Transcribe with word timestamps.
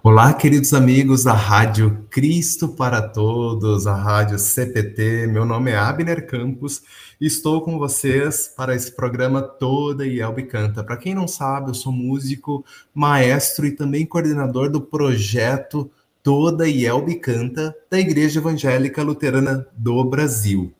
Olá, 0.00 0.32
queridos 0.32 0.72
amigos 0.72 1.24
da 1.24 1.32
Rádio 1.32 2.06
Cristo 2.08 2.68
para 2.68 3.02
Todos, 3.02 3.84
a 3.84 3.96
Rádio 3.96 4.38
CPT. 4.38 5.26
Meu 5.26 5.44
nome 5.44 5.72
é 5.72 5.76
Abner 5.76 6.24
Campos 6.24 6.82
e 7.20 7.26
estou 7.26 7.62
com 7.62 7.76
vocês 7.80 8.46
para 8.56 8.76
esse 8.76 8.94
programa 8.94 9.42
Toda 9.42 10.06
e 10.06 10.20
Elbe 10.20 10.44
Canta. 10.44 10.84
Para 10.84 10.96
quem 10.96 11.16
não 11.16 11.26
sabe, 11.26 11.70
eu 11.70 11.74
sou 11.74 11.92
músico, 11.92 12.64
maestro 12.94 13.66
e 13.66 13.72
também 13.72 14.06
coordenador 14.06 14.70
do 14.70 14.80
projeto 14.80 15.90
Toda 16.22 16.68
e 16.68 16.86
Elbe 16.86 17.16
Canta 17.16 17.74
da 17.90 17.98
Igreja 17.98 18.38
Evangélica 18.38 19.02
Luterana 19.02 19.66
do 19.76 20.04
Brasil. 20.04 20.72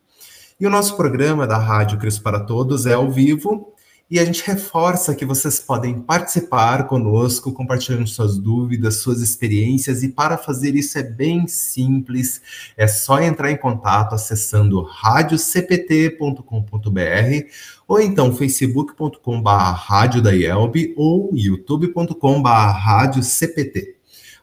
E 0.61 0.67
o 0.67 0.71
nosso 0.71 0.97
programa 0.97 1.45
da 1.45 1.59
Rádio 1.59 1.99
Cristo 1.99 2.23
para 2.23 2.39
Todos 2.39 2.87
é 2.87 2.95
ao 2.95 3.11
vivo 3.11 3.75
e 4.11 4.19
a 4.19 4.25
gente 4.25 4.43
reforça 4.43 5.15
que 5.15 5.27
vocês 5.27 5.61
podem 5.61 6.01
participar 6.01 6.87
conosco, 6.87 7.53
compartilhando 7.53 8.07
suas 8.07 8.39
dúvidas, 8.39 9.03
suas 9.03 9.21
experiências, 9.21 10.03
e 10.03 10.09
para 10.09 10.39
fazer 10.39 10.75
isso 10.75 10.99
é 10.99 11.03
bem 11.03 11.47
simples, 11.47 12.41
é 12.75 12.87
só 12.87 13.21
entrar 13.21 13.51
em 13.51 13.59
contato 13.59 14.15
acessando 14.15 14.81
radiocpt.com.br 14.83 17.51
ou 17.87 18.01
então 18.01 18.35
facebook.com.br 18.35 20.89
ou 20.97 21.29
youtube.com.br 21.35 22.49
rádio 22.49 23.23
CPT. 23.23 23.97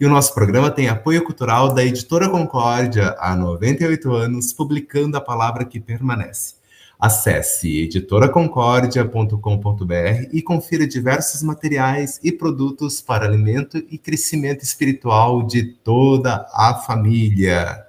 E 0.00 0.06
o 0.06 0.08
nosso 0.08 0.32
programa 0.34 0.70
tem 0.70 0.88
apoio 0.88 1.22
cultural 1.22 1.74
da 1.74 1.84
Editora 1.84 2.28
Concórdia 2.28 3.14
há 3.18 3.36
98 3.36 4.12
anos, 4.12 4.52
publicando 4.52 5.16
a 5.16 5.20
palavra 5.20 5.64
que 5.64 5.78
permanece. 5.78 6.54
Acesse 6.98 7.82
editoraconcordia.com.br 7.82 10.28
e 10.32 10.40
confira 10.40 10.86
diversos 10.86 11.42
materiais 11.42 12.20
e 12.22 12.30
produtos 12.30 13.00
para 13.00 13.24
alimento 13.24 13.78
e 13.90 13.98
crescimento 13.98 14.62
espiritual 14.62 15.44
de 15.44 15.64
toda 15.64 16.46
a 16.52 16.74
família. 16.74 17.84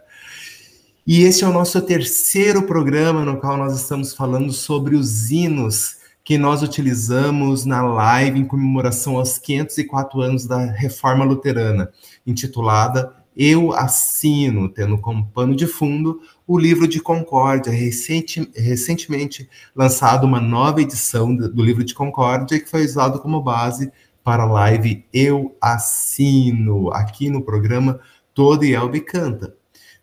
E 1.06 1.24
esse 1.24 1.44
é 1.44 1.48
o 1.48 1.54
nosso 1.54 1.80
terceiro 1.82 2.64
programa 2.64 3.24
no 3.24 3.38
qual 3.38 3.58
nós 3.58 3.80
estamos 3.80 4.16
falando 4.16 4.52
sobre 4.52 4.96
os 4.96 5.30
hinos 5.30 5.98
que 6.24 6.38
nós 6.38 6.64
utilizamos 6.64 7.66
na 7.66 7.82
live 7.82 8.40
em 8.40 8.46
comemoração 8.46 9.18
aos 9.18 9.38
504 9.38 10.22
anos 10.22 10.46
da 10.46 10.58
Reforma 10.72 11.26
Luterana, 11.26 11.92
intitulada 12.26 13.14
Eu 13.36 13.74
Assino, 13.74 14.70
tendo 14.70 14.98
como 14.98 15.28
pano 15.28 15.54
de 15.54 15.68
fundo 15.68 16.22
o 16.48 16.58
livro 16.58 16.88
de 16.88 17.02
Concórdia, 17.02 17.72
recente, 17.72 18.50
recentemente 18.56 19.50
lançado 19.76 20.26
uma 20.26 20.40
nova 20.40 20.82
edição 20.82 21.36
do 21.36 21.62
livro 21.62 21.84
de 21.84 21.94
Concórdia, 21.94 22.60
que 22.60 22.70
foi 22.70 22.86
usado 22.86 23.20
como 23.20 23.42
base 23.42 23.92
para 24.24 24.44
a 24.44 24.52
live 24.52 25.06
Eu 25.12 25.56
Assino, 25.60 26.90
aqui 26.94 27.30
no 27.30 27.42
programa 27.42 28.00
Todo 28.34 28.64
Elbe 28.64 29.02
Canta 29.02 29.54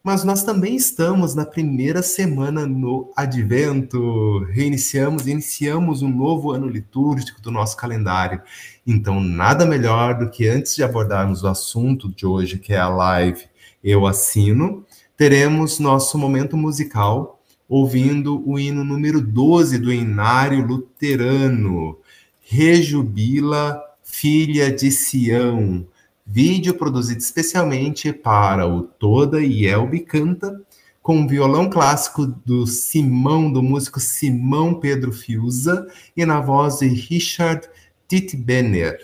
mas 0.03 0.25
nós 0.25 0.43
também 0.43 0.75
estamos 0.75 1.34
na 1.34 1.45
primeira 1.45 2.03
semana 2.03 2.66
no 2.66 3.12
Advento. 3.15 4.44
Reiniciamos, 4.50 5.27
iniciamos 5.27 6.00
um 6.00 6.09
novo 6.09 6.53
ano 6.53 6.66
litúrgico 6.66 7.41
do 7.43 7.50
nosso 7.50 7.77
calendário. 7.77 8.41
Então, 8.87 9.21
nada 9.21 9.66
melhor 9.66 10.19
do 10.19 10.31
que 10.31 10.49
antes 10.49 10.75
de 10.75 10.83
abordarmos 10.83 11.43
o 11.43 11.49
assunto 11.49 12.09
de 12.09 12.25
hoje, 12.25 12.59
que 12.59 12.72
é 12.72 12.78
a 12.78 12.89
live 12.89 13.44
Eu 13.84 14.06
Assino, 14.06 14.87
teremos 15.16 15.78
nosso 15.78 16.16
momento 16.16 16.56
musical 16.56 17.39
ouvindo 17.69 18.43
o 18.49 18.59
hino 18.59 18.83
número 18.83 19.21
12 19.21 19.78
do 19.78 19.93
Inário 19.93 20.66
Luterano, 20.66 21.99
Rejubila, 22.41 23.81
Filha 24.03 24.72
de 24.72 24.91
Sião 24.91 25.87
vídeo 26.32 26.74
produzido 26.74 27.18
especialmente 27.18 28.12
para 28.12 28.64
o 28.64 28.82
Toda 28.82 29.41
e 29.42 29.66
Elbe 29.66 29.98
Canta, 29.98 30.62
com 31.02 31.26
violão 31.26 31.68
clássico 31.68 32.24
do 32.24 32.68
Simão, 32.68 33.52
do 33.52 33.60
músico 33.60 33.98
Simão 33.98 34.74
Pedro 34.74 35.12
Fiuza, 35.12 35.88
e 36.16 36.24
na 36.24 36.41
voz 36.41 36.78
de 36.78 36.86
Richard 36.86 37.68
Titbener, 38.06 38.96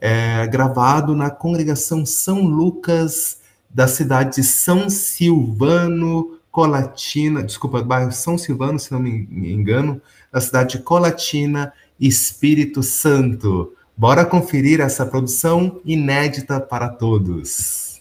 é, 0.00 0.46
gravado 0.46 1.16
na 1.16 1.28
congregação 1.28 2.06
São 2.06 2.44
Lucas 2.44 3.40
da 3.68 3.88
cidade 3.88 4.36
de 4.36 4.44
São 4.44 4.88
Silvano, 4.88 6.38
Colatina, 6.52 7.42
desculpa, 7.42 7.82
bairro 7.82 8.12
São 8.12 8.38
Silvano, 8.38 8.78
se 8.78 8.92
não 8.92 9.00
me 9.00 9.26
engano, 9.52 10.00
da 10.30 10.40
cidade 10.40 10.78
de 10.78 10.84
Colatina, 10.84 11.72
Espírito 11.98 12.80
Santo. 12.80 13.72
Bora 13.96 14.24
conferir 14.24 14.80
essa 14.80 15.06
produção 15.06 15.80
inédita 15.84 16.60
para 16.60 16.88
todos. 16.88 17.93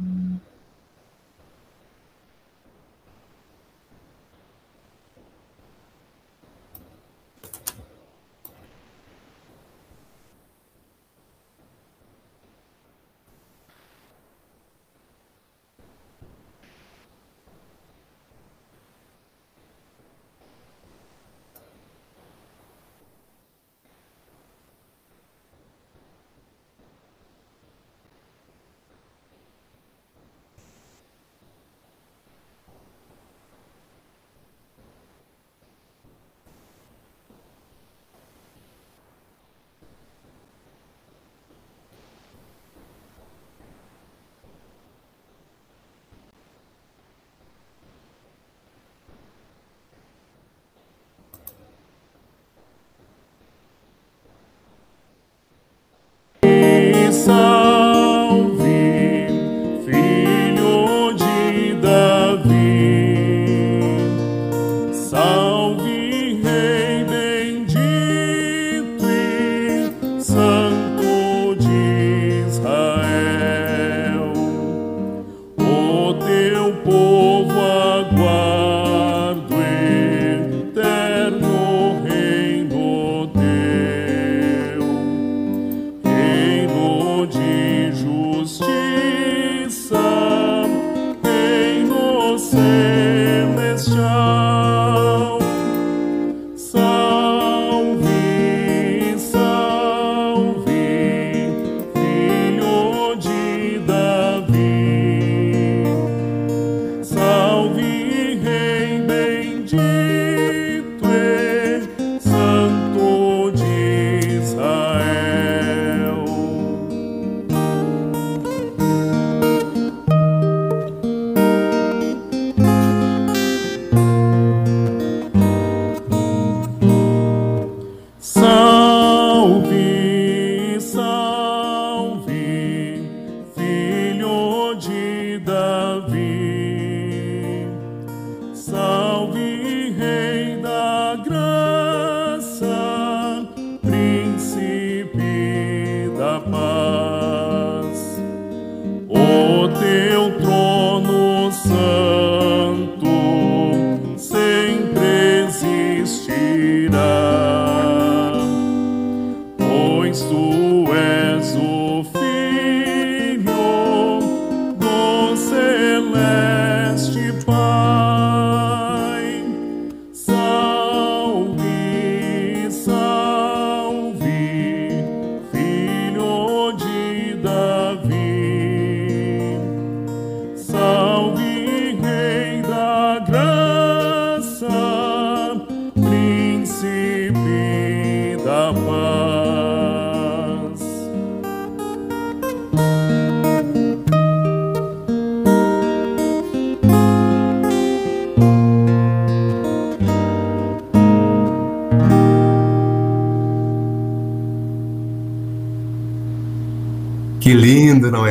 Mm-hmm. 0.00 0.55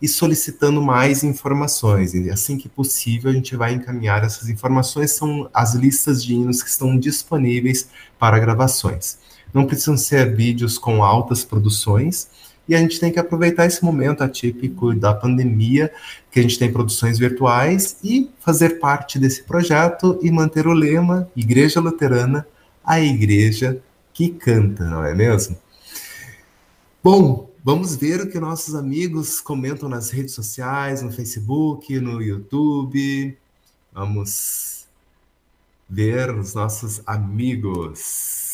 e 0.00 0.08
solicitando 0.08 0.80
mais 0.80 1.24
informações. 1.24 2.14
E 2.14 2.30
assim 2.30 2.56
que 2.56 2.68
possível, 2.68 3.30
a 3.30 3.34
gente 3.34 3.56
vai 3.56 3.74
encaminhar 3.74 4.22
essas 4.22 4.48
informações. 4.48 5.10
São 5.10 5.50
as 5.52 5.74
listas 5.74 6.22
de 6.22 6.34
hinos 6.34 6.62
que 6.62 6.68
estão 6.68 6.96
disponíveis 6.96 7.88
para 8.20 8.38
gravações. 8.38 9.18
Não 9.52 9.66
precisam 9.66 9.96
ser 9.96 10.36
vídeos 10.36 10.78
com 10.78 11.02
altas 11.02 11.44
produções, 11.44 12.30
e 12.68 12.74
a 12.74 12.78
gente 12.78 12.98
tem 12.98 13.12
que 13.12 13.18
aproveitar 13.18 13.66
esse 13.66 13.84
momento 13.84 14.22
atípico 14.22 14.94
da 14.94 15.14
pandemia, 15.14 15.92
que 16.30 16.38
a 16.38 16.42
gente 16.42 16.58
tem 16.58 16.72
produções 16.72 17.18
virtuais, 17.18 17.96
e 18.02 18.30
fazer 18.40 18.78
parte 18.80 19.18
desse 19.18 19.42
projeto 19.42 20.18
e 20.22 20.30
manter 20.30 20.66
o 20.66 20.72
lema 20.72 21.28
Igreja 21.36 21.80
Luterana, 21.80 22.46
a 22.84 23.00
igreja 23.00 23.82
que 24.12 24.28
canta, 24.28 24.84
não 24.84 25.04
é 25.04 25.14
mesmo? 25.14 25.56
Bom, 27.02 27.50
vamos 27.62 27.96
ver 27.96 28.20
o 28.20 28.30
que 28.30 28.38
nossos 28.38 28.74
amigos 28.74 29.40
comentam 29.40 29.88
nas 29.88 30.10
redes 30.10 30.34
sociais, 30.34 31.02
no 31.02 31.10
Facebook, 31.10 31.98
no 31.98 32.22
YouTube. 32.22 33.36
Vamos 33.92 34.86
ver 35.88 36.30
os 36.30 36.54
nossos 36.54 37.02
amigos. 37.06 38.53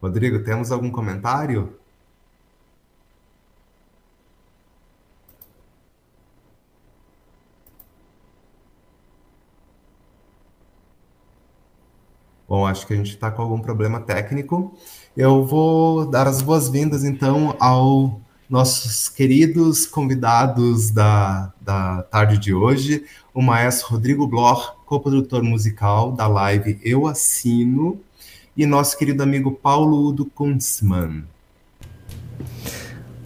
Rodrigo, 0.00 0.42
temos 0.42 0.72
algum 0.72 0.90
comentário? 0.90 1.78
Bom, 12.48 12.66
acho 12.66 12.86
que 12.86 12.94
a 12.94 12.96
gente 12.96 13.10
está 13.10 13.30
com 13.30 13.42
algum 13.42 13.60
problema 13.60 14.00
técnico. 14.00 14.74
Eu 15.16 15.46
vou 15.46 16.04
dar 16.04 16.26
as 16.26 16.42
boas-vindas, 16.42 17.04
então, 17.04 17.54
aos 17.60 18.12
nossos 18.48 19.08
queridos 19.08 19.86
convidados 19.86 20.90
da, 20.90 21.52
da 21.60 22.02
tarde 22.04 22.38
de 22.38 22.52
hoje, 22.52 23.04
o 23.32 23.40
maestro 23.40 23.90
Rodrigo 23.90 24.26
Bloch, 24.26 24.72
coprodutor 24.84 25.44
musical 25.44 26.10
da 26.10 26.26
live 26.26 26.80
Eu 26.82 27.06
Assino, 27.06 28.00
e 28.60 28.66
nosso 28.66 28.98
querido 28.98 29.22
amigo 29.22 29.52
Paulo 29.52 30.06
Udo 30.06 30.26
Kunzmann. 30.26 31.24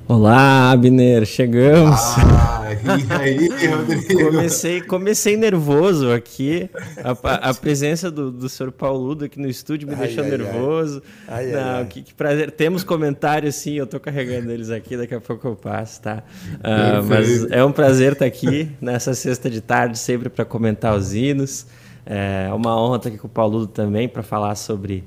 Olá, 0.06 0.70
Abner, 0.70 1.26
chegamos. 1.26 1.98
Ah, 1.98 2.68
e 2.72 3.12
aí, 3.12 3.66
Rodrigo? 3.66 4.30
comecei, 4.30 4.80
comecei 4.80 5.36
nervoso 5.36 6.12
aqui. 6.12 6.70
A, 7.02 7.50
a 7.50 7.54
presença 7.54 8.12
do, 8.12 8.30
do 8.30 8.48
senhor 8.48 8.70
Paulo 8.70 9.24
aqui 9.24 9.40
no 9.40 9.48
estúdio 9.48 9.88
me 9.88 9.94
ai, 9.94 10.06
deixou 10.06 10.22
ai, 10.22 10.30
nervoso. 10.30 11.02
Ai. 11.26 11.46
Não, 11.46 11.84
que, 11.86 12.02
que, 12.02 12.14
prazer. 12.14 12.52
Temos 12.52 12.84
comentários, 12.84 13.56
sim, 13.56 13.72
eu 13.72 13.86
estou 13.86 13.98
carregando 13.98 14.52
eles 14.52 14.70
aqui, 14.70 14.96
daqui 14.96 15.16
a 15.16 15.20
pouco 15.20 15.48
eu 15.48 15.56
passo, 15.56 16.00
tá? 16.00 16.22
Uh, 16.60 17.02
mas 17.08 17.50
é 17.50 17.64
um 17.64 17.72
prazer 17.72 18.12
estar 18.12 18.26
aqui 18.26 18.70
nessa 18.80 19.12
sexta 19.14 19.50
de 19.50 19.60
tarde, 19.60 19.98
sempre 19.98 20.28
para 20.28 20.44
comentar 20.44 20.96
os 20.96 21.12
hinos. 21.12 21.66
É 22.06 22.52
uma 22.54 22.80
honra 22.80 22.98
estar 22.98 23.08
aqui 23.08 23.18
com 23.18 23.26
o 23.26 23.30
Paulo 23.30 23.66
também 23.66 24.08
para 24.08 24.22
falar 24.22 24.54
sobre 24.54 25.02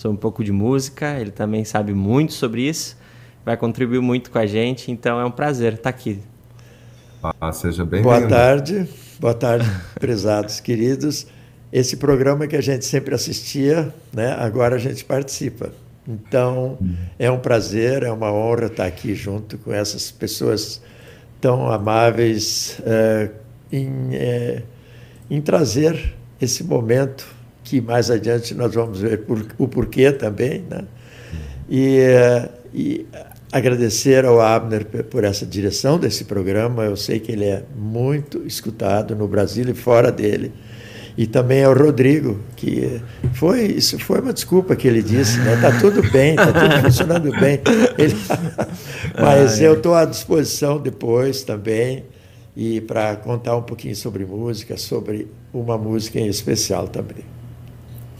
sobre 0.00 0.16
um 0.16 0.18
pouco 0.18 0.42
de 0.42 0.50
música, 0.50 1.20
ele 1.20 1.30
também 1.30 1.62
sabe 1.62 1.92
muito 1.92 2.32
sobre 2.32 2.66
isso, 2.66 2.96
vai 3.44 3.54
contribuir 3.54 4.00
muito 4.00 4.30
com 4.30 4.38
a 4.38 4.46
gente, 4.46 4.90
então 4.90 5.20
é 5.20 5.26
um 5.26 5.30
prazer 5.30 5.74
estar 5.74 5.90
aqui. 5.90 6.20
Ah, 7.22 7.52
seja 7.52 7.84
bem-vindo. 7.84 8.08
Boa 8.08 8.26
tarde, 8.26 8.88
boa 9.18 9.34
tarde, 9.34 9.70
prezados 10.00 10.58
queridos. 10.58 11.26
Esse 11.70 11.98
programa 11.98 12.46
que 12.46 12.56
a 12.56 12.62
gente 12.62 12.86
sempre 12.86 13.14
assistia, 13.14 13.94
né, 14.10 14.32
agora 14.38 14.76
a 14.76 14.78
gente 14.78 15.04
participa. 15.04 15.70
Então, 16.08 16.78
é 17.18 17.30
um 17.30 17.38
prazer, 17.38 18.02
é 18.02 18.10
uma 18.10 18.32
honra 18.32 18.68
estar 18.68 18.86
aqui 18.86 19.14
junto 19.14 19.58
com 19.58 19.70
essas 19.70 20.10
pessoas 20.10 20.80
tão 21.42 21.70
amáveis 21.70 22.80
é, 22.86 23.30
em, 23.70 24.14
é, 24.14 24.62
em 25.30 25.42
trazer 25.42 26.14
esse 26.40 26.64
momento 26.64 27.39
que 27.70 27.80
mais 27.80 28.10
adiante 28.10 28.52
nós 28.52 28.74
vamos 28.74 29.00
ver 29.00 29.18
por, 29.18 29.46
o 29.56 29.68
porquê 29.68 30.10
também. 30.10 30.64
Né? 30.68 30.82
E, 31.70 32.00
e 32.74 33.06
agradecer 33.52 34.24
ao 34.24 34.40
Abner 34.40 34.84
por 34.84 35.22
essa 35.22 35.46
direção 35.46 35.96
desse 35.96 36.24
programa. 36.24 36.82
Eu 36.82 36.96
sei 36.96 37.20
que 37.20 37.30
ele 37.30 37.44
é 37.44 37.62
muito 37.76 38.44
escutado 38.44 39.14
no 39.14 39.28
Brasil 39.28 39.68
e 39.68 39.74
fora 39.74 40.10
dele. 40.10 40.52
E 41.16 41.28
também 41.28 41.62
ao 41.62 41.72
Rodrigo, 41.72 42.40
que 42.56 43.00
foi, 43.34 43.66
isso 43.66 43.96
foi 44.00 44.20
uma 44.20 44.32
desculpa 44.32 44.74
que 44.74 44.88
ele 44.88 45.02
disse, 45.02 45.38
né? 45.38 45.56
Tá 45.60 45.78
tudo 45.78 46.02
bem, 46.10 46.34
tá 46.34 46.46
tudo 46.46 46.82
funcionando 46.82 47.30
bem. 47.38 47.60
Ele, 47.96 48.16
mas 49.20 49.60
eu 49.60 49.74
estou 49.74 49.94
à 49.94 50.04
disposição 50.04 50.80
depois 50.80 51.42
também 51.42 52.04
e 52.56 52.80
para 52.80 53.14
contar 53.14 53.56
um 53.56 53.62
pouquinho 53.62 53.94
sobre 53.94 54.24
música, 54.24 54.76
sobre 54.76 55.28
uma 55.52 55.78
música 55.78 56.18
em 56.18 56.26
especial 56.26 56.88
também. 56.88 57.24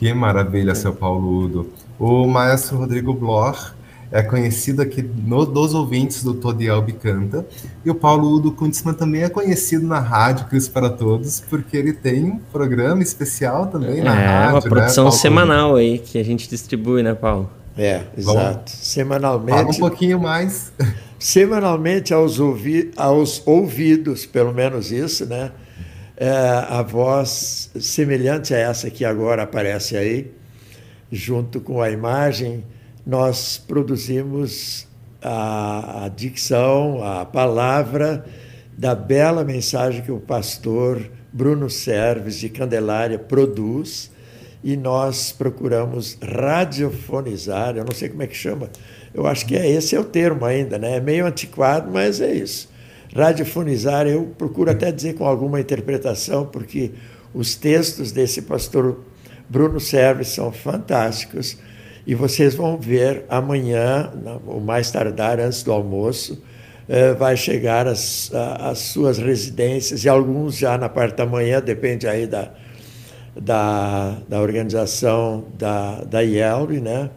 Que 0.00 0.14
maravilha, 0.14 0.75
seu 0.75 0.95
Paulo 0.95 1.45
Udo. 1.45 1.75
O 1.99 2.26
maestro 2.26 2.78
Rodrigo 2.78 3.12
Bloch 3.12 3.73
é 4.11 4.23
conhecido 4.23 4.80
aqui 4.80 5.02
no, 5.02 5.45
dos 5.45 5.75
ouvintes 5.75 6.25
do 6.25 6.33
Todielb 6.33 6.90
Canta. 6.95 7.47
E 7.85 7.90
o 7.90 7.95
Paulo 7.95 8.30
Udo 8.30 8.50
Kuntzmann 8.50 8.95
também 8.95 9.25
é 9.25 9.28
conhecido 9.28 9.87
na 9.87 10.00
rádio 10.00 10.47
Cristo 10.47 10.73
para 10.73 10.88
Todos, 10.88 11.40
porque 11.50 11.76
ele 11.76 11.92
tem 11.92 12.25
um 12.25 12.38
programa 12.38 13.02
especial 13.02 13.66
também 13.66 14.02
na 14.02 14.19
é, 14.19 14.26
rádio. 14.26 14.49
É, 14.49 14.52
uma 14.54 14.62
produção 14.62 15.04
né, 15.04 15.11
semanal 15.11 15.76
aí 15.76 15.99
que 15.99 16.16
a 16.16 16.25
gente 16.25 16.49
distribui, 16.49 17.02
né, 17.02 17.12
Paulo? 17.12 17.50
É, 17.76 18.00
exato. 18.16 18.71
Semanalmente. 18.71 19.59
Fala 19.59 19.69
um 19.69 19.78
pouquinho 19.78 20.19
mais. 20.19 20.73
Semanalmente 21.19 22.14
aos, 22.14 22.40
ouvi 22.40 22.90
aos 22.97 23.42
ouvidos, 23.47 24.25
pelo 24.25 24.54
menos 24.54 24.90
isso, 24.90 25.26
né? 25.26 25.52
É, 26.23 26.29
a 26.29 26.83
voz 26.83 27.71
semelhante 27.81 28.53
a 28.53 28.59
essa 28.59 28.91
que 28.91 29.07
agora 29.07 29.45
aparece 29.45 29.97
aí, 29.97 30.31
junto 31.11 31.62
com 31.62 31.81
a 31.81 31.91
imagem 31.91 32.62
nós 33.07 33.57
produzimos 33.57 34.87
a, 35.23 36.05
a 36.05 36.09
dicção, 36.09 37.03
a 37.03 37.25
palavra 37.25 38.27
da 38.77 38.95
bela 38.95 39.43
mensagem 39.45 40.03
que 40.03 40.12
o 40.12 40.21
pastor 40.21 41.11
Bruno 41.33 41.71
Serves 41.71 42.39
de 42.39 42.50
Candelária 42.50 43.19
produz 43.19 44.11
e 44.62 44.77
nós 44.77 45.33
procuramos 45.33 46.19
radiofonizar, 46.23 47.79
eu 47.79 47.85
não 47.87 47.95
sei 47.95 48.11
como 48.11 48.23
é 48.23 48.27
que 48.27 48.37
chama, 48.37 48.69
eu 49.15 49.27
acho 49.27 49.47
que 49.47 49.57
é 49.57 49.67
esse 49.67 49.97
é 49.97 49.99
o 49.99 50.05
termo 50.05 50.45
ainda, 50.45 50.79
né? 50.79 50.97
É 50.99 51.00
meio 51.00 51.25
antiquado, 51.25 51.91
mas 51.91 52.21
é 52.21 52.31
isso. 52.35 52.70
Radiofonizar, 53.14 54.07
eu 54.07 54.33
procuro 54.38 54.71
até 54.71 54.93
dizer 54.93 55.14
com 55.14 55.25
alguma 55.25 55.61
interpretação, 55.61 56.47
porque 56.47 56.93
os 57.35 57.55
textos 57.57 58.12
desse 58.12 58.43
pastor 58.43 59.00
Bruno 59.49 59.81
Serves 59.81 60.29
são 60.29 60.52
fantásticos 60.52 61.59
e 62.07 62.14
vocês 62.14 62.55
vão 62.55 62.79
ver 62.79 63.25
amanhã, 63.29 64.12
ou 64.47 64.61
mais 64.61 64.90
tardar, 64.90 65.40
antes 65.40 65.62
do 65.62 65.73
almoço, 65.73 66.43
eh, 66.88 67.12
vai 67.14 67.37
chegar 67.37 67.87
as 67.87 68.31
suas 68.75 69.19
residências, 69.19 70.05
e 70.05 70.09
alguns 70.09 70.57
já 70.57 70.79
na 70.79 70.88
parte 70.88 71.17
da 71.17 71.26
manhã, 71.26 71.61
depende 71.61 72.07
aí 72.09 72.26
da, 72.26 72.50
da, 73.37 74.17
da 74.29 74.40
organização 74.40 75.45
da, 75.59 76.02
da 76.05 76.23
IELB, 76.25 76.81
né? 76.81 77.11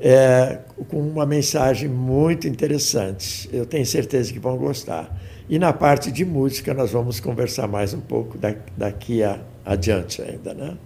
É, 0.00 0.58
com 0.88 1.00
uma 1.00 1.24
mensagem 1.24 1.88
muito 1.88 2.48
interessante. 2.48 3.48
Eu 3.52 3.64
tenho 3.64 3.86
certeza 3.86 4.32
que 4.32 4.38
vão 4.38 4.56
gostar. 4.56 5.16
E 5.48 5.58
na 5.58 5.72
parte 5.72 6.10
de 6.10 6.24
música, 6.24 6.74
nós 6.74 6.90
vamos 6.90 7.20
conversar 7.20 7.68
mais 7.68 7.94
um 7.94 8.00
pouco 8.00 8.38
daqui 8.76 9.22
a, 9.22 9.38
adiante 9.64 10.22
ainda, 10.22 10.54
né? 10.54 10.76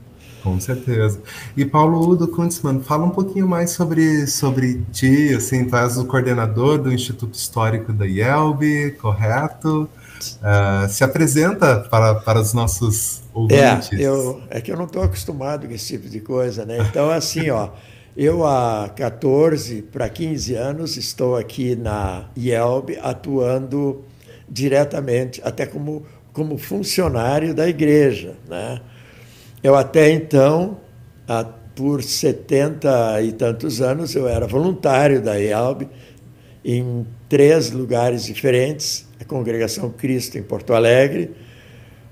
Com 0.43 0.61
certeza. 0.61 1.21
E 1.57 1.65
Paulo 1.65 2.09
Udo 2.09 2.29
Kuntzmann, 2.29 2.81
fala 2.81 3.05
um 3.05 3.11
pouquinho 3.11 3.49
mais 3.49 3.71
sobre, 3.71 4.29
sobre 4.29 4.81
ti, 4.93 5.35
assim, 5.35 5.65
tu 5.65 5.77
és 5.77 5.99
o 5.99 6.05
coordenador 6.05 6.79
do 6.79 6.93
Instituto 6.93 7.35
Histórico 7.35 7.93
da 7.93 8.07
IELB, 8.07 8.93
correto? 8.93 9.89
Uh, 10.19 10.89
se 10.89 11.03
apresenta 11.03 11.81
para, 11.91 12.15
para 12.15 12.41
os 12.41 12.55
nossos 12.55 13.23
ouvintes. 13.35 13.93
É, 13.93 14.03
eu, 14.03 14.41
é 14.49 14.61
que 14.61 14.71
eu 14.71 14.77
não 14.77 14.85
estou 14.85 15.03
acostumado 15.03 15.67
com 15.67 15.75
esse 15.75 15.97
tipo 15.97 16.09
de 16.09 16.21
coisa, 16.21 16.65
né? 16.65 16.79
Então, 16.89 17.11
assim, 17.11 17.51
ó, 17.51 17.71
eu 18.17 18.47
há 18.47 18.89
14 18.89 19.83
para 19.83 20.09
15 20.09 20.55
anos 20.55 20.97
estou 20.97 21.37
aqui 21.37 21.77
na 21.77 22.31
IELB 22.35 22.99
atuando 23.03 24.05
diretamente, 24.49 25.43
até 25.45 25.67
como, 25.67 26.07
como 26.33 26.57
funcionário 26.57 27.55
da 27.55 27.69
igreja, 27.69 28.35
né? 28.49 28.81
Eu 29.63 29.75
até 29.75 30.11
então, 30.11 30.79
por 31.75 32.03
70 32.03 33.23
e 33.23 33.33
tantos 33.33 33.83
anos, 33.83 34.15
eu 34.15 34.27
era 34.27 34.47
voluntário 34.47 35.21
da 35.21 35.35
IALB 35.35 35.89
em 36.65 37.07
três 37.29 37.71
lugares 37.71 38.25
diferentes, 38.25 39.07
a 39.21 39.25
Congregação 39.25 39.91
Cristo 39.91 40.39
em 40.39 40.43
Porto 40.43 40.73
Alegre, 40.73 41.33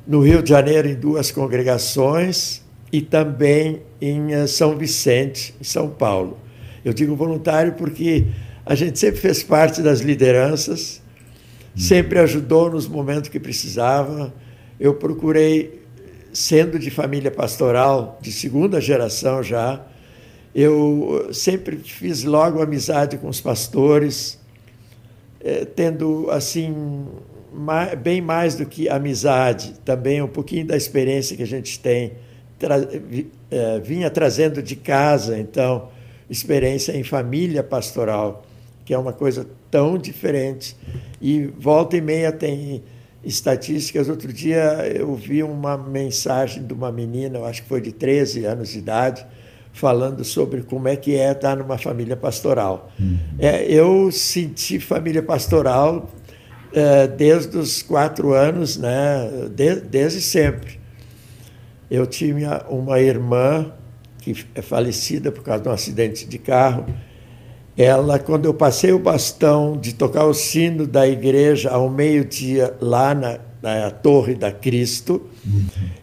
no 0.06 0.20
Rio 0.20 0.42
de 0.42 0.50
Janeiro 0.50 0.88
em 0.88 0.94
duas 0.94 1.30
congregações 1.30 2.63
e 2.95 3.03
também 3.03 3.83
em 4.01 4.33
eh, 4.33 4.47
São 4.47 4.77
Vicente, 4.79 5.53
em 5.61 5.65
São 5.65 5.91
Paulo. 5.91 6.39
Eu 6.85 6.93
digo 6.93 7.17
voluntário 7.17 7.73
porque 7.73 8.25
a 8.65 8.77
gente 8.77 9.01
sempre 9.01 9.21
fez 9.21 9.43
parte 9.43 9.83
das 9.83 9.99
lideranças, 9.99 11.03
sempre 11.77 12.21
ajudou 12.21 12.71
nos 12.71 12.87
momentos 12.87 13.29
que 13.29 13.41
precisava. 13.41 14.33
Eu 14.79 14.95
procurei 14.95 15.83
sendo 16.33 16.79
de 16.79 16.89
família 16.89 17.33
pastoral 17.33 18.17
de 18.23 18.31
segunda 18.31 18.81
geração 18.81 19.43
já, 19.43 19.85
eu 20.55 21.31
sempre 21.33 21.79
fiz 21.79 22.23
logo 22.23 22.63
amizade 22.63 23.19
com 23.19 23.27
os 23.27 23.41
pastores, 23.41 24.39
eh, 25.41 25.65
tendo 25.65 26.31
assim 26.31 27.09
bem 28.01 28.21
mais 28.21 28.55
do 28.55 28.65
que 28.65 28.89
amizade, 28.89 29.75
também 29.85 30.23
um 30.23 30.29
pouquinho 30.29 30.65
da 30.65 30.77
experiência 30.77 31.37
que 31.37 31.43
a 31.43 31.47
gente 31.47 31.81
tem, 31.81 32.13
eh, 33.50 33.80
vinha 33.80 34.11
trazendo 34.11 34.62
de 34.62 34.76
casa, 34.76 35.38
então, 35.38 35.88
experiência 36.28 36.97
em 36.97 37.02
família 37.02 37.62
pastoral, 37.62 38.44
que 38.85 38.92
é 38.94 38.99
uma 38.99 39.12
coisa 39.12 39.47
tão 39.71 39.99
diferente. 39.99 40.76
E 41.21 41.47
volta 41.59 41.97
e 41.97 42.00
meia 42.00 42.33
tem 42.33 42.83
estatísticas. 43.25 44.09
Outro 44.09 44.33
dia 44.33 44.87
eu 44.94 45.14
vi 45.14 45.42
uma 45.42 45.76
mensagem 45.76 46.64
de 46.66 46.73
uma 46.73 46.92
menina, 46.92 47.38
eu 47.38 47.44
acho 47.44 47.62
que 47.62 47.68
foi 47.68 47.80
de 47.80 47.92
13 47.92 48.44
anos 48.44 48.71
de 48.71 48.78
idade, 48.78 49.26
falando 49.73 50.23
sobre 50.25 50.62
como 50.62 50.87
é 50.87 50.97
que 50.97 51.16
é 51.16 51.33
estar 51.33 51.56
numa 51.56 51.76
família 51.78 52.16
pastoral. 52.16 52.92
Uhum. 52.99 53.18
É, 53.38 53.64
eu 53.64 54.11
senti 54.12 54.78
família 54.78 55.23
pastoral 55.23 56.09
é, 56.73 57.06
desde 57.06 57.56
os 57.56 57.83
quatro 57.83 58.33
anos, 58.33 58.76
né, 58.76 59.49
de, 59.50 59.76
desde 59.76 60.21
sempre. 60.21 60.84
Eu 61.95 62.07
tinha 62.07 62.65
uma 62.69 62.99
irmã 62.99 63.73
que 64.19 64.45
é 64.55 64.63
falecida 64.63 65.31
por 65.31 65.45
causa 65.45 65.63
de 65.63 65.69
um 65.69 65.73
acidente 65.73 66.27
de 66.27 66.39
carro, 66.39 66.87
ela, 67.77 68.19
quando 68.19 68.47
eu 68.47 68.55
passei 68.55 68.93
o 68.93 68.99
bastão 68.99 69.77
de 69.77 69.95
tocar 69.95 70.25
o 70.25 70.35
sino 70.35 70.87
da 70.87 71.07
igreja 71.07 71.71
ao 71.71 71.91
meio-dia 71.91 72.75
lá 72.81 73.15
na, 73.15 73.39
na, 73.61 73.91
Torre 73.91 74.35
da 74.35 74.51
Cristo, 74.51 75.23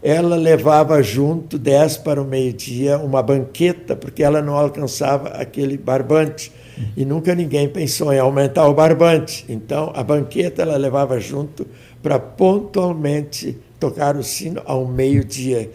ela 0.01 0.35
levava 0.35 1.01
junto, 1.01 1.57
10 1.57 1.97
para 1.97 2.21
o 2.21 2.25
meio-dia, 2.25 2.97
uma 2.97 3.23
banqueta, 3.23 3.95
porque 3.95 4.21
ela 4.23 4.41
não 4.41 4.55
alcançava 4.55 5.29
aquele 5.29 5.77
barbante. 5.77 6.51
E 6.95 7.03
nunca 7.05 7.35
ninguém 7.35 7.67
pensou 7.67 8.13
em 8.13 8.19
aumentar 8.19 8.67
o 8.67 8.73
barbante. 8.73 9.45
Então, 9.49 9.91
a 9.95 10.03
banqueta 10.03 10.61
ela 10.61 10.77
levava 10.77 11.19
junto 11.19 11.65
para 12.01 12.19
pontualmente 12.19 13.57
tocar 13.81 14.15
o 14.15 14.23
sino 14.23 14.61
ao 14.63 14.87
meio-dia, 14.87 15.71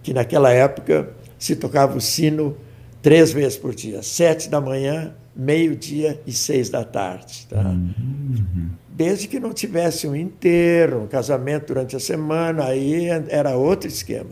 que 0.00 0.14
naquela 0.14 0.52
época 0.52 1.10
se 1.36 1.56
tocava 1.56 1.98
o 1.98 2.00
sino 2.00 2.56
três 3.02 3.32
vezes 3.32 3.58
por 3.58 3.74
dia, 3.74 4.00
sete 4.00 4.48
da 4.48 4.60
manhã, 4.60 5.12
meio-dia 5.34 6.20
e 6.24 6.32
seis 6.32 6.70
da 6.70 6.84
tarde. 6.84 7.46
Tá? 7.50 7.60
Uhum. 7.60 8.70
Desde 8.88 9.26
que 9.26 9.40
não 9.40 9.52
tivesse 9.52 10.06
um 10.06 10.14
enterro, 10.14 11.02
um 11.02 11.06
casamento 11.06 11.68
durante 11.68 11.96
a 11.96 12.00
semana, 12.00 12.64
aí 12.64 13.08
era 13.28 13.56
outro 13.56 13.88
esquema. 13.88 14.30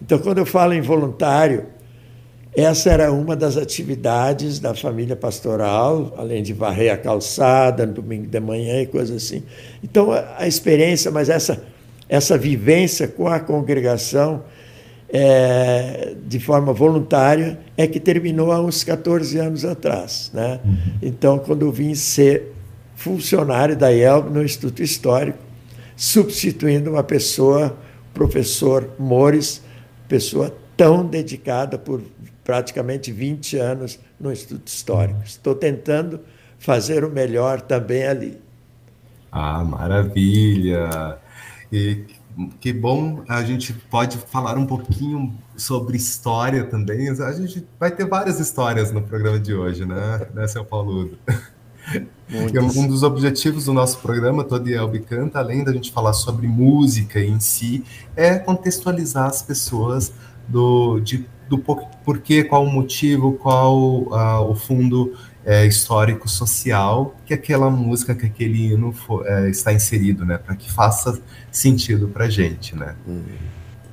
Então, 0.00 0.18
quando 0.18 0.38
eu 0.38 0.46
falo 0.46 0.72
em 0.72 0.80
voluntário, 0.80 1.66
essa 2.54 2.90
era 2.90 3.10
uma 3.10 3.34
das 3.34 3.56
atividades 3.56 4.58
da 4.58 4.74
família 4.74 5.16
pastoral, 5.16 6.12
além 6.18 6.42
de 6.42 6.52
varrer 6.52 6.92
a 6.92 6.98
calçada 6.98 7.86
no 7.86 7.94
domingo 7.94 8.26
de 8.26 8.40
manhã 8.40 8.82
e 8.82 8.86
coisas 8.86 9.24
assim. 9.24 9.42
Então, 9.82 10.08
a 10.36 10.46
experiência, 10.46 11.10
mas 11.10 11.30
essa, 11.30 11.64
essa 12.12 12.36
vivência 12.36 13.08
com 13.08 13.26
a 13.26 13.40
congregação 13.40 14.44
é, 15.08 16.14
de 16.26 16.38
forma 16.38 16.70
voluntária 16.70 17.58
é 17.74 17.86
que 17.86 17.98
terminou 17.98 18.52
há 18.52 18.60
uns 18.60 18.84
14 18.84 19.38
anos 19.38 19.64
atrás. 19.64 20.30
Né? 20.34 20.60
Uhum. 20.62 20.76
Então, 21.00 21.38
quando 21.38 21.62
eu 21.62 21.72
vim 21.72 21.94
ser 21.94 22.52
funcionário 22.94 23.74
da 23.74 23.88
IELB 23.90 24.28
no 24.28 24.44
Instituto 24.44 24.82
Histórico, 24.82 25.38
substituindo 25.96 26.90
uma 26.90 27.02
pessoa, 27.02 27.78
professor 28.12 28.90
Mores, 28.98 29.62
pessoa 30.06 30.54
tão 30.76 31.06
dedicada 31.06 31.78
por 31.78 32.02
praticamente 32.44 33.10
20 33.10 33.56
anos 33.56 33.98
no 34.20 34.30
Instituto 34.30 34.66
Histórico. 34.66 35.22
Estou 35.24 35.54
tentando 35.54 36.20
fazer 36.58 37.04
o 37.04 37.10
melhor 37.10 37.62
também 37.62 38.06
ali. 38.06 38.38
Ah, 39.30 39.64
maravilha! 39.64 41.18
E 41.72 42.04
que 42.60 42.72
bom 42.72 43.22
a 43.28 43.42
gente 43.42 43.72
pode 43.72 44.18
falar 44.18 44.56
um 44.56 44.66
pouquinho 44.66 45.34
sobre 45.56 45.96
história 45.96 46.64
também. 46.64 47.08
A 47.08 47.32
gente 47.32 47.66
vai 47.78 47.90
ter 47.90 48.06
várias 48.06 48.40
histórias 48.40 48.92
no 48.92 49.02
programa 49.02 49.38
de 49.38 49.54
hoje, 49.54 49.84
né, 49.84 50.26
né 50.34 50.46
seu 50.46 50.64
Paulo? 50.64 51.10
Um 52.76 52.86
dos 52.86 53.02
objetivos 53.02 53.64
do 53.64 53.72
nosso 53.72 53.98
programa, 53.98 54.44
Todo 54.44 54.68
Elbe 54.68 55.00
Canta, 55.00 55.40
além 55.40 55.64
da 55.64 55.72
gente 55.72 55.90
falar 55.90 56.12
sobre 56.12 56.46
música 56.46 57.20
em 57.20 57.40
si, 57.40 57.84
é 58.14 58.38
contextualizar 58.38 59.26
as 59.26 59.42
pessoas 59.42 60.12
do, 60.48 61.00
de, 61.00 61.26
do 61.48 61.58
porquê, 61.58 62.44
qual 62.44 62.64
o 62.64 62.70
motivo, 62.70 63.32
qual 63.32 63.76
uh, 63.76 64.48
o 64.48 64.54
fundo 64.54 65.12
é, 65.44 65.66
histórico 65.66 66.28
social 66.28 67.16
que 67.26 67.34
aquela 67.34 67.70
música, 67.70 68.14
que 68.14 68.26
aquele 68.26 68.72
hino 68.72 68.92
for, 68.92 69.26
é, 69.26 69.48
está 69.50 69.72
inserido, 69.72 70.24
né? 70.24 70.38
Para 70.38 70.54
que 70.54 70.70
faça 70.70 71.20
sentido 71.50 72.08
para 72.08 72.28
gente, 72.28 72.76
né? 72.76 72.94
Uhum. 73.06 73.22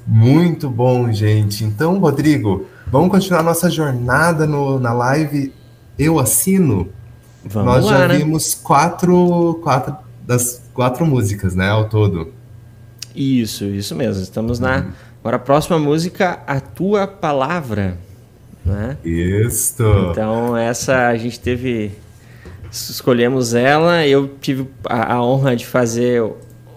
Muito 0.06 0.70
bom, 0.70 1.12
gente. 1.12 1.64
Então, 1.64 2.00
Rodrigo, 2.00 2.66
vamos 2.88 3.10
continuar 3.10 3.44
nossa 3.44 3.70
jornada 3.70 4.48
no, 4.48 4.80
na 4.80 4.94
live 4.94 5.54
Eu 5.98 6.20
Assino. 6.20 6.90
Vamos 7.46 7.74
Nós 7.74 7.86
lá, 7.86 7.92
já 8.00 8.08
né? 8.08 8.18
vimos 8.18 8.54
quatro, 8.56 9.60
quatro 9.64 9.96
das 10.26 10.62
quatro 10.74 11.06
músicas, 11.06 11.56
né, 11.56 11.70
ao 11.70 11.90
todo. 11.90 12.34
Isso, 13.16 13.66
isso 13.66 13.96
mesmo. 13.96 14.22
Estamos 14.22 14.60
na. 14.60 14.78
Uhum. 14.78 14.92
Agora, 15.20 15.36
a 15.36 15.40
próxima 15.40 15.78
música, 15.78 16.40
A 16.48 16.60
Tua 16.60 17.08
Palavra. 17.08 17.98
Né? 18.70 18.98
Isso. 19.04 19.84
Então 20.12 20.56
essa 20.56 21.08
a 21.08 21.18
gente 21.18 21.40
teve, 21.40 21.92
escolhemos 22.72 23.54
ela. 23.54 24.06
Eu 24.06 24.28
tive 24.40 24.68
a, 24.86 25.16
a 25.16 25.24
honra 25.24 25.56
de 25.56 25.66
fazer 25.66 26.24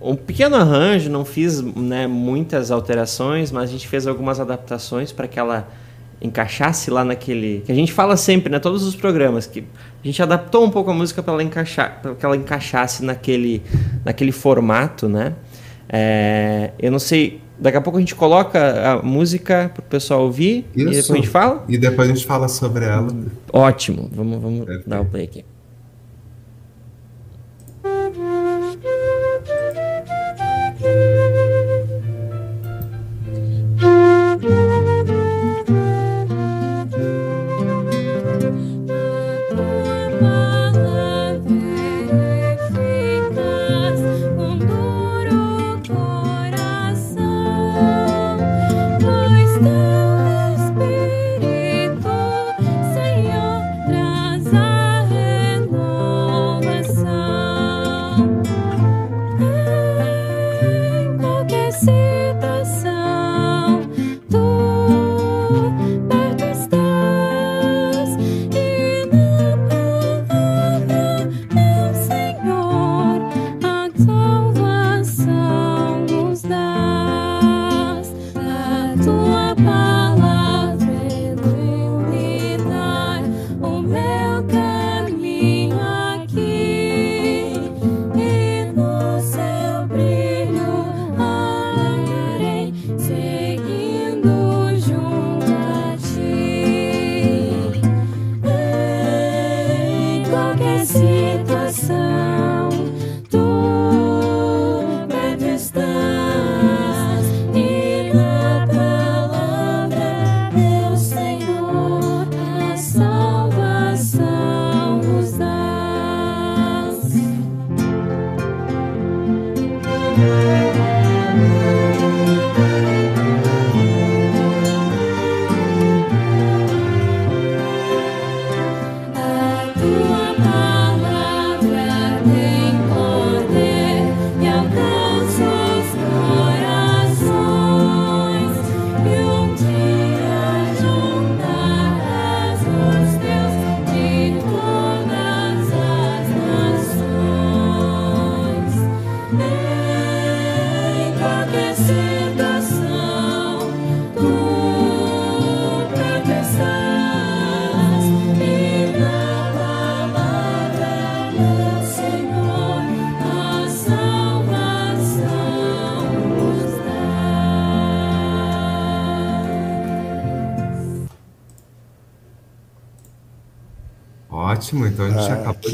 um 0.01 0.17
pequeno 0.17 0.57
arranjo, 0.57 1.09
não 1.09 1.25
fiz 1.25 1.61
né, 1.61 2.07
muitas 2.07 2.71
alterações, 2.71 3.53
mas 3.53 3.71
a 3.71 3.73
gente 3.73 3.87
fez 3.87 4.07
algumas 4.07 4.41
adaptações 4.41 5.13
para 5.13 5.29
que 5.29 5.39
ela 5.39 5.69
encaixasse 6.23 6.91
lá 6.91 7.05
naquele. 7.05 7.63
Que 7.67 7.73
a 7.73 7.75
gente 7.75 7.93
fala 7.93 8.17
sempre, 8.17 8.51
né? 8.51 8.59
Todos 8.59 8.85
os 8.85 8.95
programas, 8.95 9.47
que 9.47 9.61
a 9.61 10.07
gente 10.07 10.23
adaptou 10.23 10.65
um 10.65 10.71
pouco 10.71 10.91
a 10.91 10.95
música 10.95 11.23
para 11.23 11.35
ela 11.35 11.43
encaixar, 11.43 12.01
para 12.01 12.15
que 12.15 12.25
ela 12.25 12.37
encaixasse 12.37 13.05
naquele, 13.05 13.63
naquele 14.05 14.33
formato, 14.33 15.09
né? 15.09 15.35
É, 15.89 16.71
eu 16.79 16.91
não 16.91 16.99
sei 16.99 17.42
Daqui 17.59 17.77
a 17.77 17.81
pouco 17.81 17.99
a 17.99 18.01
gente 18.01 18.15
coloca 18.15 18.93
a 18.93 19.03
música 19.03 19.71
para 19.73 19.81
o 19.81 19.85
pessoal 19.85 20.23
ouvir 20.23 20.67
Isso. 20.75 20.89
e 20.89 20.95
depois 20.95 21.11
a 21.11 21.15
gente 21.15 21.29
fala? 21.29 21.65
E 21.69 21.79
depois 21.79 22.11
a 22.11 22.15
gente 22.15 22.27
fala 22.27 22.49
sobre 22.49 22.85
ela. 22.85 23.09
Ótimo, 23.53 24.11
vamos, 24.13 24.41
vamos 24.43 24.67
dar 24.87 25.01
o 25.01 25.05
play 25.05 25.25
aqui. 25.25 25.45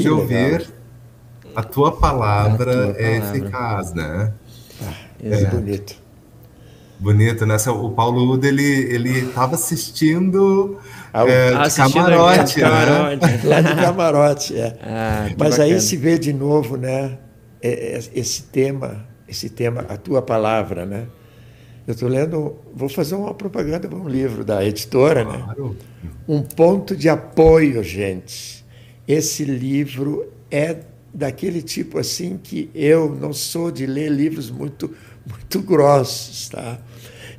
De 0.01 0.09
ouvir 0.09 0.69
a 1.55 1.63
tua 1.63 1.91
palavra, 1.91 2.71
a 2.71 2.93
tua 2.93 3.01
é 3.01 3.19
palavra. 3.19 3.37
eficaz, 3.37 3.93
né? 3.93 4.33
Ah, 4.81 4.93
é 5.23 5.45
bonito. 5.45 5.95
Bonito, 6.99 7.45
né? 7.45 7.55
O 7.67 7.89
Paulo 7.91 8.33
Udo, 8.33 8.45
ele 8.45 8.63
ele 8.63 9.19
estava 9.19 9.55
assistindo, 9.55 10.77
ah, 11.13 11.25
é, 11.27 11.55
assistindo 11.55 11.93
camarote, 11.93 12.59
né? 12.59 12.69
camarote. 12.69 13.27
Lá 13.47 13.61
de 13.61 13.75
camarote, 13.75 14.59
é. 14.59 14.77
Ah, 14.81 15.29
Mas 15.37 15.57
bacana. 15.57 15.63
aí 15.63 15.79
se 15.79 15.95
vê 15.95 16.17
de 16.17 16.33
novo, 16.33 16.75
né? 16.75 17.17
É, 17.61 17.95
é, 17.95 17.99
esse 18.13 18.43
tema, 18.43 19.05
esse 19.27 19.49
tema, 19.49 19.85
a 19.89 19.97
tua 19.97 20.21
palavra, 20.21 20.85
né? 20.85 21.07
Eu 21.87 21.93
estou 21.93 22.07
lendo, 22.07 22.57
vou 22.73 22.87
fazer 22.87 23.15
uma 23.15 23.33
propaganda 23.33 23.87
para 23.87 23.97
um 23.97 24.07
livro 24.07 24.45
da 24.45 24.63
editora, 24.63 25.23
né? 25.25 25.41
claro. 25.43 25.75
né? 26.03 26.09
Um 26.27 26.41
ponto 26.41 26.95
de 26.95 27.09
apoio, 27.09 27.83
gente 27.83 28.58
esse 29.09 29.43
livro 29.43 30.31
é 30.51 30.81
daquele 31.11 31.63
tipo 31.63 31.97
assim 31.97 32.37
que 32.37 32.69
eu 32.75 33.15
não 33.15 33.33
sou 33.33 33.71
de 33.71 33.87
ler 33.87 34.11
livros 34.11 34.51
muito 34.51 34.93
muito 35.25 35.61
grossos, 35.61 36.49
tá? 36.49 36.79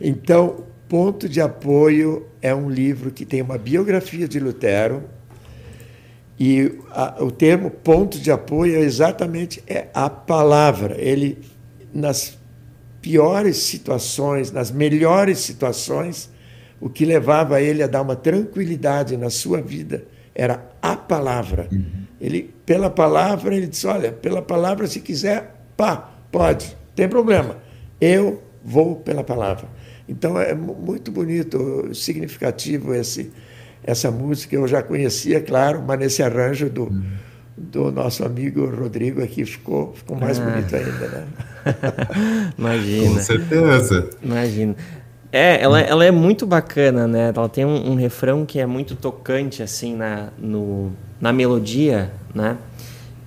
Então, 0.01 0.67
Ponto 0.89 1.29
de 1.29 1.41
Apoio 1.41 2.27
é 2.43 2.53
um 2.53 2.69
livro 2.69 3.13
que 3.13 3.25
tem 3.25 3.41
uma 3.41 3.57
biografia 3.57 4.27
de 4.27 4.41
Lutero 4.41 5.05
e 6.39 6.73
a, 6.91 7.23
o 7.23 7.31
termo 7.31 7.71
ponto 7.71 8.19
de 8.19 8.33
apoio 8.33 8.75
é 8.75 8.81
exatamente 8.81 9.63
é 9.69 9.89
a 9.95 10.11
palavra. 10.11 10.97
Ele 11.01 11.39
nas 11.95 12.37
piores 13.01 13.59
situações, 13.59 14.51
nas 14.51 14.73
melhores 14.73 15.39
situações, 15.39 16.31
o 16.81 16.91
que 16.91 17.05
levava 17.05 17.61
ele 17.61 17.83
a 17.83 17.87
dar 17.87 18.03
uma 18.03 18.17
tranquilidade 18.17 19.17
na 19.17 19.31
sua 19.31 19.61
vida 19.61 20.05
era 20.41 20.65
a 20.81 20.97
palavra. 20.97 21.69
Uhum. 21.71 21.85
Ele, 22.19 22.55
pela 22.65 22.89
palavra, 22.89 23.55
ele 23.55 23.67
disse: 23.67 23.87
olha, 23.87 24.11
pela 24.11 24.41
palavra, 24.41 24.87
se 24.87 24.99
quiser, 25.01 25.55
pá, 25.77 26.15
pode, 26.33 26.75
tem 26.97 27.07
problema. 27.07 27.59
Eu 28.01 28.43
vou 28.65 28.97
pela 28.97 29.23
palavra. 29.23 29.69
Então 30.09 30.41
é 30.41 30.55
muito 30.55 31.13
bonito, 31.13 31.91
significativo 31.95 32.95
esse, 32.95 33.31
essa 33.85 34.11
música. 34.11 34.57
Eu 34.57 34.67
já 34.67 34.83
conhecia, 34.83 35.43
claro, 35.43 35.85
mas 35.87 35.99
nesse 35.99 36.23
arranjo 36.23 36.71
do, 36.71 36.85
uhum. 36.85 37.03
do 37.59 37.93
nosso 37.93 38.25
amigo 38.25 38.65
Rodrigo 38.65 39.23
aqui 39.23 39.45
ficou, 39.45 39.93
ficou 39.93 40.17
mais 40.17 40.41
ah. 40.41 40.45
bonito 40.45 40.75
ainda, 40.75 41.09
né? 41.09 41.27
Imagina. 42.57 43.15
Com 43.15 43.21
certeza. 43.21 44.11
Imagina. 44.23 44.75
É, 45.33 45.63
ela, 45.63 45.81
ela 45.81 46.05
é 46.05 46.11
muito 46.11 46.45
bacana, 46.45 47.07
né? 47.07 47.33
Ela 47.35 47.49
tem 47.49 47.65
um, 47.65 47.93
um 47.93 47.95
refrão 47.95 48.45
que 48.45 48.59
é 48.59 48.67
muito 48.67 48.97
tocante, 48.97 49.63
assim, 49.63 49.95
na, 49.95 50.29
no, 50.39 50.93
na 51.21 51.33
melodia, 51.33 52.11
né? 52.35 52.57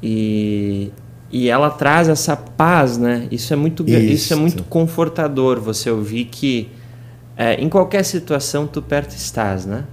E, 0.02 0.92
e 1.32 1.50
ela 1.50 1.70
traz 1.70 2.10
essa 2.10 2.36
paz, 2.36 2.98
né? 2.98 3.28
Isso 3.32 3.54
é 3.54 3.56
muito, 3.56 3.88
isso. 3.88 4.00
isso 4.00 4.34
é 4.34 4.36
muito 4.36 4.64
confortador, 4.64 5.62
você 5.62 5.90
ouvir 5.90 6.26
que 6.26 6.70
é, 7.38 7.56
em 7.56 7.70
qualquer 7.70 8.04
situação 8.04 8.68
tu 8.68 8.82
perto 8.82 9.16
estás, 9.16 9.66
né? 9.66 9.86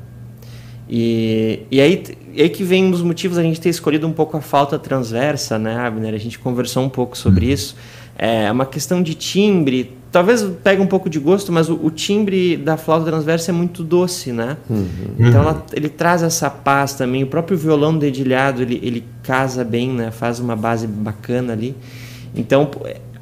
E, 0.89 1.61
e, 1.71 1.81
aí, 1.81 2.03
e 2.35 2.43
aí 2.43 2.49
que 2.49 2.65
vem 2.65 2.91
os 2.91 3.01
motivos 3.01 3.39
a 3.39 3.43
gente 3.43 3.61
ter 3.61 3.69
escolhido 3.69 4.09
um 4.09 4.13
pouco 4.13 4.37
a 4.37 4.41
falta 4.41 4.77
transversa, 4.77 5.57
né, 5.57 5.77
Abner? 5.77 6.13
A 6.13 6.19
gente 6.19 6.37
conversou 6.41 6.83
um 6.83 6.89
pouco 6.89 7.17
sobre 7.17 7.47
uhum. 7.47 7.53
isso. 7.53 7.77
É 8.19 8.51
uma 8.51 8.67
questão 8.67 9.01
de 9.01 9.15
timbre, 9.15 9.97
talvez 10.11 10.43
pegue 10.63 10.83
um 10.83 10.87
pouco 10.87 11.09
de 11.09 11.19
gosto, 11.19 11.53
mas 11.53 11.69
o, 11.69 11.75
o, 11.83 11.91
timbre 11.91 12.57
da 12.57 12.77
flauta 12.77 13.07
transversa 13.07 13.51
é 13.51 13.55
muito 13.55 13.83
doce, 13.83 14.33
né? 14.33 14.57
Uhum. 14.69 14.87
Então 15.19 15.43
ela, 15.43 15.65
ele 15.73 15.89
traz 15.89 16.23
essa 16.23 16.51
paz 16.51 16.95
também. 16.95 17.23
O 17.23 17.27
próprio 17.27 17.57
violão 17.57 17.97
dedilhado 17.97 18.63
ele, 18.63 18.81
ele 18.83 19.05
casa 19.23 19.65
bem, 19.65 19.91
né? 19.91 20.11
Faz 20.11 20.41
uma 20.41 20.57
base 20.57 20.87
bacana 20.87 21.53
ali. 21.53 21.77
Então 22.35 22.71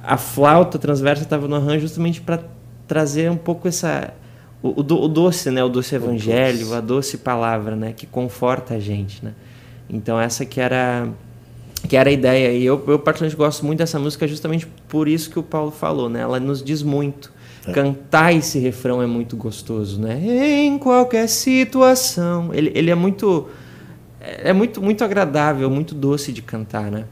a 0.02 0.16
flauta 0.16 0.78
transversa 0.78 1.22
estava 1.22 1.46
no 1.46 1.56
arranjo 1.56 1.80
justamente 1.80 2.20
para 2.20 2.40
trazer 2.86 3.30
um 3.30 3.36
pouco 3.36 3.68
essa 3.68 4.14
o, 4.62 4.68
o, 4.68 4.80
o, 4.80 5.08
doce, 5.08 5.50
né? 5.50 5.62
O 5.62 5.68
doce 5.68 5.94
evangelho, 5.94 6.58
o 6.58 6.60
doce. 6.60 6.74
a 6.74 6.80
doce 6.80 7.18
palavra, 7.18 7.76
né? 7.76 7.92
Que 7.94 8.06
conforta 8.06 8.74
a 8.74 8.80
gente, 8.80 9.24
né? 9.24 9.32
Então 9.88 10.18
essa 10.20 10.44
que 10.44 10.60
era 10.60 11.08
que 11.86 11.96
era 11.96 12.10
a 12.10 12.12
ideia 12.12 12.52
e 12.52 12.64
eu, 12.64 12.82
eu 12.86 12.98
particularmente 12.98 13.36
gosto 13.36 13.64
muito 13.64 13.78
dessa 13.78 13.98
música 13.98 14.26
justamente 14.26 14.66
por 14.88 15.06
isso 15.06 15.30
que 15.30 15.38
o 15.38 15.42
Paulo 15.42 15.70
falou, 15.70 16.08
né? 16.08 16.20
Ela 16.20 16.40
nos 16.40 16.62
diz 16.62 16.82
muito. 16.82 17.32
É. 17.66 17.72
Cantar 17.72 18.32
esse 18.32 18.58
refrão 18.58 19.02
é 19.02 19.06
muito 19.06 19.36
gostoso, 19.36 20.00
né? 20.00 20.18
Em 20.64 20.78
qualquer 20.78 21.28
situação, 21.28 22.52
ele, 22.52 22.72
ele 22.74 22.90
é 22.90 22.94
muito 22.94 23.48
é 24.20 24.52
muito 24.52 24.82
muito 24.82 25.04
agradável, 25.04 25.70
muito 25.70 25.94
doce 25.94 26.32
de 26.32 26.42
cantar, 26.42 26.90
né? 26.90 27.04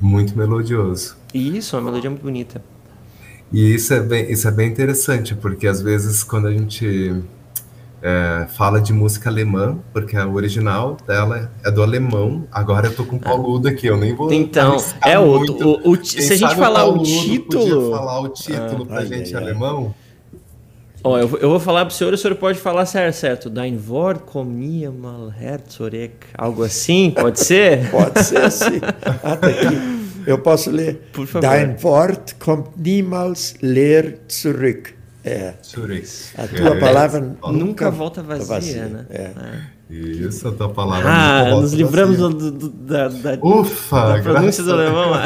Muito 0.00 0.36
melodioso. 0.36 1.16
Isso, 1.32 1.76
uma 1.76 1.82
melodia 1.82 2.10
muito 2.10 2.22
bonita. 2.22 2.62
E 3.52 3.74
isso 3.74 3.94
é 3.94 4.00
bem, 4.00 4.30
isso 4.30 4.46
é 4.48 4.50
bem 4.50 4.68
interessante, 4.68 5.34
porque 5.34 5.66
às 5.66 5.80
vezes 5.80 6.24
quando 6.24 6.48
a 6.48 6.52
gente 6.52 7.22
é, 8.06 8.46
fala 8.46 8.80
de 8.80 8.92
música 8.92 9.28
alemã, 9.28 9.78
porque 9.92 10.16
a 10.16 10.28
original 10.28 10.96
dela 11.04 11.50
é 11.64 11.70
do 11.72 11.82
alemão, 11.82 12.46
agora 12.52 12.86
eu 12.86 12.94
tô 12.94 13.04
com 13.04 13.16
o 13.16 13.18
Pauludo 13.18 13.66
aqui, 13.66 13.88
eu 13.88 13.96
nem 13.96 14.14
vou. 14.14 14.32
Então, 14.32 14.76
é 15.04 15.18
o, 15.18 15.38
o, 15.40 15.90
o 15.90 16.04
se 16.04 16.32
a 16.32 16.36
gente 16.36 16.54
falar 16.54 16.84
o, 16.84 16.98
o 16.98 17.02
título. 17.02 17.90
falar 17.90 18.20
o 18.20 18.28
título 18.28 18.84
ah, 18.84 18.86
pra 18.86 18.98
ai, 19.00 19.06
gente 19.06 19.34
ai, 19.34 19.42
alemão. 19.42 19.92
Ó, 21.02 21.18
eu, 21.18 21.36
eu 21.38 21.50
vou 21.50 21.58
falar 21.58 21.84
pro 21.84 21.92
senhor, 21.92 22.14
o 22.14 22.16
senhor 22.16 22.36
pode 22.36 22.60
falar 22.60 22.86
certo, 22.86 23.16
certo. 23.16 23.50
Dein 23.50 23.76
Wort 23.88 24.22
mal 25.00 25.32
Herzorek. 25.40 26.28
Algo 26.38 26.62
assim, 26.62 27.10
pode 27.10 27.40
ser? 27.40 27.90
pode 27.90 28.22
ser, 28.22 28.50
sim. 28.52 28.80
Até 29.20 29.48
aqui. 29.48 29.96
Eu 30.24 30.38
posso 30.38 30.70
ler. 30.70 31.08
Por 31.12 31.26
favor. 31.26 31.48
Dein 31.48 31.76
Wort 31.82 32.34
kommt 32.38 32.70
niemals 32.76 33.54
leer 33.60 34.20
zurück. 34.30 34.95
É. 35.26 35.54
A 36.38 36.46
tua 36.46 36.76
é. 36.76 36.80
palavra 36.80 37.20
nunca, 37.20 37.50
nunca 37.52 37.90
volta 37.90 38.22
vazia, 38.22 38.46
vazia. 38.46 38.86
né? 38.86 39.06
É. 39.10 39.22
é. 39.22 39.76
Isso, 39.88 40.46
a 40.48 40.52
tua 40.52 40.68
palavra 40.68 41.08
ah, 41.08 41.38
nunca 41.38 41.50
volta 41.50 41.62
nos 41.62 41.72
livramos 41.72 42.16
do, 42.16 42.30
do, 42.50 42.68
da, 42.68 43.08
da, 43.08 43.38
Ufa, 43.42 44.14
da 44.14 44.22
pronúncia 44.22 44.62
do 44.64 44.72
alemão. 44.72 45.12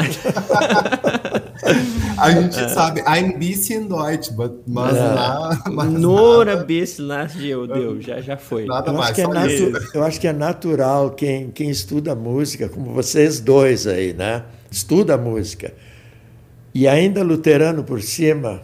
a 2.17 2.31
gente 2.31 2.59
é. 2.59 2.67
sabe, 2.67 3.01
ein 3.05 3.37
bisschen 3.39 3.87
Deutsch, 3.87 4.31
mas 4.67 4.97
é. 4.97 5.01
lá... 5.01 5.59
Nora 5.85 6.57
bisschen, 6.57 7.07
lá, 7.07 7.25
deu, 7.25 7.67
deu, 7.67 8.01
já, 8.01 8.21
já 8.21 8.37
foi. 8.37 8.65
Nada 8.65 8.89
eu 8.91 8.95
mais, 8.95 9.05
acho 9.05 9.15
que 9.15 9.21
é 9.21 9.27
natu... 9.27 9.71
Eu 9.95 10.03
acho 10.03 10.19
que 10.19 10.27
é 10.27 10.33
natural 10.33 11.11
quem, 11.11 11.49
quem 11.51 11.69
estuda 11.69 12.13
música, 12.15 12.69
como 12.69 12.93
vocês 12.93 13.39
dois 13.39 13.87
aí, 13.87 14.13
né? 14.13 14.43
estuda 14.71 15.15
a 15.15 15.17
música, 15.17 15.73
e 16.73 16.87
ainda 16.87 17.21
luterano 17.21 17.83
por 17.83 18.01
cima, 18.01 18.61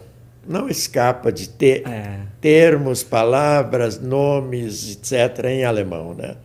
não 0.48 0.68
escapa 0.68 1.30
de 1.30 1.48
ter 1.48 1.86
é. 1.86 2.20
termos, 2.40 3.02
palavras, 3.02 4.00
nomes, 4.00 4.92
etc., 4.92 5.44
em 5.44 5.64
alemão, 5.64 6.14
né? 6.14 6.36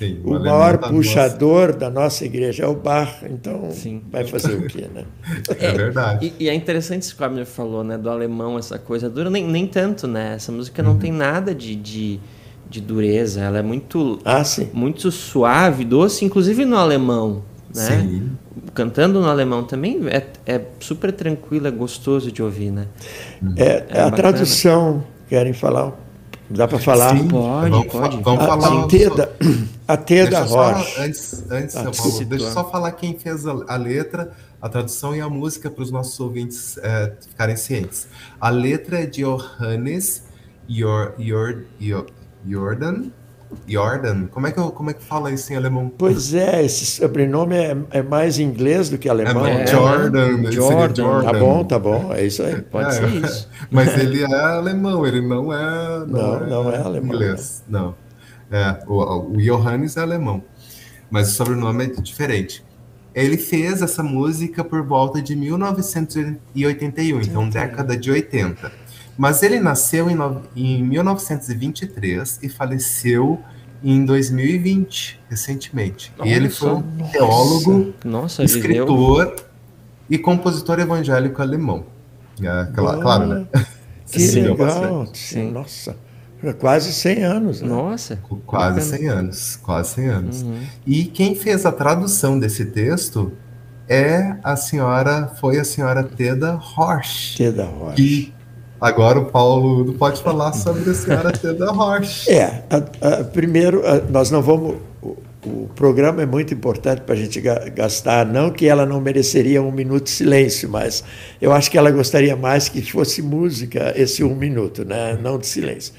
Sim, 0.00 0.18
o, 0.24 0.30
o 0.34 0.40
maior 0.40 0.78
tá 0.78 0.88
puxador 0.88 1.66
nossa. 1.66 1.78
da 1.78 1.90
nossa 1.90 2.24
igreja 2.24 2.64
é 2.64 2.66
o 2.66 2.74
Bach, 2.74 3.22
então 3.28 3.70
Sim. 3.70 4.02
vai 4.10 4.24
fazer 4.24 4.54
o 4.54 4.66
quê, 4.66 4.88
né? 4.92 5.04
É, 5.58 5.72
verdade. 5.72 6.32
E, 6.38 6.44
e, 6.44 6.48
é 6.48 6.54
interessante 6.54 7.02
isso 7.02 7.14
que 7.14 7.22
o 7.22 7.26
Abner 7.26 7.44
falou, 7.44 7.84
né? 7.84 7.98
Do 7.98 8.08
alemão, 8.08 8.58
essa 8.58 8.78
coisa 8.78 9.10
dura, 9.10 9.28
nem, 9.28 9.46
nem 9.46 9.66
tanto, 9.66 10.08
né? 10.08 10.36
Essa 10.36 10.50
música 10.50 10.82
não 10.82 10.92
uhum. 10.92 10.98
tem 10.98 11.12
nada 11.12 11.54
de, 11.54 11.76
de, 11.76 12.18
de, 12.66 12.80
dureza, 12.80 13.42
ela 13.42 13.58
é 13.58 13.62
muito, 13.62 14.18
ah, 14.24 14.42
muito 14.72 15.10
suave, 15.10 15.84
doce, 15.84 16.24
inclusive 16.24 16.64
no 16.64 16.76
alemão, 16.76 17.42
né? 17.74 18.00
Sim. 18.00 18.30
Cantando 18.74 19.20
no 19.20 19.28
alemão 19.28 19.64
também 19.64 20.00
é, 20.08 20.26
é 20.46 20.60
super 20.78 21.12
tranquilo, 21.12 21.66
é 21.66 21.70
gostoso 21.70 22.30
de 22.30 22.42
ouvir, 22.42 22.70
né? 22.70 22.86
É, 23.56 23.84
é 23.88 24.00
a 24.02 24.10
tradução, 24.10 25.04
querem 25.28 25.52
falar? 25.52 25.92
Dá 26.48 26.66
para 26.66 26.80
falar? 26.80 27.16
Sim, 27.16 27.28
pode, 27.28 27.70
vamos, 27.70 27.92
pode. 27.92 28.16
Vamos 28.22 28.42
a, 28.42 28.46
falar. 28.46 28.84
A 28.84 28.86
Teda, 28.88 29.32
a 29.86 29.96
teda 29.96 30.40
Rocha. 30.40 31.02
Antes, 31.02 31.44
antes 31.48 31.76
ah, 31.76 31.90
Paulo, 31.96 32.24
deixa 32.24 32.44
eu 32.44 32.52
só 32.52 32.68
falar 32.68 32.90
quem 32.92 33.16
fez 33.16 33.46
a, 33.46 33.52
a, 33.68 33.76
letra, 33.76 34.32
a 34.60 34.68
tradução 34.68 35.14
e 35.14 35.20
a 35.20 35.28
música 35.28 35.70
para 35.70 35.82
os 35.82 35.92
nossos 35.92 36.18
ouvintes 36.18 36.76
é, 36.78 37.12
ficarem 37.28 37.56
cientes. 37.56 38.08
A 38.40 38.50
letra 38.50 39.00
é 39.00 39.06
de 39.06 39.22
Johannes 39.22 40.24
Jordan 42.44 43.10
Jordan? 43.66 44.26
Como 44.26 44.46
é 44.46 44.52
que, 44.52 44.58
eu, 44.58 44.70
como 44.70 44.90
é 44.90 44.94
que 44.94 45.02
fala 45.02 45.30
isso 45.30 45.52
em 45.52 45.56
alemão? 45.56 45.90
Pois 45.96 46.34
é, 46.34 46.64
esse 46.64 46.86
sobrenome 46.86 47.56
é, 47.56 47.76
é 47.90 48.02
mais 48.02 48.38
inglês 48.38 48.88
do 48.88 48.98
que 48.98 49.08
alemão. 49.08 49.46
É, 49.46 49.62
é 49.62 49.66
Jordan, 49.66 50.50
Jordan. 50.50 50.94
Jordan. 50.94 51.32
Tá 51.32 51.38
bom, 51.38 51.64
tá 51.64 51.78
bom, 51.78 52.12
é 52.12 52.24
isso 52.24 52.42
aí. 52.42 52.60
Pode 52.62 52.88
é, 52.88 52.92
ser 52.92 53.08
isso. 53.24 53.48
Mas 53.70 53.96
ele 53.98 54.22
é 54.22 54.34
alemão, 54.34 55.06
ele 55.06 55.20
não 55.20 55.52
é. 55.52 56.06
Não, 56.06 56.06
não, 56.06 56.36
é, 56.36 56.48
não 56.48 56.72
é 56.72 56.78
alemão. 56.78 57.14
Inglês, 57.14 57.64
não. 57.68 57.94
É, 58.50 58.82
o, 58.86 59.32
o 59.32 59.36
Johannes 59.36 59.96
é 59.96 60.00
alemão, 60.00 60.42
mas 61.08 61.28
o 61.28 61.34
sobrenome 61.34 61.84
é 61.84 61.86
diferente. 61.86 62.64
Ele 63.14 63.36
fez 63.36 63.80
essa 63.80 64.02
música 64.02 64.64
por 64.64 64.84
volta 64.84 65.22
de 65.22 65.36
1981, 65.36 67.20
então 67.20 67.48
década 67.48 67.96
de 67.96 68.10
80. 68.10 68.72
Mas 69.20 69.42
ele 69.42 69.60
nasceu 69.60 70.08
em, 70.08 70.14
no... 70.14 70.40
em 70.56 70.82
1923 70.82 72.38
e 72.42 72.48
faleceu 72.48 73.38
em 73.84 74.02
2020, 74.02 75.20
recentemente. 75.28 76.10
Nossa, 76.16 76.30
e 76.30 76.32
ele 76.32 76.48
foi 76.48 76.70
um 76.70 76.82
teólogo, 77.12 77.92
nossa, 78.02 78.42
escritor 78.42 79.26
viveu... 79.26 79.44
e 80.08 80.16
compositor 80.16 80.80
evangélico 80.80 81.42
alemão. 81.42 81.84
É, 82.40 82.68
claro, 82.74 83.00
claro, 83.02 83.26
né? 83.26 83.46
Que 84.10 84.20
Sim, 84.26 84.40
legal. 84.40 85.06
Sim. 85.12 85.50
Nossa. 85.50 85.94
Quase 86.58 86.90
100 86.90 87.22
anos. 87.22 87.60
Né? 87.60 87.68
Nossa. 87.68 88.18
Quase 88.46 88.80
100 88.80 89.08
anos. 89.08 89.56
Quase 89.56 89.96
100 89.96 90.08
anos. 90.08 90.42
Uhum. 90.42 90.62
E 90.86 91.04
quem 91.04 91.34
fez 91.34 91.66
a 91.66 91.72
tradução 91.72 92.38
desse 92.38 92.64
texto 92.64 93.32
é 93.86 94.36
a 94.42 94.56
senhora, 94.56 95.30
foi 95.38 95.58
a 95.58 95.64
senhora 95.64 96.02
Teda 96.02 96.54
Horsch. 96.54 97.36
Teda 97.36 97.64
Horsch. 97.68 97.96
Que 97.96 98.39
Agora 98.80 99.18
o 99.18 99.26
Paulo 99.26 99.92
pode 99.94 100.22
falar 100.22 100.54
sobre 100.54 100.88
a 100.88 100.94
senhora 100.94 101.32
Teda 101.32 101.70
Rocha. 101.70 102.30
É, 102.32 102.64
a, 102.70 102.76
a, 103.20 103.24
primeiro, 103.24 103.86
a, 103.86 104.00
nós 104.10 104.30
não 104.30 104.40
vamos. 104.40 104.76
O, 105.02 105.18
o, 105.44 105.68
programa 105.74 106.22
é 106.22 106.26
muito 106.26 106.54
importante 106.54 107.02
para 107.02 107.14
a 107.14 107.18
gente 107.18 107.40
gastar. 107.40 108.24
Não 108.24 108.50
que 108.50 108.66
ela 108.66 108.86
não 108.86 108.98
mereceria 108.98 109.60
um 109.62 109.70
minuto 109.70 110.04
de 110.04 110.10
silêncio, 110.10 110.66
mas 110.68 111.04
eu 111.42 111.52
acho 111.52 111.70
que 111.70 111.76
ela 111.76 111.90
gostaria 111.90 112.34
mais 112.34 112.70
que 112.70 112.80
fosse 112.80 113.20
música 113.20 113.92
esse 113.96 114.24
um 114.24 114.34
minuto, 114.34 114.82
né? 114.82 115.18
não 115.20 115.38
de 115.38 115.46
silêncio. 115.46 115.92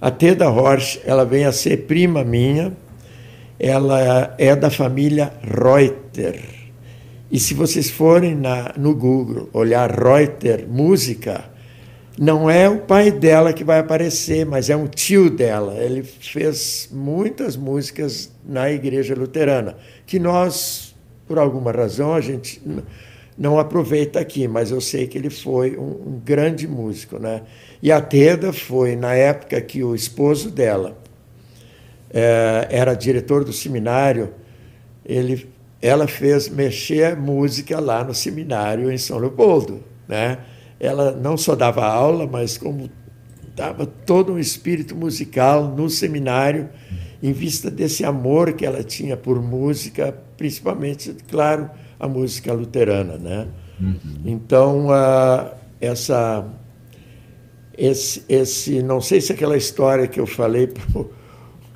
A 0.00 0.10
Teda 0.10 0.50
Horsch, 0.50 1.00
ela 1.04 1.24
vem 1.24 1.44
a 1.44 1.52
ser 1.52 1.86
prima 1.86 2.24
minha, 2.24 2.72
ela 3.58 4.34
é 4.36 4.54
da 4.56 4.68
família 4.68 5.32
Reuter. 5.42 6.42
E 7.30 7.38
se 7.38 7.54
vocês 7.54 7.88
forem 7.88 8.34
na, 8.34 8.72
no 8.76 8.94
Google 8.94 9.48
olhar 9.52 9.90
Reuter 9.90 10.66
música, 10.68 11.55
não 12.18 12.48
é 12.50 12.68
o 12.68 12.78
pai 12.78 13.10
dela 13.10 13.52
que 13.52 13.62
vai 13.62 13.78
aparecer, 13.78 14.46
mas 14.46 14.70
é 14.70 14.76
um 14.76 14.86
tio 14.86 15.28
dela. 15.28 15.74
Ele 15.74 16.02
fez 16.02 16.88
muitas 16.90 17.56
músicas 17.56 18.32
na 18.44 18.70
igreja 18.70 19.14
luterana, 19.14 19.76
que 20.06 20.18
nós, 20.18 20.94
por 21.26 21.38
alguma 21.38 21.70
razão, 21.70 22.14
a 22.14 22.20
gente 22.20 22.62
não 23.36 23.58
aproveita 23.58 24.18
aqui, 24.18 24.48
mas 24.48 24.70
eu 24.70 24.80
sei 24.80 25.06
que 25.06 25.18
ele 25.18 25.28
foi 25.28 25.76
um, 25.76 25.82
um 25.82 26.20
grande 26.24 26.66
músico, 26.66 27.18
né? 27.18 27.42
E 27.82 27.92
a 27.92 28.00
Teda 28.00 28.52
foi 28.52 28.96
na 28.96 29.14
época 29.14 29.60
que 29.60 29.84
o 29.84 29.94
esposo 29.94 30.50
dela 30.50 30.96
é, 32.10 32.66
era 32.70 32.94
diretor 32.94 33.44
do 33.44 33.52
seminário, 33.52 34.32
ele, 35.04 35.46
ela 35.82 36.08
fez 36.08 36.48
mexer 36.48 37.14
música 37.14 37.78
lá 37.78 38.02
no 38.02 38.14
seminário 38.14 38.90
em 38.90 38.96
São 38.96 39.18
Leopoldo, 39.18 39.84
né? 40.08 40.38
Ela 40.78 41.12
não 41.12 41.36
só 41.36 41.54
dava 41.54 41.84
aula, 41.86 42.26
mas 42.26 42.58
como 42.58 42.90
dava 43.54 43.86
todo 43.86 44.34
um 44.34 44.38
espírito 44.38 44.94
musical 44.94 45.74
no 45.74 45.88
seminário, 45.88 46.68
em 47.22 47.32
vista 47.32 47.70
desse 47.70 48.04
amor 48.04 48.52
que 48.52 48.66
ela 48.66 48.84
tinha 48.84 49.16
por 49.16 49.40
música, 49.40 50.14
principalmente, 50.36 51.16
claro, 51.28 51.70
a 51.98 52.06
música 52.06 52.52
luterana, 52.52 53.16
né? 53.16 53.48
Uhum. 53.80 53.96
Então, 54.24 54.86
uh, 54.88 55.54
essa, 55.80 56.46
esse, 57.76 58.22
esse, 58.28 58.82
não 58.82 59.00
sei 59.00 59.20
se 59.20 59.32
aquela 59.32 59.56
história 59.56 60.06
que 60.06 60.20
eu 60.20 60.26
falei 60.26 60.66
pro, 60.66 61.10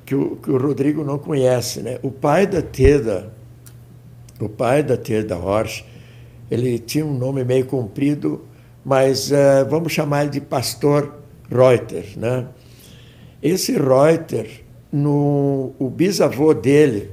que, 0.05 0.15
o, 0.15 0.35
que 0.35 0.51
o 0.51 0.57
Rodrigo 0.57 1.03
não 1.03 1.17
conhece, 1.17 1.81
né? 1.81 1.99
O 2.03 2.11
pai 2.11 2.45
da 2.45 2.61
Teda, 2.61 3.33
o 4.39 4.49
pai 4.49 4.83
da 4.83 4.97
Teda 4.97 5.37
Horsch, 5.37 5.83
ele 6.49 6.77
tinha 6.77 7.05
um 7.05 7.17
nome 7.17 7.43
meio 7.43 7.65
comprido, 7.65 8.43
mas 8.83 9.31
uh, 9.31 9.67
vamos 9.69 9.91
chamar 9.91 10.23
ele 10.23 10.31
de 10.31 10.41
Pastor 10.41 11.15
Reuter, 11.49 12.05
né? 12.17 12.47
Esse 13.41 13.73
Reuter, 13.73 14.63
no, 14.91 15.73
o 15.79 15.89
bisavô 15.89 16.53
dele 16.53 17.11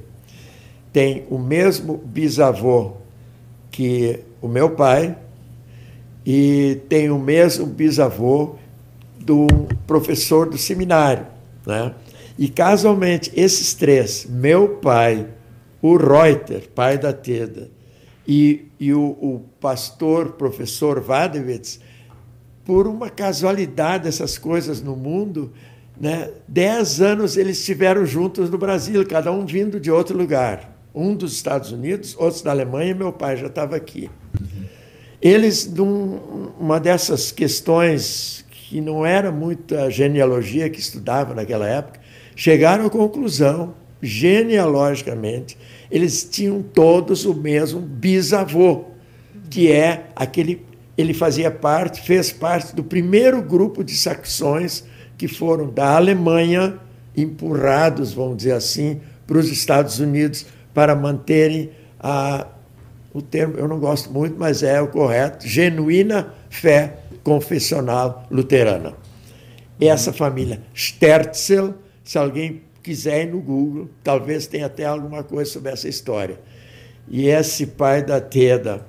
tem 0.92 1.24
o 1.30 1.38
mesmo 1.38 1.98
bisavô 1.98 2.92
que 3.70 4.20
o 4.40 4.48
meu 4.48 4.70
pai 4.70 5.16
e 6.24 6.80
tem 6.88 7.10
o 7.10 7.18
mesmo 7.18 7.66
bisavô 7.66 8.56
do 9.20 9.46
professor 9.86 10.48
do 10.48 10.58
seminário, 10.58 11.26
né? 11.66 11.94
E 12.38 12.48
casualmente 12.48 13.32
esses 13.34 13.74
três, 13.74 14.26
meu 14.28 14.76
pai, 14.76 15.26
o 15.82 15.96
Reuter, 15.96 16.68
pai 16.74 16.96
da 16.96 17.12
Teda, 17.12 17.68
e, 18.28 18.66
e 18.78 18.92
o, 18.92 19.00
o 19.00 19.40
pastor, 19.58 20.32
professor 20.32 21.00
Vadewitz, 21.00 21.80
por 22.62 22.86
uma 22.86 23.08
casualidade 23.08 24.04
dessas 24.04 24.36
coisas 24.36 24.82
no 24.82 24.94
mundo, 24.94 25.50
né, 25.98 26.30
dez 26.46 27.00
anos 27.00 27.38
eles 27.38 27.58
estiveram 27.58 28.04
juntos 28.04 28.50
no 28.50 28.58
Brasil, 28.58 29.04
cada 29.06 29.32
um 29.32 29.46
vindo 29.46 29.80
de 29.80 29.90
outro 29.90 30.16
lugar. 30.16 30.76
Um 30.94 31.14
dos 31.14 31.32
Estados 31.32 31.72
Unidos, 31.72 32.14
outros 32.18 32.42
da 32.42 32.50
Alemanha, 32.50 32.94
meu 32.94 33.10
pai 33.10 33.38
já 33.38 33.46
estava 33.46 33.74
aqui. 33.74 34.10
Eles, 35.22 35.66
numa 35.72 36.78
dessas 36.78 37.32
questões 37.32 38.44
que 38.50 38.80
não 38.80 39.06
era 39.06 39.32
muita 39.32 39.90
genealogia 39.90 40.68
que 40.68 40.78
estudava 40.78 41.34
naquela 41.34 41.66
época, 41.66 41.98
chegaram 42.36 42.84
à 42.84 42.90
conclusão, 42.90 43.74
genealogicamente, 44.02 45.56
eles 45.90 46.24
tinham 46.24 46.62
todos 46.62 47.24
o 47.24 47.34
mesmo 47.34 47.80
bisavô, 47.80 48.84
que 49.50 49.70
é 49.70 50.06
aquele 50.14 50.66
ele 50.96 51.14
fazia 51.14 51.48
parte, 51.48 52.02
fez 52.02 52.32
parte 52.32 52.74
do 52.74 52.82
primeiro 52.82 53.40
grupo 53.40 53.84
de 53.84 53.96
saxões 53.96 54.84
que 55.16 55.28
foram 55.28 55.70
da 55.70 55.94
Alemanha 55.94 56.76
empurrados, 57.16 58.12
vamos 58.12 58.38
dizer 58.38 58.52
assim, 58.52 59.00
para 59.24 59.38
os 59.38 59.48
Estados 59.48 60.00
Unidos 60.00 60.44
para 60.74 60.96
manterem 60.96 61.70
a 62.00 62.48
o 63.12 63.22
termo 63.22 63.56
eu 63.56 63.66
não 63.66 63.78
gosto 63.80 64.12
muito, 64.12 64.36
mas 64.38 64.62
é 64.62 64.80
o 64.80 64.88
correto, 64.88 65.46
genuína 65.46 66.34
fé 66.50 66.98
confessional 67.24 68.26
luterana. 68.30 68.94
Essa 69.80 70.12
família 70.12 70.62
Sterzel, 70.74 71.74
se 72.04 72.18
alguém 72.18 72.62
quiser 72.82 73.24
ir 73.24 73.32
no 73.32 73.40
Google, 73.40 73.88
talvez 74.02 74.46
tenha 74.46 74.66
até 74.66 74.84
alguma 74.84 75.22
coisa 75.22 75.50
sobre 75.50 75.72
essa 75.72 75.88
história. 75.88 76.40
E 77.08 77.28
esse 77.28 77.66
pai 77.66 78.02
da 78.02 78.20
Teda, 78.20 78.86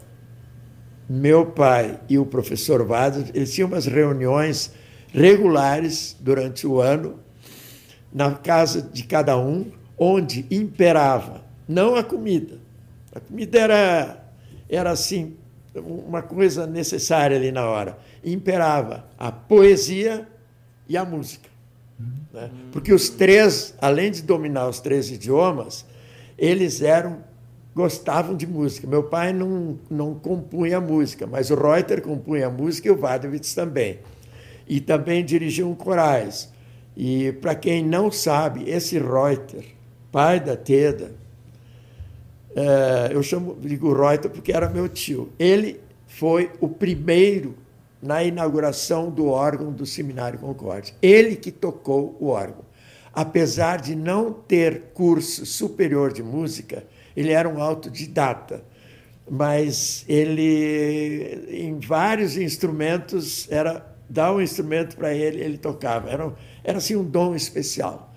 meu 1.10 1.46
pai 1.46 2.00
e 2.08 2.18
o 2.18 2.26
professor 2.26 2.86
Vado, 2.86 3.26
eles 3.34 3.54
tinham 3.54 3.68
umas 3.68 3.86
reuniões 3.86 4.72
regulares 5.12 6.16
durante 6.20 6.68
o 6.68 6.80
ano 6.80 7.20
na 8.14 8.34
casa 8.34 8.82
de 8.82 9.04
cada 9.04 9.38
um, 9.38 9.72
onde 9.98 10.46
imperava 10.52 11.50
não 11.70 11.96
a 11.96 12.04
comida. 12.04 12.58
A 13.14 13.20
comida 13.20 13.60
era, 13.60 14.26
era 14.68 14.90
assim, 14.90 15.38
uma 15.76 16.24
coisa 16.24 16.66
necessária 16.66 17.38
ali 17.38 17.52
na 17.52 17.68
hora. 17.68 18.00
Imperava 18.26 19.06
a 19.18 19.32
poesia 19.32 20.28
e 20.88 20.98
a 20.98 21.06
música. 21.06 21.49
Né? 22.34 22.50
Porque 22.72 22.94
os 22.94 23.10
três, 23.10 23.74
além 23.82 24.12
de 24.12 24.22
dominar 24.22 24.68
os 24.68 24.80
três 24.80 25.12
idiomas, 25.12 25.86
eles 26.38 26.82
eram 26.82 27.28
gostavam 27.76 28.36
de 28.36 28.48
música. 28.48 28.88
Meu 28.88 29.04
pai 29.04 29.32
não, 29.32 29.80
não 29.90 30.14
compunha 30.14 30.82
música, 30.82 31.28
mas 31.28 31.50
o 31.50 31.56
Reuter 31.56 32.02
compunha 32.02 32.50
música 32.50 32.88
e 32.88 32.92
o 32.92 32.98
Vadovitz 32.98 33.54
também. 33.54 34.00
E 34.68 34.80
também 34.80 35.24
dirigiam 35.24 35.74
corais. 35.74 36.52
E 36.96 37.32
para 37.34 37.56
quem 37.56 37.84
não 37.84 38.12
sabe, 38.12 38.70
esse 38.70 38.98
Reuter, 39.00 39.66
pai 40.12 40.40
da 40.40 40.58
Teda, 40.58 41.12
é, 42.56 43.10
eu 43.14 43.24
chamo, 43.24 43.58
digo 43.62 43.94
Reuter 43.94 44.30
porque 44.30 44.52
era 44.52 44.70
meu 44.70 44.90
tio. 44.90 45.30
Ele 45.40 45.80
foi 46.08 46.52
o 46.60 46.68
primeiro 46.68 47.56
na 48.02 48.24
inauguração 48.24 49.10
do 49.10 49.28
órgão 49.28 49.72
do 49.72 49.86
Seminário 49.86 50.40
Concórdia. 50.40 50.94
Ele 51.02 51.36
que 51.36 51.52
tocou 51.52 52.16
o 52.20 52.28
órgão. 52.28 52.64
Apesar 53.14 53.82
de 53.82 53.96
não 53.96 54.32
ter 54.32 54.92
curso 54.94 55.46
superior 55.46 56.14
de 56.14 56.24
música, 56.24 56.84
ele 57.16 57.32
era 57.32 57.50
um 57.50 57.62
autodidata, 57.62 58.64
mas 59.30 60.06
ele, 60.08 61.48
em 61.50 61.80
vários 61.80 62.38
instrumentos, 62.38 63.52
era 63.52 63.86
dar 64.10 64.34
um 64.34 64.42
instrumento 64.42 64.96
para 64.96 65.14
ele, 65.14 65.42
ele 65.42 65.58
tocava. 65.58 66.10
Era, 66.10 66.34
era 66.64 66.78
assim 66.78 66.96
um 66.96 67.04
dom 67.04 67.36
especial. 67.36 68.14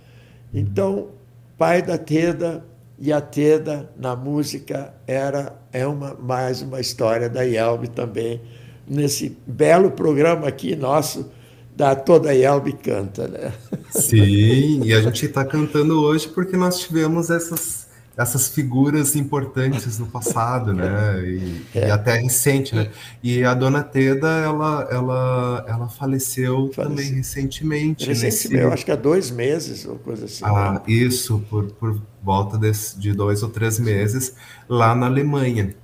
Então, 0.54 1.10
pai 1.58 1.82
da 1.82 1.98
Teda 1.98 2.64
e 2.98 3.12
a 3.12 3.20
Teda 3.20 3.90
na 3.96 4.14
música 4.14 4.94
era 5.06 5.58
é 5.72 5.86
uma 5.86 6.14
mais 6.14 6.62
uma 6.62 6.80
história 6.80 7.28
da 7.28 7.42
Yelbe 7.42 7.88
também 7.88 8.40
nesse 8.86 9.36
belo 9.46 9.90
programa 9.90 10.48
aqui 10.48 10.76
nosso 10.76 11.30
da 11.74 11.94
toda 11.94 12.32
Yelbe 12.32 12.72
canta, 12.74 13.26
né? 13.26 13.52
Sim, 13.90 14.82
e 14.84 14.92
a 14.92 15.00
gente 15.00 15.26
está 15.26 15.44
cantando 15.44 16.02
hoje 16.02 16.28
porque 16.28 16.56
nós 16.56 16.78
tivemos 16.78 17.30
essas 17.30 17.82
essas 18.16 18.48
figuras 18.48 19.16
importantes 19.16 19.98
no 19.98 20.06
passado, 20.06 20.74
né? 20.74 21.22
E, 21.24 21.62
é. 21.74 21.88
e, 21.88 21.90
até 21.90 22.18
recente, 22.18 22.74
né? 22.74 22.90
E 23.22 23.42
a 23.42 23.54
dona 23.54 23.82
Teda, 23.82 24.28
ela, 24.28 24.86
ela, 24.90 25.64
ela 25.66 25.88
faleceu, 25.88 26.70
faleceu. 26.74 26.90
também 26.90 27.12
recentemente. 27.14 28.06
Recentemente, 28.06 28.48
nesse... 28.48 28.54
eu 28.54 28.72
acho 28.72 28.84
que 28.84 28.92
há 28.92 28.96
dois 28.96 29.30
meses 29.30 29.86
ou 29.86 29.96
coisa 29.96 30.26
assim. 30.26 30.44
Ah, 30.44 30.72
né? 30.72 30.82
isso, 30.86 31.42
por, 31.48 31.64
por 31.72 32.00
volta 32.22 32.58
desse, 32.58 32.98
de 32.98 33.14
dois 33.14 33.42
ou 33.42 33.48
três 33.48 33.78
meses, 33.78 34.34
lá 34.68 34.94
na 34.94 35.06
Alemanha. 35.06 35.74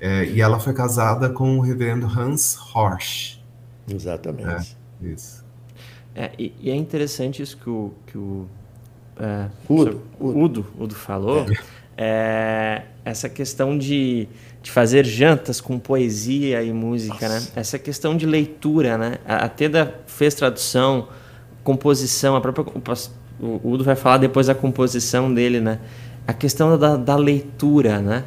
É, 0.00 0.24
e 0.24 0.40
ela 0.40 0.58
foi 0.58 0.72
casada 0.72 1.28
com 1.28 1.58
o 1.58 1.60
reverendo 1.60 2.06
Hans 2.06 2.58
Horsch. 2.74 3.38
Exatamente. 3.88 4.76
É, 5.02 5.06
isso. 5.06 5.44
É, 6.14 6.30
e, 6.38 6.54
e, 6.60 6.70
é 6.70 6.74
interessante 6.74 7.42
isso 7.42 7.56
que 7.56 7.68
o, 7.68 7.92
que 8.06 8.16
o 8.18 8.46
é, 9.18 9.48
Udo, 9.68 10.02
Udo, 10.18 10.66
Udo, 10.78 10.94
falou, 10.94 11.46
é. 11.50 11.54
é. 11.96 12.82
essa 13.04 13.28
questão 13.28 13.76
de, 13.76 14.26
de 14.62 14.70
fazer 14.70 15.04
jantas 15.04 15.60
com 15.60 15.78
poesia 15.78 16.62
e 16.62 16.72
música, 16.72 17.28
né? 17.28 17.34
Nossa. 17.34 17.46
né? 17.46 17.52
Essa 17.56 17.78
questão 17.78 18.16
de 18.16 18.24
leitura, 18.24 18.96
né? 18.96 19.18
A, 19.26 19.44
a 19.44 19.48
Teda 19.48 20.00
fez 20.06 20.34
tradução, 20.34 21.08
composição, 21.62 22.34
a 22.34 22.40
própria 22.40 22.64
o 23.38 23.72
Udo 23.72 23.84
vai 23.84 23.96
falar 23.96 24.18
depois 24.18 24.48
da 24.48 24.54
composição 24.54 25.32
dele, 25.32 25.60
né? 25.60 25.78
A 26.26 26.32
questão 26.32 26.78
da, 26.78 26.96
da 26.96 27.16
leitura, 27.16 28.00
né? 28.00 28.24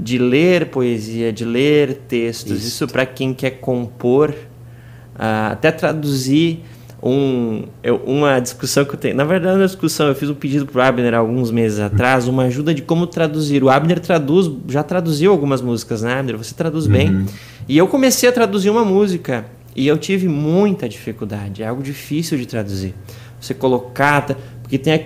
De 0.00 0.18
ler 0.18 0.66
poesia, 0.66 1.32
de 1.32 1.44
ler 1.44 2.02
textos, 2.08 2.58
isso, 2.58 2.68
isso 2.68 2.88
para 2.88 3.04
quem 3.04 3.34
quer 3.34 3.50
compor, 3.50 4.30
uh, 4.30 5.52
até 5.52 5.70
traduzir 5.70 6.62
um, 7.02 7.64
eu, 7.82 7.96
uma 7.96 8.38
discussão 8.40 8.84
que 8.84 8.94
eu 8.94 8.98
tenho. 8.98 9.14
Na 9.14 9.24
verdade, 9.24 9.56
uma 9.56 9.66
discussão, 9.66 10.08
eu 10.08 10.14
fiz 10.14 10.28
um 10.28 10.34
pedido 10.34 10.66
para 10.66 10.78
o 10.78 10.82
Abner 10.82 11.14
alguns 11.14 11.50
meses 11.50 11.80
atrás, 11.80 12.28
uma 12.28 12.44
ajuda 12.44 12.74
de 12.74 12.82
como 12.82 13.06
traduzir. 13.06 13.64
O 13.64 13.70
Abner 13.70 14.00
traduz, 14.00 14.50
já 14.68 14.82
traduziu 14.82 15.30
algumas 15.32 15.62
músicas, 15.62 16.02
né, 16.02 16.18
Abner? 16.18 16.36
Você 16.36 16.54
traduz 16.54 16.86
uhum. 16.86 16.92
bem. 16.92 17.26
E 17.68 17.76
eu 17.76 17.86
comecei 17.86 18.28
a 18.28 18.32
traduzir 18.32 18.70
uma 18.70 18.84
música 18.84 19.46
e 19.74 19.86
eu 19.86 19.96
tive 19.96 20.28
muita 20.28 20.88
dificuldade. 20.88 21.62
É 21.62 21.66
algo 21.66 21.82
difícil 21.82 22.36
de 22.36 22.46
traduzir. 22.46 22.94
Você 23.40 23.54
colocar. 23.54 24.36
Porque 24.70 24.78
tem, 24.78 25.00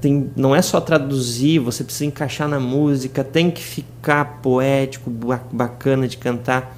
tem, 0.00 0.30
não 0.36 0.54
é 0.54 0.62
só 0.62 0.80
traduzir, 0.80 1.58
você 1.58 1.82
precisa 1.82 2.04
encaixar 2.04 2.46
na 2.46 2.60
música, 2.60 3.24
tem 3.24 3.50
que 3.50 3.60
ficar 3.60 4.38
poético, 4.40 5.10
bacana 5.10 6.06
de 6.06 6.16
cantar. 6.16 6.76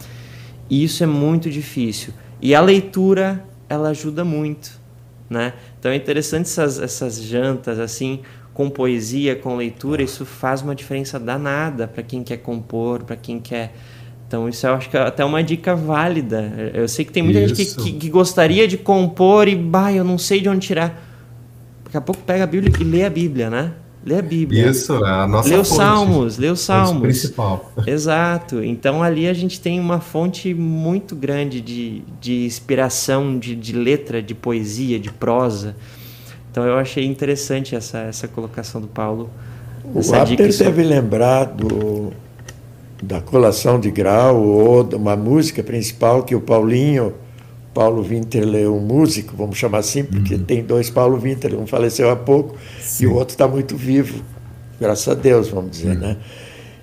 E 0.70 0.82
isso 0.82 1.04
é 1.04 1.06
muito 1.06 1.50
difícil. 1.50 2.14
E 2.40 2.54
a 2.54 2.62
leitura, 2.62 3.44
ela 3.68 3.90
ajuda 3.90 4.24
muito, 4.24 4.80
né? 5.28 5.52
Então 5.78 5.92
é 5.92 5.96
interessante 5.96 6.46
essas, 6.46 6.80
essas 6.80 7.22
jantas 7.22 7.78
assim, 7.78 8.20
com 8.54 8.70
poesia, 8.70 9.36
com 9.36 9.54
leitura, 9.54 10.02
isso 10.02 10.24
faz 10.24 10.62
uma 10.62 10.74
diferença 10.74 11.20
danada 11.20 11.86
para 11.86 12.02
quem 12.02 12.24
quer 12.24 12.38
compor, 12.38 13.02
para 13.02 13.16
quem 13.16 13.38
quer 13.38 13.74
então, 14.26 14.48
isso 14.48 14.64
eu 14.64 14.74
acho 14.74 14.88
que 14.88 14.96
é 14.96 15.00
até 15.00 15.24
uma 15.24 15.42
dica 15.42 15.74
válida. 15.74 16.70
Eu 16.72 16.86
sei 16.86 17.04
que 17.04 17.10
tem 17.10 17.20
muita 17.20 17.40
isso. 17.40 17.52
gente 17.52 17.74
que, 17.74 17.82
que, 17.82 17.92
que, 17.98 18.08
gostaria 18.08 18.68
de 18.68 18.78
compor 18.78 19.48
e, 19.48 19.56
bah, 19.56 19.92
eu 19.92 20.04
não 20.04 20.16
sei 20.16 20.40
de 20.40 20.48
onde 20.48 20.68
tirar. 20.68 21.09
Daqui 21.90 21.96
a 21.96 22.00
pouco 22.00 22.22
pega 22.22 22.44
a 22.44 22.46
Bíblia 22.46 22.72
e 22.78 22.84
lê 22.84 23.04
a 23.04 23.10
Bíblia, 23.10 23.50
né? 23.50 23.72
Lê 24.06 24.16
a 24.16 24.22
Bíblia. 24.22 24.70
Isso, 24.70 24.94
é 25.04 25.10
a 25.10 25.26
nossa 25.26 25.48
Lê 25.48 25.56
os 25.56 25.66
Salmos, 25.66 26.38
lê 26.38 26.46
os 26.46 26.60
Salmos. 26.60 27.02
principal. 27.02 27.72
Exato. 27.84 28.62
Então, 28.62 29.02
ali 29.02 29.26
a 29.26 29.34
gente 29.34 29.60
tem 29.60 29.80
uma 29.80 29.98
fonte 29.98 30.54
muito 30.54 31.16
grande 31.16 31.60
de, 31.60 32.04
de 32.20 32.44
inspiração, 32.46 33.36
de, 33.36 33.56
de 33.56 33.72
letra, 33.72 34.22
de 34.22 34.36
poesia, 34.36 35.00
de 35.00 35.10
prosa. 35.10 35.74
Então, 36.48 36.64
eu 36.64 36.78
achei 36.78 37.04
interessante 37.04 37.74
essa, 37.74 37.98
essa 37.98 38.28
colocação 38.28 38.80
do 38.80 38.86
Paulo. 38.86 39.28
O 39.84 39.98
Abner 40.14 40.56
deve 40.56 40.84
lembrar 40.84 41.46
do 41.46 42.12
da 43.02 43.18
colação 43.20 43.80
de 43.80 43.90
grau 43.90 44.40
ou 44.42 44.84
de 44.84 44.94
uma 44.94 45.16
música 45.16 45.62
principal 45.62 46.22
que 46.22 46.34
o 46.34 46.40
Paulinho, 46.40 47.14
Paulo 47.80 48.02
Winterle, 48.02 48.66
um 48.66 48.78
músico, 48.78 49.34
vamos 49.34 49.56
chamar 49.56 49.78
assim, 49.78 50.04
porque 50.04 50.34
uhum. 50.34 50.44
tem 50.44 50.62
dois 50.62 50.90
Paulo 50.90 51.18
Winterle, 51.18 51.56
um 51.56 51.66
faleceu 51.66 52.10
há 52.10 52.14
pouco 52.14 52.54
Sim. 52.78 53.04
e 53.04 53.06
o 53.06 53.14
outro 53.14 53.32
está 53.32 53.48
muito 53.48 53.74
vivo, 53.74 54.22
graças 54.78 55.08
a 55.08 55.14
Deus, 55.14 55.48
vamos 55.48 55.70
dizer, 55.70 55.94
uhum. 55.94 56.00
né? 56.00 56.16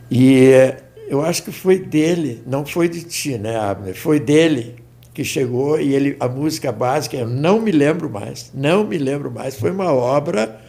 E 0.10 0.46
eh, 0.46 0.78
eu 1.08 1.24
acho 1.24 1.44
que 1.44 1.52
foi 1.52 1.78
dele, 1.78 2.42
não 2.48 2.66
foi 2.66 2.90
de 2.90 3.04
ti, 3.04 3.38
né, 3.38 3.60
Abner? 3.60 3.94
Foi 3.94 4.20
dele 4.20 4.78
que 5.14 5.24
chegou 5.24 5.80
e 5.80 5.94
ele 5.94 6.18
a 6.20 6.28
música 6.28 6.72
básica, 6.72 7.16
eu 7.16 7.28
não 7.28 7.62
me 7.62 7.72
lembro 7.72 8.10
mais, 8.10 8.50
não 8.52 8.84
me 8.84 8.98
lembro 8.98 9.30
mais, 9.30 9.56
foi 9.56 9.70
uma 9.70 9.94
obra 9.94 10.60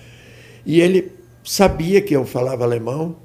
e 0.66 0.78
ele 0.78 1.10
sabia 1.42 2.02
que 2.02 2.14
eu 2.14 2.26
falava 2.26 2.64
alemão, 2.64 3.16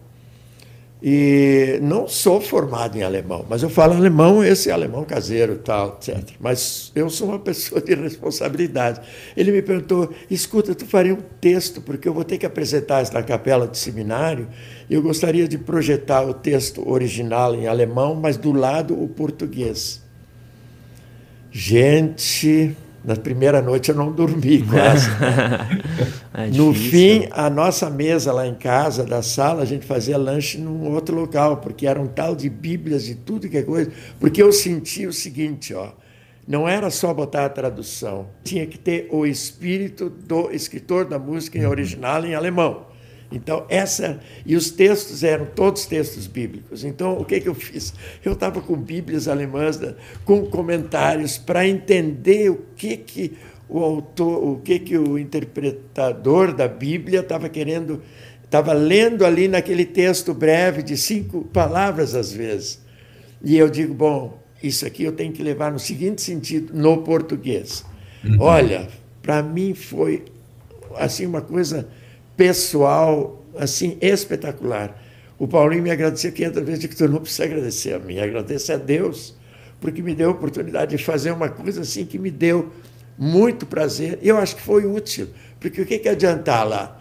e 1.06 1.80
não 1.82 2.08
sou 2.08 2.40
formado 2.40 2.98
em 2.98 3.04
alemão, 3.04 3.46
mas 3.50 3.62
eu 3.62 3.70
falo 3.70 3.94
alemão, 3.94 4.42
esse 4.42 4.72
alemão 4.72 5.04
caseiro, 5.04 5.58
tal, 5.58 6.00
etc. 6.00 6.30
Mas 6.40 6.94
eu 6.96 7.10
sou 7.10 7.28
uma 7.28 7.40
pessoa 7.40 7.82
de 7.82 7.94
responsabilidade. 7.94 9.02
Ele 9.36 9.52
me 9.52 9.62
perguntou: 9.62 10.14
escuta, 10.32 10.74
tu 10.74 10.86
faria 10.86 11.14
um 11.14 11.22
texto, 11.42 11.82
porque 11.82 12.08
eu 12.08 12.14
vou 12.14 12.24
ter 12.24 12.38
que 12.38 12.46
apresentar 12.46 13.04
isso 13.04 13.14
na 13.14 13.22
capela 13.22 13.68
de 13.68 13.78
seminário, 13.78 14.48
e 14.90 14.94
eu 14.94 15.02
gostaria 15.02 15.46
de 15.46 15.58
projetar 15.58 16.24
o 16.24 16.34
texto 16.34 16.90
original 16.90 17.54
em 17.54 17.68
alemão, 17.68 18.16
mas 18.16 18.38
do 18.38 18.54
lado 18.54 18.94
o 18.94 19.10
português. 19.10 20.02
Gente, 21.52 22.78
na 23.04 23.16
primeira 23.16 23.62
noite 23.62 23.90
eu 23.90 23.96
não 23.96 24.12
dormi 24.12 24.62
quase. 24.68 25.10
é 26.34 26.48
no 26.48 26.74
fim, 26.74 27.28
a 27.32 27.50
nossa 27.50 27.90
mesa 27.90 28.32
lá 28.32 28.48
em 28.48 28.56
casa, 28.56 29.04
da 29.04 29.22
sala, 29.22 29.64
a 29.64 29.66
gente 29.66 29.86
fazia 29.86 30.18
lanche 30.18 30.58
num 30.58 30.90
outro 30.92 31.16
local, 31.16 31.58
porque 31.58 31.86
era 31.86 32.00
um 32.00 32.08
tal 32.08 32.36
de 32.36 32.50
bíblias 32.50 33.10
e 33.10 33.16
tudo 33.16 33.50
que 33.50 33.58
é 33.58 33.64
coisa. 33.64 33.92
Porque 34.20 34.42
eu 34.42 34.52
senti 34.52 35.06
o 35.06 35.14
seguinte, 35.14 35.74
ó, 35.74 35.90
não 36.48 36.68
era 36.68 36.90
só 36.90 37.14
botar 37.14 37.46
a 37.46 37.50
tradução, 37.50 38.28
tinha 38.44 38.66
que 38.66 38.78
ter 38.78 39.08
o 39.12 39.26
espírito 39.26 40.10
do 40.10 40.52
escritor 40.52 41.06
da 41.06 41.20
música 41.20 41.58
em 41.58 41.66
original 41.66 42.26
em 42.26 42.36
alemão. 42.36 42.93
Então, 43.34 43.66
essa. 43.68 44.20
E 44.46 44.56
os 44.56 44.70
textos 44.70 45.24
eram 45.24 45.48
todos 45.48 45.88
textos 45.88 46.28
bíblicos. 46.28 46.84
Então, 46.84 47.18
o 47.18 47.26
que, 47.26 47.42
que 47.42 47.50
eu 47.50 47.56
fiz? 47.56 47.94
Eu 48.24 48.34
estava 48.34 48.62
com 48.62 48.76
Bíblias 48.78 49.28
alemãs, 49.28 49.80
né, 49.80 49.96
com 50.24 50.46
comentários, 50.46 51.38
para 51.38 51.68
entender 51.68 52.52
o 52.52 52.62
que, 52.76 52.96
que 52.96 53.34
o 53.68 53.80
autor, 53.80 54.48
o 54.48 54.58
que, 54.58 54.78
que 54.78 54.98
o 54.98 55.18
interpretador 55.18 56.54
da 56.54 56.68
Bíblia 56.68 57.22
estava 57.22 57.50
querendo, 57.50 58.04
estava 58.44 58.72
lendo 58.72 59.26
ali 59.26 59.48
naquele 59.48 59.84
texto 59.84 60.32
breve 60.32 60.84
de 60.84 60.96
cinco 60.96 61.44
palavras 61.46 62.14
às 62.14 62.32
vezes. 62.32 62.80
E 63.44 63.58
eu 63.58 63.68
digo, 63.68 63.96
bom, 63.96 64.40
isso 64.62 64.86
aqui 64.86 65.04
eu 65.04 65.12
tenho 65.12 65.34
que 65.34 65.42
levar 65.42 65.72
no 65.72 65.80
seguinte 65.80 66.22
sentido, 66.22 66.72
no 66.72 67.00
português. 67.00 67.84
Uhum. 68.24 68.38
Olha, 68.40 68.88
para 69.24 69.42
mim 69.42 69.74
foi 69.74 70.24
assim 70.96 71.26
uma 71.26 71.42
coisa 71.42 71.90
pessoal, 72.36 73.46
assim, 73.58 73.98
espetacular. 74.02 75.00
O 75.38 75.48
Paulinho 75.48 75.84
me 75.84 75.92
agradeceu 75.92 76.32
500 76.32 76.64
vezes, 76.64 76.86
que 76.86 76.96
tu 76.96 77.08
não 77.08 77.20
precisa 77.20 77.44
agradecer 77.46 77.94
a 77.94 78.00
mim, 78.00 78.20
agradece 78.20 78.72
a 78.72 78.78
Deus, 78.78 79.36
porque 79.82 80.02
me 80.02 80.16
deu 80.16 80.30
a 80.30 80.32
oportunidade 80.32 80.96
de 80.96 81.04
fazer 81.04 81.32
uma 81.32 81.50
coisa 81.50 81.82
assim 81.82 82.06
que 82.06 82.18
me 82.18 82.32
deu 82.32 82.72
muito 83.18 83.66
prazer. 83.66 84.20
E 84.22 84.30
eu 84.30 84.38
acho 84.38 84.56
que 84.56 84.62
foi 84.62 84.86
útil, 84.86 85.30
porque 85.60 85.82
o 85.82 85.86
que, 85.86 86.00
que 86.00 86.10
adiantar 86.10 86.68
lá? 86.68 87.00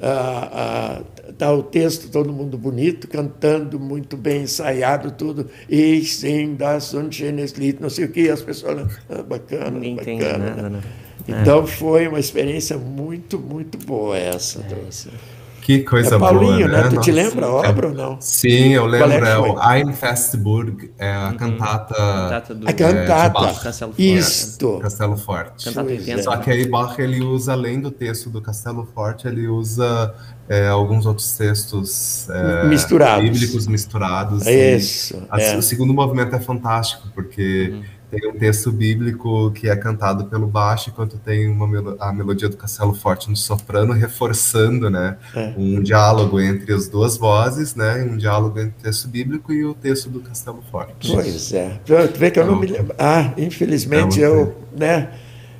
Ah, 0.00 0.50
ah, 0.52 1.32
tá 1.38 1.52
o 1.52 1.62
texto, 1.62 2.10
todo 2.10 2.32
mundo 2.32 2.58
bonito, 2.58 3.06
cantando 3.06 3.78
muito 3.78 4.16
bem 4.16 4.42
ensaiado, 4.42 5.12
tudo. 5.12 5.48
E 5.68 6.04
sim, 6.04 6.56
das 6.56 6.92
Lied, 6.92 7.78
não 7.80 7.88
sei 7.88 8.06
o 8.06 8.08
que, 8.08 8.28
as 8.28 8.42
pessoas. 8.42 8.98
Ah, 9.08 9.22
bacana, 9.22 9.78
Ninguém 9.78 10.18
bacana. 10.18 10.50
Nada, 10.50 10.68
né? 10.68 10.80
Então 11.26 11.64
é. 11.64 11.66
foi 11.66 12.08
uma 12.08 12.20
experiência 12.20 12.76
muito, 12.76 13.38
muito 13.38 13.78
boa 13.78 14.16
essa. 14.16 14.60
É 14.60 15.34
que 15.64 15.78
coisa 15.82 16.16
é 16.16 16.18
Paulinho, 16.18 16.68
boa, 16.68 16.82
né? 16.82 16.82
né? 16.82 16.90
Tu 16.90 17.00
te 17.00 17.10
lembra 17.10 17.46
a 17.46 17.50
obra 17.50 17.88
ou 17.88 17.94
não? 17.94 18.18
Sim, 18.20 18.74
eu 18.74 18.84
lembro. 18.84 19.24
É, 19.24 19.30
é 19.30 19.38
o 19.38 19.58
Ein 19.58 19.94
Festburg, 19.94 20.92
é 20.98 21.10
a 21.10 21.28
uhum. 21.28 21.36
cantata. 21.38 21.94
cantata 21.94 22.54
do, 22.54 22.68
a 22.68 22.72
cantata. 22.74 23.46
É, 23.46 23.54
Castelo 23.54 23.92
Forte. 23.92 24.14
Isto. 24.14 24.78
Castelo 24.80 25.16
Forte. 25.16 25.64
Cantata 25.64 26.22
Só 26.22 26.36
que 26.36 26.50
aí 26.50 26.68
Bach 26.68 26.98
ele 26.98 27.22
usa, 27.22 27.52
além 27.52 27.80
do 27.80 27.90
texto 27.90 28.28
do 28.28 28.42
Castelo 28.42 28.86
Forte, 28.94 29.26
ele 29.26 29.48
usa 29.48 30.14
é, 30.50 30.68
alguns 30.68 31.06
outros 31.06 31.34
textos 31.34 32.28
é, 32.28 32.66
misturados. 32.66 33.30
bíblicos 33.30 33.66
misturados. 33.66 34.46
Isso. 34.46 35.22
A, 35.30 35.40
é. 35.40 35.56
O 35.56 35.62
segundo 35.62 35.94
movimento 35.94 36.36
é 36.36 36.40
fantástico, 36.40 37.08
porque. 37.14 37.70
Uhum 37.72 37.94
tem 38.14 38.30
um 38.30 38.38
texto 38.38 38.70
bíblico 38.70 39.50
que 39.52 39.68
é 39.68 39.76
cantado 39.76 40.26
pelo 40.26 40.46
baixo, 40.46 40.90
enquanto 40.90 41.18
tem 41.18 41.48
uma 41.48 41.66
mel 41.66 41.96
a 41.98 42.12
melodia 42.12 42.48
do 42.48 42.56
Castelo 42.56 42.94
Forte 42.94 43.28
no 43.28 43.36
soprano, 43.36 43.92
reforçando 43.92 44.88
né, 44.88 45.16
é. 45.34 45.52
um 45.56 45.82
diálogo 45.82 46.40
entre 46.40 46.72
as 46.72 46.88
duas 46.88 47.16
vozes, 47.16 47.74
né, 47.74 48.02
um 48.04 48.16
diálogo 48.16 48.58
entre 48.58 48.74
o 48.78 48.82
texto 48.82 49.08
bíblico 49.08 49.52
e 49.52 49.64
o 49.64 49.74
texto 49.74 50.08
do 50.08 50.20
Castelo 50.20 50.62
Forte. 50.70 51.12
Pois 51.12 51.52
é. 51.52 51.80
Tu 51.84 51.94
vê 52.18 52.30
que 52.30 52.38
eu 52.38 52.46
não 52.46 52.58
me 52.58 52.66
lembro. 52.66 52.94
Ah, 52.98 53.32
infelizmente 53.36 54.22
é 54.22 54.26
eu. 54.26 54.54
Né, 54.76 55.10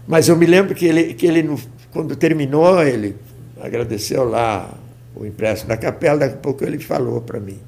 mas 0.06 0.28
eu 0.28 0.36
me 0.36 0.46
lembro 0.46 0.74
que 0.74 0.86
ele, 0.86 1.14
que 1.14 1.26
ele, 1.26 1.56
quando 1.92 2.14
terminou, 2.14 2.82
ele 2.82 3.16
agradeceu 3.60 4.28
lá 4.28 4.70
o 5.14 5.24
empréstimo 5.24 5.68
da 5.68 5.76
capela, 5.76 6.20
daqui 6.20 6.34
a 6.34 6.38
pouco 6.38 6.64
ele 6.64 6.78
falou 6.78 7.20
para 7.20 7.40
mim 7.40 7.58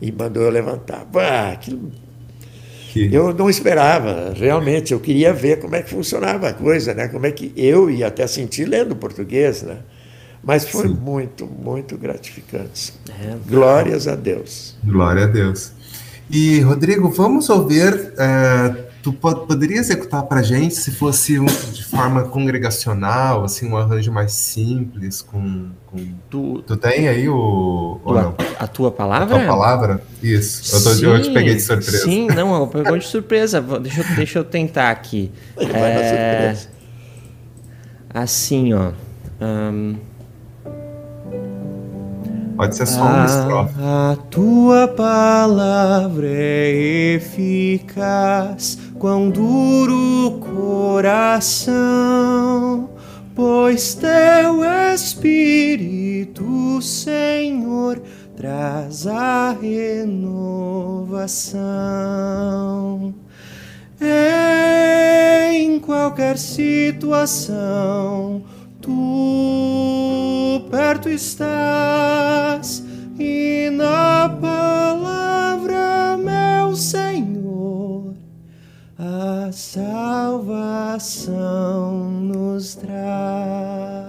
e 0.00 0.10
mandou 0.10 0.42
eu 0.42 0.50
levantar. 0.50 1.06
Ah, 1.14 1.50
aquilo 1.50 1.90
que... 2.90 3.14
Eu 3.14 3.32
não 3.32 3.48
esperava, 3.48 4.32
realmente. 4.34 4.92
Eu 4.92 5.00
queria 5.00 5.32
ver 5.32 5.60
como 5.60 5.76
é 5.76 5.82
que 5.82 5.90
funcionava 5.90 6.48
a 6.48 6.52
coisa, 6.52 6.92
né? 6.92 7.08
Como 7.08 7.24
é 7.24 7.30
que 7.30 7.52
eu 7.56 7.88
ia 7.88 8.08
até 8.08 8.26
sentir 8.26 8.64
lendo 8.64 8.96
português, 8.96 9.62
né? 9.62 9.78
Mas 10.42 10.68
foi 10.68 10.88
Sim. 10.88 10.94
muito, 10.94 11.46
muito 11.46 11.96
gratificante. 11.96 12.92
É, 13.08 13.36
Glórias 13.46 14.08
a 14.08 14.16
Deus. 14.16 14.76
Glória 14.82 15.24
a 15.24 15.26
Deus. 15.26 15.72
E, 16.30 16.60
Rodrigo, 16.60 17.10
vamos 17.10 17.48
ouvir 17.48 18.12
é, 18.18 18.89
Tu 19.02 19.12
poderia 19.12 19.78
executar 19.78 20.22
para 20.24 20.42
gente 20.42 20.74
se 20.74 20.90
fosse 20.90 21.40
um, 21.40 21.46
de 21.46 21.82
forma 21.84 22.24
congregacional, 22.24 23.44
assim, 23.44 23.66
um 23.66 23.76
arranjo 23.76 24.12
mais 24.12 24.32
simples, 24.32 25.22
com. 25.22 25.70
com... 25.86 26.14
Tu, 26.28 26.62
tu 26.66 26.76
tem 26.76 27.08
aí 27.08 27.26
o. 27.26 27.98
Tua, 28.04 28.36
a 28.58 28.66
tua 28.66 28.90
palavra? 28.90 29.36
A 29.36 29.38
tua 29.38 29.46
palavra? 29.46 30.02
Isso. 30.22 30.76
Eu, 30.76 30.82
tô, 30.82 30.90
sim, 30.90 31.04
eu 31.06 31.22
te 31.22 31.30
peguei 31.30 31.54
de 31.54 31.62
surpresa. 31.62 32.04
Sim, 32.04 32.26
não, 32.26 32.60
eu 32.60 32.66
pegou 32.66 32.98
de 32.98 33.06
surpresa. 33.06 33.60
Deixa 33.60 34.00
eu, 34.02 34.16
deixa 34.16 34.38
eu 34.38 34.44
tentar 34.44 34.90
aqui. 34.90 35.32
É, 35.56 36.54
assim, 38.12 38.74
ó. 38.74 38.92
Um, 39.40 39.96
Pode 42.56 42.76
ser 42.76 42.86
só 42.86 43.02
uma 43.02 43.24
estrofe. 43.24 43.74
A 43.80 44.16
tua 44.30 44.88
palavra 44.88 46.26
é 46.26 47.14
eficaz 47.14 48.78
quão 48.98 49.30
duro 49.30 50.26
o 50.26 50.32
coração, 50.40 51.70
pois 53.34 53.94
teu 53.94 54.62
Espírito, 54.92 56.82
Senhor, 56.82 58.02
traz 58.36 59.06
a 59.06 59.52
renovação. 59.52 60.40
Em 65.52 65.78
qualquer 65.78 66.36
situação, 66.38 67.40
tu 68.42 68.59
tu 68.90 70.66
perto 70.68 71.08
estás 71.08 72.82
e 73.18 73.70
na 73.70 74.28
palavra, 74.40 76.16
meu 76.16 76.74
Senhor, 76.74 78.14
a 78.98 79.50
salvação 79.52 80.90
nos 82.10 82.74
traz. 82.74 83.99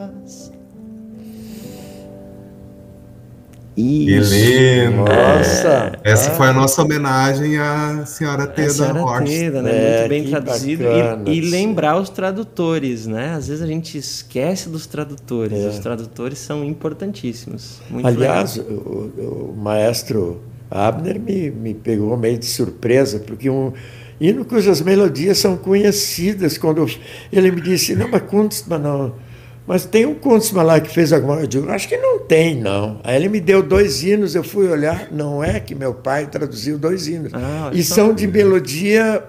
Isso. 3.82 4.34
Lindo! 4.34 4.97
Nossa! 4.97 5.91
Essa 6.03 6.32
ah. 6.32 6.36
foi 6.36 6.47
a 6.47 6.53
nossa 6.53 6.82
homenagem 6.82 7.57
à 7.57 8.05
senhora 8.05 8.47
Teda 8.47 8.67
a 8.67 8.73
senhora 8.73 9.01
Horst. 9.01 9.27
Teda, 9.27 9.61
né? 9.61 9.71
É, 9.71 9.97
Muito 9.99 10.09
bem 10.09 10.23
traduzido. 10.25 10.84
E, 11.25 11.38
e, 11.38 11.41
lembrar 11.41 11.99
os 11.99 12.09
tradutores, 12.09 13.07
né? 13.07 13.34
Às 13.34 13.47
vezes 13.47 13.63
a 13.63 13.67
gente 13.67 13.97
esquece 13.97 14.69
dos 14.69 14.86
tradutores. 14.86 15.57
É. 15.57 15.67
Os 15.67 15.79
tradutores 15.79 16.38
são 16.38 16.63
importantíssimos. 16.63 17.82
Muito 17.89 18.07
Aliás, 18.07 18.57
o, 18.57 18.61
o, 18.61 19.55
maestro 19.57 20.41
Abner 20.69 21.19
me, 21.19 21.49
me 21.49 21.73
pegou 21.73 22.15
meio 22.15 22.38
de 22.38 22.45
surpresa, 22.45 23.19
porque 23.19 23.49
um 23.49 23.73
hino 24.19 24.45
cujas 24.45 24.82
melodias 24.82 25.39
são 25.39 25.57
conhecidas, 25.57 26.57
quando 26.57 26.86
ele 27.32 27.51
me 27.51 27.61
disse, 27.61 27.95
não, 27.95 28.07
mas 28.07 28.21
Kunstmann 28.21 28.79
não 28.79 29.30
mas 29.68 29.86
tem 29.86 30.05
um 30.05 30.16
Kunstmann 30.16 30.66
lá 30.66 30.80
que 30.80 30.93
fez 30.93 31.14
alguma 31.14 31.34
coisa. 31.34 31.45
Eu 31.45 31.49
digo, 31.49 31.72
acho 31.72 31.88
que 31.88 31.97
não 31.97 32.20
tem, 32.20 32.55
não. 32.59 32.99
Aí 33.03 33.16
ele 33.16 33.30
me 33.30 33.39
deu 33.39 33.62
dois 33.62 34.03
hinos, 34.03 34.36
eu 34.36 34.43
fui 34.43 34.68
olhar, 34.68 35.07
não 35.12 35.43
é 35.43 35.59
que 35.59 35.76
meu 35.76 35.93
pai 35.93 36.28
traduziu 36.28 36.78
dois 36.78 37.07
hinos. 37.07 37.32
Ah, 37.34 37.72
e 37.74 37.84
são 37.84 38.14
de 38.14 38.28
melodia 38.28 39.24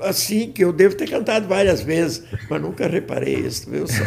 assim, 0.00 0.50
que 0.52 0.62
eu 0.62 0.72
devo 0.72 0.94
ter 0.94 1.08
cantado 1.08 1.46
várias 1.48 1.80
vezes, 1.80 2.22
mas 2.48 2.60
nunca 2.60 2.86
reparei 2.86 3.34
isso, 3.34 3.68
viu 3.70 3.86
só? 3.86 4.02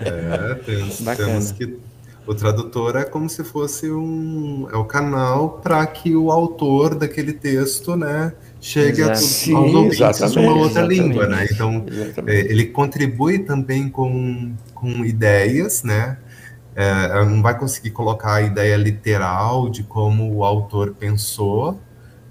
É, 0.00 0.54
temos, 0.64 0.98
temos 0.98 1.52
que. 1.52 1.78
O 2.24 2.34
tradutor 2.34 2.94
é 2.96 3.04
como 3.04 3.28
se 3.28 3.42
fosse 3.42 3.90
um. 3.90 4.68
É 4.72 4.76
o 4.76 4.84
canal 4.84 5.60
para 5.62 5.84
que 5.86 6.14
o 6.14 6.30
autor 6.30 6.94
daquele 6.94 7.32
texto, 7.32 7.96
né? 7.96 8.32
Chega 8.62 9.12
Exato. 9.12 9.56
aos 9.56 9.74
ouvintes 9.74 10.32
de 10.32 10.38
uma 10.38 10.54
outra 10.54 10.82
exatamente. 10.82 11.02
língua, 11.02 11.26
né? 11.26 11.48
Então, 11.50 11.84
é, 12.28 12.38
ele 12.38 12.66
contribui 12.66 13.40
também 13.40 13.88
com, 13.88 14.52
com 14.72 15.04
ideias, 15.04 15.82
né? 15.82 16.16
É, 16.74 17.24
não 17.24 17.42
vai 17.42 17.58
conseguir 17.58 17.90
colocar 17.90 18.34
a 18.34 18.42
ideia 18.42 18.76
literal 18.76 19.68
de 19.68 19.82
como 19.82 20.32
o 20.32 20.44
autor 20.44 20.94
pensou, 20.98 21.78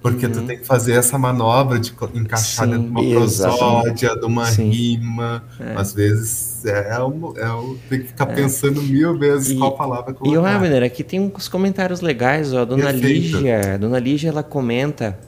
porque 0.01 0.25
uhum. 0.25 0.31
tu 0.31 0.41
tem 0.43 0.57
que 0.57 0.65
fazer 0.65 0.93
essa 0.93 1.17
manobra 1.17 1.77
de 1.77 1.93
encaixar 2.15 2.65
Sim, 2.65 2.71
dentro 2.71 2.85
de 2.85 2.91
uma 2.91 3.19
prosódia, 3.19 4.15
de 4.15 4.25
uma 4.25 4.45
Sim. 4.45 4.69
rima. 4.69 5.43
É. 5.59 5.75
Às 5.75 5.93
vezes 5.93 6.65
é, 6.65 6.97
um, 7.03 7.33
é 7.37 7.53
um, 7.53 7.77
tem 7.89 7.99
que 7.99 8.07
ficar 8.07 8.29
é. 8.31 8.33
pensando 8.33 8.81
mil 8.81 9.19
vezes 9.19 9.51
e, 9.51 9.57
qual 9.57 9.75
palavra 9.75 10.13
colocar. 10.13 10.33
E, 10.33 10.37
o 10.37 10.45
Abner, 10.45 10.81
aqui 10.81 11.03
tem 11.03 11.19
uns 11.19 11.49
comentários 11.49 11.99
legais. 11.99 12.51
Ó, 12.53 12.61
a 12.61 12.65
dona 12.65 12.85
Perfeito. 12.85 13.05
Lígia, 13.05 13.75
a 13.75 13.77
dona 13.77 13.99
Lígia, 13.99 14.29
ela 14.29 14.41
comenta 14.41 15.19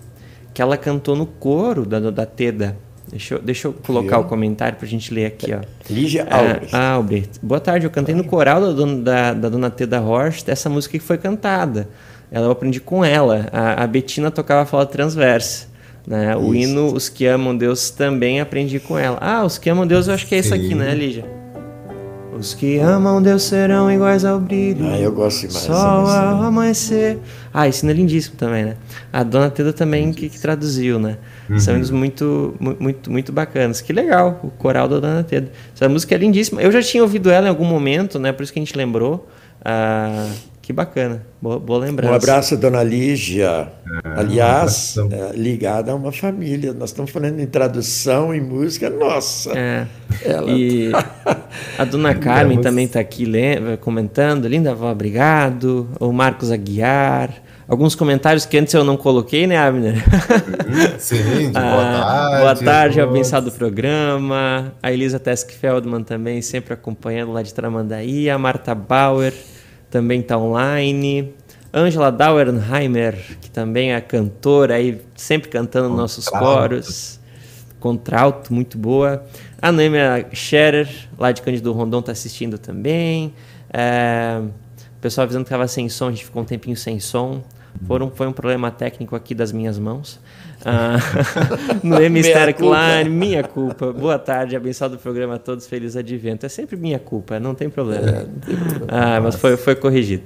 que 0.53 0.61
ela 0.61 0.77
cantou 0.77 1.15
no 1.15 1.25
coro 1.25 1.85
da, 1.85 1.99
da 1.99 2.25
Teda. 2.25 2.77
Deixa 3.09 3.35
eu, 3.35 3.39
deixa 3.39 3.67
eu 3.67 3.73
colocar 3.73 4.17
o 4.17 4.23
comentário 4.23 4.77
para 4.77 4.87
a 4.87 4.89
gente 4.89 5.13
ler 5.13 5.27
aqui. 5.27 5.53
Ó. 5.53 5.59
Lígia 5.89 6.27
Albert. 6.29 6.69
Ah, 6.71 6.91
Albert. 6.93 7.29
Boa 7.41 7.59
tarde, 7.59 7.85
eu 7.85 7.91
cantei 7.91 8.15
no 8.15 8.23
coral 8.23 8.59
da, 8.61 8.71
dona, 8.71 9.01
da, 9.03 9.33
da 9.33 9.49
dona 9.49 9.69
Teda 9.69 10.01
Horst 10.01 10.47
essa 10.47 10.69
música 10.69 10.97
que 10.97 11.03
foi 11.03 11.17
cantada. 11.17 11.87
Ela 12.31 12.47
eu 12.47 12.51
aprendi 12.51 12.79
com 12.79 13.05
ela. 13.05 13.47
A, 13.51 13.83
a 13.83 13.87
Betina 13.87 14.31
tocava 14.31 14.65
fala 14.65 14.85
transversa. 14.85 15.67
Né? 16.07 16.35
O 16.35 16.53
hino 16.55 16.93
Os 16.93 17.07
Que 17.07 17.25
Amam 17.27 17.55
Deus 17.55 17.91
também 17.91 18.41
aprendi 18.41 18.79
com 18.79 18.97
ela. 18.97 19.17
Ah, 19.21 19.43
Os 19.43 19.57
Que 19.57 19.69
Amam 19.69 19.85
Deus 19.85 20.07
eu 20.07 20.13
acho 20.15 20.25
que 20.25 20.33
é 20.35 20.39
isso 20.39 20.53
aqui, 20.53 20.73
né, 20.73 20.95
Lígia? 20.95 21.25
Os 22.37 22.53
que 22.53 22.79
amam 22.79 23.21
Deus 23.21 23.43
serão 23.43 23.91
iguais 23.91 24.25
ao 24.25 24.39
brilho. 24.39 24.85
Ah, 24.87 24.99
eu 24.99 25.11
gosto 25.11 25.47
demais. 25.47 25.65
Sol 25.65 25.75
ao 25.75 26.43
amanhecer. 26.43 27.19
Ah, 27.53 27.67
esse 27.67 27.87
é 27.87 27.93
lindíssimo 27.93 28.35
também, 28.35 28.65
né? 28.65 28.77
A 29.11 29.21
Dona 29.21 29.49
Teda 29.49 29.71
também 29.71 30.11
que, 30.11 30.27
que, 30.27 30.39
traduziu, 30.39 30.97
né? 30.97 31.17
Uhum. 31.47 31.59
São 31.59 31.75
hinos 31.75 31.91
muito, 31.91 32.55
muito, 32.59 33.11
muito 33.11 33.31
bacanas. 33.31 33.79
Que 33.79 33.93
legal, 33.93 34.39
o 34.43 34.49
coral 34.49 34.87
da 34.87 34.99
Dona 34.99 35.23
Teda. 35.23 35.51
Essa 35.75 35.87
música 35.87 36.15
é 36.15 36.17
lindíssima. 36.17 36.61
Eu 36.61 36.71
já 36.71 36.81
tinha 36.81 37.03
ouvido 37.03 37.29
ela 37.29 37.45
em 37.45 37.49
algum 37.49 37.65
momento, 37.65 38.17
né? 38.17 38.31
Por 38.31 38.41
isso 38.41 38.51
que 38.51 38.59
a 38.59 38.61
gente 38.61 38.75
lembrou. 38.75 39.29
Ah, 39.63 40.31
que 40.63 40.71
bacana, 40.71 41.21
boa, 41.41 41.59
boa 41.59 41.79
lembrança. 41.79 42.13
Um 42.13 42.15
abraço, 42.15 42.55
dona 42.55 42.81
Lígia. 42.81 43.67
É, 44.05 44.17
Aliás, 44.17 44.95
é, 44.97 45.35
ligada 45.35 45.91
a 45.91 45.95
uma 45.95 46.09
família. 46.09 46.71
Nós 46.71 46.91
estamos 46.91 47.11
falando 47.11 47.37
em 47.37 47.45
tradução, 47.45 48.33
em 48.33 48.39
música, 48.39 48.89
nossa. 48.89 49.51
É. 49.51 49.85
Ela... 50.23 50.49
E 50.49 50.89
a 51.77 51.83
dona 51.83 52.15
Carmen 52.15 52.61
também 52.61 52.85
está 52.85 53.01
aqui 53.01 53.29
comentando. 53.81 54.47
Linda 54.47 54.71
avó, 54.71 54.89
obrigado. 54.89 55.89
O 55.99 56.13
Marcos 56.13 56.49
Aguiar. 56.49 57.29
Alguns 57.67 57.93
comentários 57.93 58.45
que 58.45 58.57
antes 58.57 58.73
eu 58.73 58.85
não 58.85 58.95
coloquei, 58.95 59.45
né, 59.45 59.57
Abner? 59.57 59.95
Uhum. 59.95 60.97
Sim, 60.97 61.51
boa 61.51 61.63
ah, 61.65 62.01
tarde. 62.01 62.37
Boa 62.39 62.55
tarde, 62.55 63.01
abençoado 63.01 63.51
programa. 63.51 64.73
A 64.81 64.93
Elisa 64.93 65.19
Tesk 65.19 65.51
Feldman 65.51 66.03
também 66.03 66.41
sempre 66.41 66.73
acompanhando 66.73 67.33
lá 67.33 67.41
de 67.41 67.53
Tramandaí. 67.53 68.29
A 68.29 68.37
Marta 68.37 68.73
Bauer 68.73 69.33
também 69.93 70.21
está 70.21 70.35
online. 70.39 71.35
Angela 71.71 72.11
Dauernheimer, 72.11 73.15
que 73.39 73.49
também 73.49 73.93
é 73.93 74.01
cantora, 74.01 74.73
aí, 74.73 74.99
sempre 75.15 75.49
cantando 75.49 75.89
Contralto. 75.89 76.01
nossos 76.01 76.27
coros. 76.27 77.19
Contralto, 77.79 78.51
muito 78.51 78.75
boa. 78.75 79.23
A 79.61 79.71
Noêmia 79.71 80.27
Scherer, 80.33 80.89
lá 81.15 81.31
de 81.31 81.43
Cândido 81.43 81.71
Rondon, 81.71 81.99
está 81.99 82.11
assistindo 82.11 82.57
também. 82.57 83.35
É, 83.71 84.41
o 84.97 84.99
pessoal 84.99 85.25
avisando 85.25 85.45
que 85.45 85.49
estava 85.49 85.67
sem 85.67 85.87
som, 85.89 86.07
a 86.07 86.11
gente 86.11 86.25
ficou 86.25 86.41
um 86.41 86.45
tempinho 86.45 86.75
sem 86.75 86.99
som. 86.99 87.43
Foram, 87.85 88.09
foi 88.09 88.25
um 88.25 88.33
problema 88.33 88.71
técnico 88.71 89.15
aqui 89.15 89.35
das 89.35 89.51
minhas 89.51 89.77
mãos. 89.77 90.19
Ah, 90.65 90.97
no 91.83 92.09
Mistério 92.09 92.53
Klein, 92.53 93.09
minha 93.09 93.43
culpa. 93.43 93.91
Boa 93.91 94.17
tarde, 94.17 94.55
abençoado 94.55 94.95
o 94.95 94.97
programa 94.97 95.35
a 95.35 95.39
todos, 95.39 95.67
feliz 95.67 95.95
advento. 95.95 96.45
É 96.45 96.49
sempre 96.49 96.75
minha 96.75 96.99
culpa, 96.99 97.39
não 97.39 97.53
tem 97.53 97.69
problema. 97.69 98.07
É, 98.07 98.19
não 98.23 98.39
tem 98.39 98.55
problema. 98.55 98.87
Ah, 98.89 99.21
mas 99.21 99.35
foi, 99.35 99.57
foi 99.57 99.75
corrigido. 99.75 100.23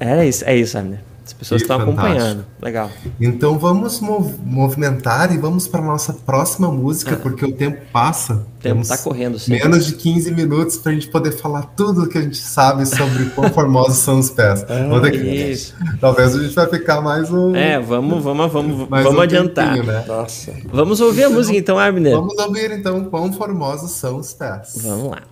É 0.00 0.24
isso, 0.24 0.44
é 0.44 0.56
isso, 0.56 0.78
Abner. 0.78 1.00
As 1.28 1.34
pessoas 1.34 1.60
estão 1.60 1.78
acompanhando. 1.78 2.46
Legal. 2.60 2.90
Então 3.20 3.58
vamos 3.58 4.00
mov 4.00 4.32
movimentar 4.42 5.30
e 5.30 5.36
vamos 5.36 5.68
para 5.68 5.80
a 5.80 5.84
nossa 5.84 6.14
próxima 6.14 6.72
música, 6.72 7.16
ah. 7.16 7.18
porque 7.18 7.44
o 7.44 7.52
tempo 7.52 7.82
passa. 7.92 8.46
O 8.56 8.62
tempo 8.62 8.80
está 8.80 8.96
correndo. 8.96 9.38
Sempre. 9.38 9.68
Menos 9.68 9.84
de 9.84 9.92
15 9.92 10.30
minutos 10.32 10.78
para 10.78 10.90
a 10.90 10.94
gente 10.94 11.08
poder 11.08 11.32
falar 11.32 11.64
tudo 11.76 12.08
que 12.08 12.16
a 12.16 12.22
gente 12.22 12.38
sabe 12.38 12.86
sobre 12.86 13.26
quão 13.26 13.50
formosos 13.52 13.98
são 13.98 14.18
os 14.18 14.30
pés. 14.30 14.64
Ah, 14.70 15.08
isso. 15.12 15.74
Talvez 16.00 16.34
a 16.34 16.42
gente 16.42 16.54
vai 16.54 16.66
ficar 16.66 17.02
mais 17.02 17.30
um. 17.30 17.54
É, 17.54 17.78
vamos, 17.78 18.24
vamos, 18.24 18.50
vamos, 18.50 18.88
vamos 18.88 19.14
um 19.14 19.20
adiantar. 19.20 19.74
Tempinho, 19.74 19.92
né? 19.92 20.04
Nossa. 20.08 20.54
Vamos 20.72 20.98
ouvir 21.02 21.24
a 21.24 21.30
música 21.30 21.58
então, 21.58 21.78
Abner. 21.78 22.14
Vamos 22.14 22.38
ouvir 22.38 22.70
então 22.70 23.04
quão 23.04 23.30
formosos 23.34 23.90
são 23.90 24.16
os 24.16 24.32
pés. 24.32 24.78
Vamos 24.82 25.10
lá. 25.10 25.22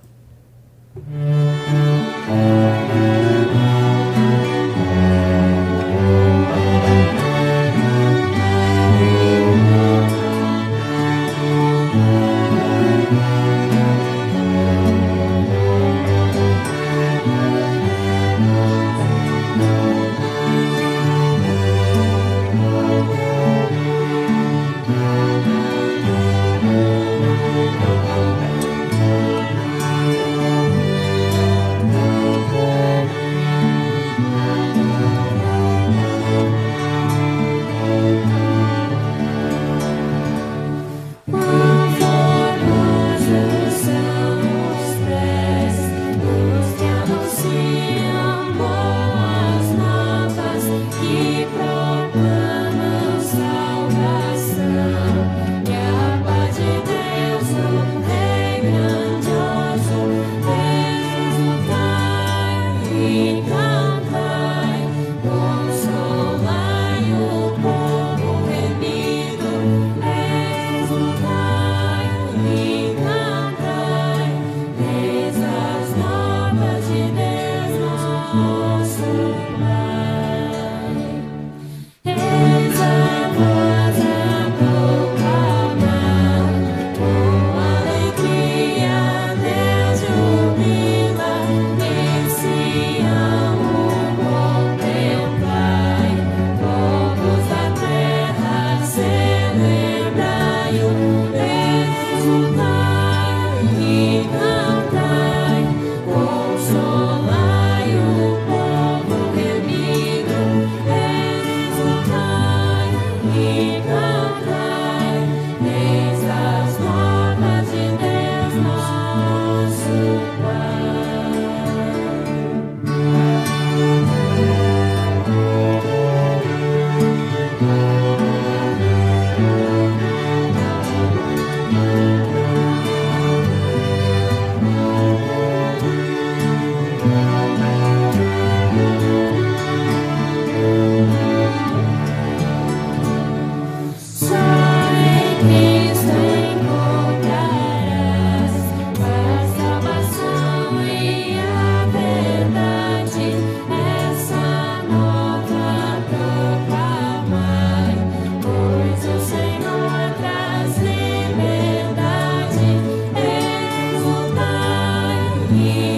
you. 165.50 165.95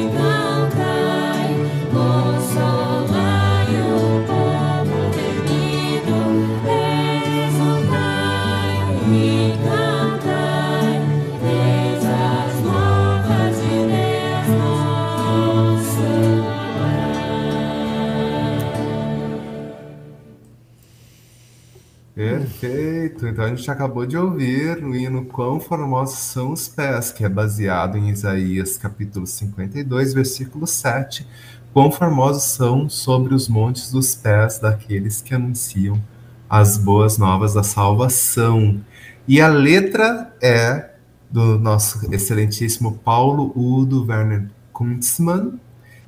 Perfeito. 23.19 23.27
Então 23.27 23.45
a 23.45 23.49
gente 23.49 23.71
acabou 23.71 24.07
de 24.07 24.17
ouvir 24.17 24.85
o 24.85 24.95
hino 24.95 25.25
Quão 25.25 25.59
Formosos 25.59 26.19
São 26.19 26.53
os 26.53 26.69
Pés, 26.69 27.11
que 27.11 27.25
é 27.25 27.29
baseado 27.29 27.99
em 27.99 28.11
Isaías 28.11 28.79
capítulo 28.79 29.27
52, 29.27 30.15
versículo 30.15 30.67
7. 30.67 31.27
Quão 31.73 31.91
formosos 31.91 32.45
são 32.45 32.89
sobre 32.89 33.35
os 33.35 33.49
montes 33.49 33.93
dos 33.93 34.15
pés 34.15 34.59
daqueles 34.59 35.21
que 35.21 35.35
anunciam 35.35 36.01
as 36.49 36.79
boas 36.79 37.19
novas 37.19 37.55
da 37.55 37.63
salvação. 37.63 38.81
E 39.27 39.41
a 39.41 39.49
letra 39.49 40.33
é 40.43 40.91
do 41.31 41.59
nosso 41.59 42.13
excelentíssimo 42.13 42.99
Paulo 43.05 43.53
Udo 43.55 44.07
Werner 44.07 44.49
Kuntzmann 44.73 45.61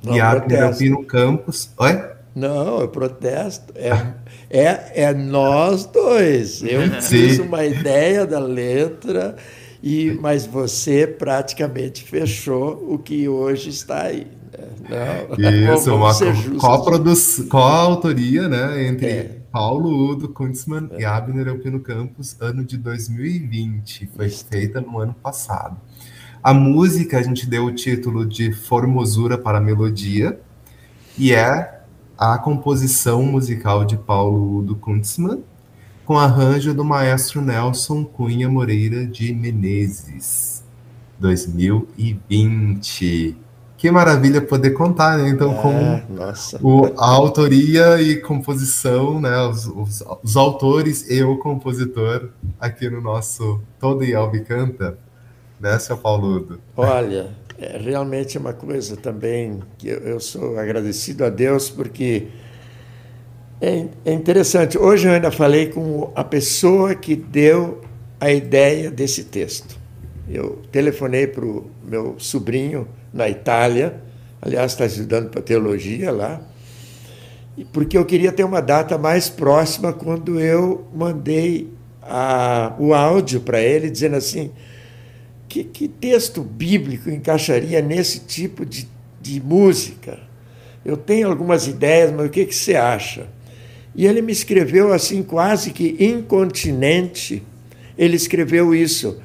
Não, 0.03 0.15
e 0.15 0.19
Abner 0.19 0.75
Pino 0.75 1.05
Campos. 1.05 1.71
Oi? 1.77 2.10
Não, 2.33 2.79
eu 2.79 2.87
protesto. 2.87 3.73
É, 3.75 4.13
é, 4.49 5.03
é 5.03 5.13
nós 5.13 5.85
dois. 5.85 6.63
Eu 6.63 6.89
fiz 7.01 7.39
uma 7.39 7.65
ideia 7.65 8.25
da 8.25 8.39
letra, 8.39 9.35
e 9.83 10.17
mas 10.21 10.45
você 10.45 11.05
praticamente 11.05 12.03
fechou 12.03 12.87
o 12.89 12.97
que 12.97 13.27
hoje 13.27 13.69
está 13.69 14.03
aí. 14.03 14.27
Né? 14.89 15.27
Não, 15.37 15.75
Isso, 15.75 15.93
uma 15.95 16.13
co-autoria 17.49 18.47
né, 18.47 18.87
entre 18.87 19.07
é. 19.07 19.37
Paulo 19.51 20.11
Udo 20.11 20.29
Kuntzmann 20.29 20.89
é. 20.91 21.01
e 21.01 21.05
Abner 21.05 21.47
Elpino 21.47 21.79
Campos, 21.79 22.35
ano 22.39 22.63
de 22.63 22.77
2020. 22.77 24.09
Foi 24.15 24.27
Isso. 24.27 24.45
feita 24.49 24.79
no 24.79 24.99
ano 24.99 25.13
passado. 25.13 25.77
A 26.43 26.53
música 26.53 27.19
a 27.19 27.21
gente 27.21 27.47
deu 27.47 27.65
o 27.65 27.71
título 27.71 28.25
de 28.25 28.51
Formosura 28.51 29.37
para 29.37 29.59
a 29.59 29.61
Melodia, 29.61 30.39
e 31.17 31.33
é 31.33 31.80
a 32.21 32.37
composição 32.37 33.23
musical 33.23 33.83
de 33.83 33.97
Paulo 33.97 34.59
Udo 34.59 34.75
Kuntzmann, 34.75 35.43
com 36.05 36.19
arranjo 36.19 36.71
do 36.71 36.85
maestro 36.85 37.41
Nelson 37.41 38.05
Cunha 38.05 38.47
Moreira 38.47 39.07
de 39.07 39.33
Menezes, 39.33 40.63
2020. 41.17 43.35
Que 43.75 43.89
maravilha 43.89 44.39
poder 44.39 44.69
contar, 44.69 45.17
né? 45.17 45.29
Então, 45.29 45.55
com 45.55 45.99
o, 46.61 46.85
a 46.95 47.09
autoria 47.09 47.99
e 47.99 48.17
composição, 48.17 49.19
né? 49.19 49.41
Os, 49.47 49.65
os, 49.65 50.03
os, 50.21 50.37
autores 50.37 51.09
e 51.09 51.23
o 51.23 51.39
compositor 51.39 52.29
aqui 52.59 52.87
no 52.87 53.01
nosso 53.01 53.59
Todo 53.79 54.03
e 54.03 54.13
Albi 54.13 54.41
Canta, 54.41 54.95
né, 55.59 55.79
seu 55.79 55.97
Pauludo? 55.97 56.61
Olha, 56.77 57.31
é 57.61 57.77
realmente 57.77 58.39
uma 58.39 58.53
coisa 58.53 58.97
também 58.97 59.59
que 59.77 59.87
eu, 59.87 59.99
eu 59.99 60.19
sou 60.19 60.57
agradecido 60.57 61.23
a 61.23 61.29
Deus 61.29 61.69
porque 61.69 62.27
é, 63.61 63.85
é 64.03 64.11
interessante. 64.11 64.79
Hoje 64.79 65.07
eu 65.07 65.13
ainda 65.13 65.29
falei 65.29 65.67
com 65.67 66.11
a 66.15 66.23
pessoa 66.23 66.95
que 66.95 67.15
deu 67.15 67.81
a 68.19 68.31
ideia 68.31 68.89
desse 68.89 69.25
texto. 69.25 69.79
Eu 70.27 70.63
telefonei 70.71 71.27
para 71.27 71.45
o 71.45 71.69
meu 71.83 72.15
sobrinho 72.17 72.87
na 73.13 73.29
Itália, 73.29 74.01
aliás, 74.41 74.71
está 74.71 74.85
estudando 74.87 75.29
para 75.29 75.41
teologia 75.41 76.11
lá, 76.11 76.41
porque 77.71 77.95
eu 77.95 78.05
queria 78.05 78.31
ter 78.31 78.43
uma 78.43 78.61
data 78.61 78.97
mais 78.97 79.29
próxima 79.29 79.93
quando 79.93 80.39
eu 80.39 80.87
mandei 80.95 81.71
a, 82.01 82.73
o 82.79 82.93
áudio 82.93 83.41
para 83.41 83.61
ele, 83.61 83.89
dizendo 83.91 84.15
assim: 84.15 84.51
que, 85.51 85.65
que 85.65 85.87
texto 85.89 86.41
bíblico 86.41 87.09
encaixaria 87.09 87.81
nesse 87.81 88.21
tipo 88.21 88.65
de, 88.65 88.87
de 89.21 89.41
música? 89.41 90.17
Eu 90.83 90.95
tenho 90.95 91.27
algumas 91.27 91.67
ideias, 91.67 92.11
mas 92.11 92.27
o 92.27 92.29
que, 92.29 92.45
que 92.45 92.55
você 92.55 92.75
acha? 92.75 93.27
E 93.93 94.07
ele 94.07 94.21
me 94.21 94.31
escreveu 94.31 94.93
assim, 94.93 95.21
quase 95.21 95.71
que 95.71 95.97
incontinente, 95.99 97.43
ele 97.97 98.15
escreveu 98.15 98.73
isso. 98.73 99.21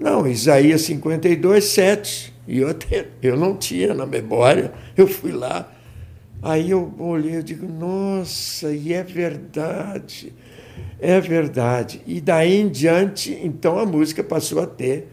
Não, 0.00 0.26
Isaías 0.26 0.80
52, 0.82 1.64
7. 1.64 2.34
E 2.48 2.58
eu, 2.58 2.74
eu 3.22 3.36
não 3.36 3.54
tinha 3.54 3.92
na 3.92 4.06
memória, 4.06 4.72
eu 4.96 5.06
fui 5.06 5.32
lá. 5.32 5.70
Aí 6.40 6.70
eu 6.70 6.94
olhei 6.98 7.40
e 7.40 7.42
digo, 7.42 7.68
nossa, 7.68 8.72
e 8.72 8.94
é 8.94 9.02
verdade, 9.02 10.32
é 10.98 11.20
verdade. 11.20 12.00
E 12.06 12.22
daí 12.22 12.58
em 12.58 12.68
diante, 12.68 13.38
então 13.42 13.78
a 13.78 13.84
música 13.84 14.24
passou 14.24 14.62
a 14.62 14.66
ter 14.66 15.08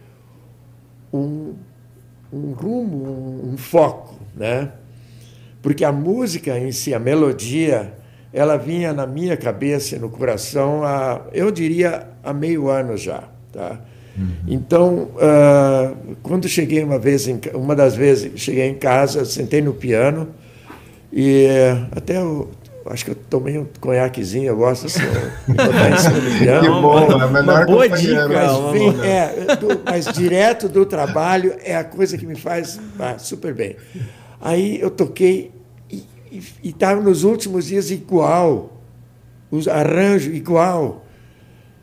um, 1.16 1.54
um 2.32 2.52
rumo, 2.52 3.06
um, 3.06 3.54
um 3.54 3.58
foco, 3.58 4.20
né? 4.36 4.72
Porque 5.62 5.84
a 5.84 5.92
música 5.92 6.58
em 6.60 6.72
si, 6.72 6.94
a 6.94 7.00
melodia, 7.00 7.94
ela 8.32 8.58
vinha 8.58 8.94
na 8.94 9.08
minha 9.08 9.36
cabeça 9.36 9.96
e 9.96 10.00
no 10.00 10.10
coração 10.10 10.84
há, 10.84 11.22
eu 11.34 11.50
diria, 11.50 12.08
há 12.24 12.34
meio 12.34 12.70
ano 12.70 12.96
já, 12.98 13.24
tá? 13.52 13.80
Uhum. 14.18 14.32
Então, 14.48 15.10
uh, 15.16 16.16
quando 16.22 16.48
cheguei 16.48 16.84
uma 16.84 17.00
vez, 17.00 17.28
em, 17.28 17.40
uma 17.54 17.76
das 17.76 17.96
vezes, 17.96 18.40
cheguei 18.40 18.68
em 18.68 18.76
casa, 18.76 19.26
sentei 19.26 19.62
no 19.62 19.74
piano 19.74 20.30
e 21.12 21.48
até 21.92 22.18
eu, 22.18 22.50
Acho 22.88 23.06
que 23.06 23.12
eu 23.12 23.16
tomei 23.16 23.58
um 23.58 23.66
conhaquezinho, 23.80 24.46
eu 24.46 24.56
gosto 24.56 24.86
assim, 24.86 25.02
botar 25.48 25.90
em 25.90 25.98
cima 25.98 26.20
do 26.20 26.38
piano. 26.38 26.62
Que 26.62 26.82
bom, 26.82 27.00
é 27.00 27.30
melhor 27.32 27.44
uma 27.44 27.66
boa 27.66 27.90
dica. 27.90 28.28
Mas, 28.28 28.72
vem, 28.72 29.02
é, 29.04 29.56
do, 29.56 29.82
mas 29.84 30.06
direto 30.14 30.70
do 30.70 30.86
trabalho 30.86 31.56
é 31.64 31.76
a 31.76 31.84
coisa 31.84 32.16
que 32.16 32.28
me 32.28 32.36
faz 32.36 32.80
ah, 33.00 33.18
super 33.18 33.56
bem. 33.56 33.76
Aí 34.40 34.80
eu 34.80 34.92
toquei 34.92 35.52
e 36.32 36.70
estava 36.70 37.02
nos 37.02 37.24
últimos 37.24 37.66
dias 37.66 37.90
igual, 37.90 38.80
os 39.50 39.68
arranjos 39.68 40.36
igual. 40.36 41.06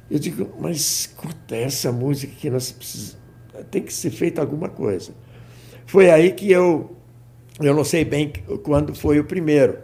Eu 0.09 0.21
digo, 0.21 0.51
mas 0.61 0.77
escuta 0.77 1.57
essa 1.57 1.91
música 1.91 2.33
que 2.39 2.49
nós 2.49 2.71
precisamos, 2.71 3.19
tem 3.73 3.83
que 3.83 3.93
ser 3.93 4.11
feita 4.11 4.41
alguma 4.41 4.69
coisa. 4.69 5.13
Foi 5.85 6.11
aí 6.11 6.31
que 6.31 6.49
eu, 6.51 6.95
eu 7.61 7.75
não 7.75 7.83
sei 7.83 8.05
bem 8.05 8.33
quando 8.63 8.95
foi 8.95 9.19
o 9.19 9.25
primeiro, 9.25 9.79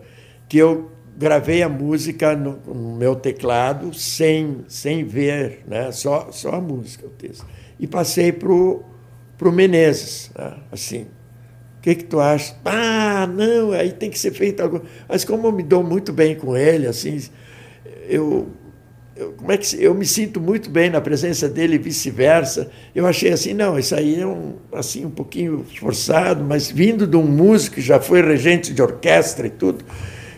que 0.49 0.59
eu 0.59 0.93
gravei 1.19 1.65
a 1.65 1.69
música 1.69 2.37
no, 2.37 2.61
no, 2.65 2.97
meu 2.97 3.17
teclado 3.17 3.93
sem, 3.93 4.65
sem 4.69 5.05
ver, 5.05 5.65
né? 5.67 5.91
só, 5.91 6.29
só 6.31 6.53
a 6.55 6.61
música, 6.61 7.07
o 7.07 7.11
texto. 7.11 7.45
E 7.79 7.89
passei 7.89 8.31
para 8.31 8.53
o 8.53 8.85
Menezes, 9.53 10.31
né? 10.39 10.55
assim. 10.71 11.07
O 11.79 11.81
que, 11.81 11.95
que 11.95 12.05
tu 12.05 12.21
acha? 12.21 12.57
Ah, 12.65 13.27
não, 13.27 13.73
aí 13.73 13.93
tem 13.93 14.11
que 14.11 14.19
ser 14.19 14.33
feito 14.33 14.61
algo. 14.61 14.83
Mas 15.09 15.25
como 15.25 15.47
eu 15.47 15.53
me 15.53 15.63
dou 15.63 15.83
muito 15.83 16.13
bem 16.13 16.35
com 16.35 16.57
ele, 16.57 16.89
assim, 16.89 17.21
eu, 18.09 18.49
eu, 19.17 19.33
como 19.33 19.53
é 19.53 19.57
que 19.57 19.83
eu 19.83 19.95
me 19.95 20.05
sinto 20.05 20.41
muito 20.41 20.69
bem 20.71 20.91
na 20.91 21.01
presença 21.01 21.49
dele 21.49 21.77
e 21.77 21.79
vice-versa. 21.79 22.69
Eu 22.95 23.07
achei 23.07 23.33
assim, 23.33 23.55
não, 23.55 23.79
isso 23.79 23.95
aí 23.95 24.21
é 24.21 24.27
um 24.27 24.57
assim 24.73 25.07
um 25.07 25.11
pouquinho 25.11 25.65
forçado, 25.79 26.45
mas 26.45 26.69
vindo 26.69 27.07
de 27.07 27.17
um 27.17 27.25
músico 27.25 27.77
que 27.77 27.81
já 27.81 28.01
foi 28.01 28.23
regente 28.23 28.75
de 28.75 28.83
orquestra 28.83 29.47
e 29.47 29.51
tudo, 29.51 29.85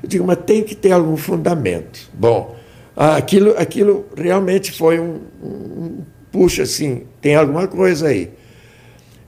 eu 0.02 0.08
digo, 0.08 0.26
mas 0.26 0.38
tem 0.46 0.62
que 0.62 0.74
ter 0.74 0.92
algum 0.92 1.16
fundamento. 1.16 2.10
Bom, 2.14 2.56
aquilo, 2.96 3.54
aquilo 3.56 4.06
realmente 4.16 4.72
foi 4.72 4.98
um, 4.98 5.20
um 5.42 5.98
puxa 6.30 6.62
assim, 6.62 7.02
tem 7.20 7.34
alguma 7.34 7.66
coisa 7.66 8.08
aí. 8.08 8.30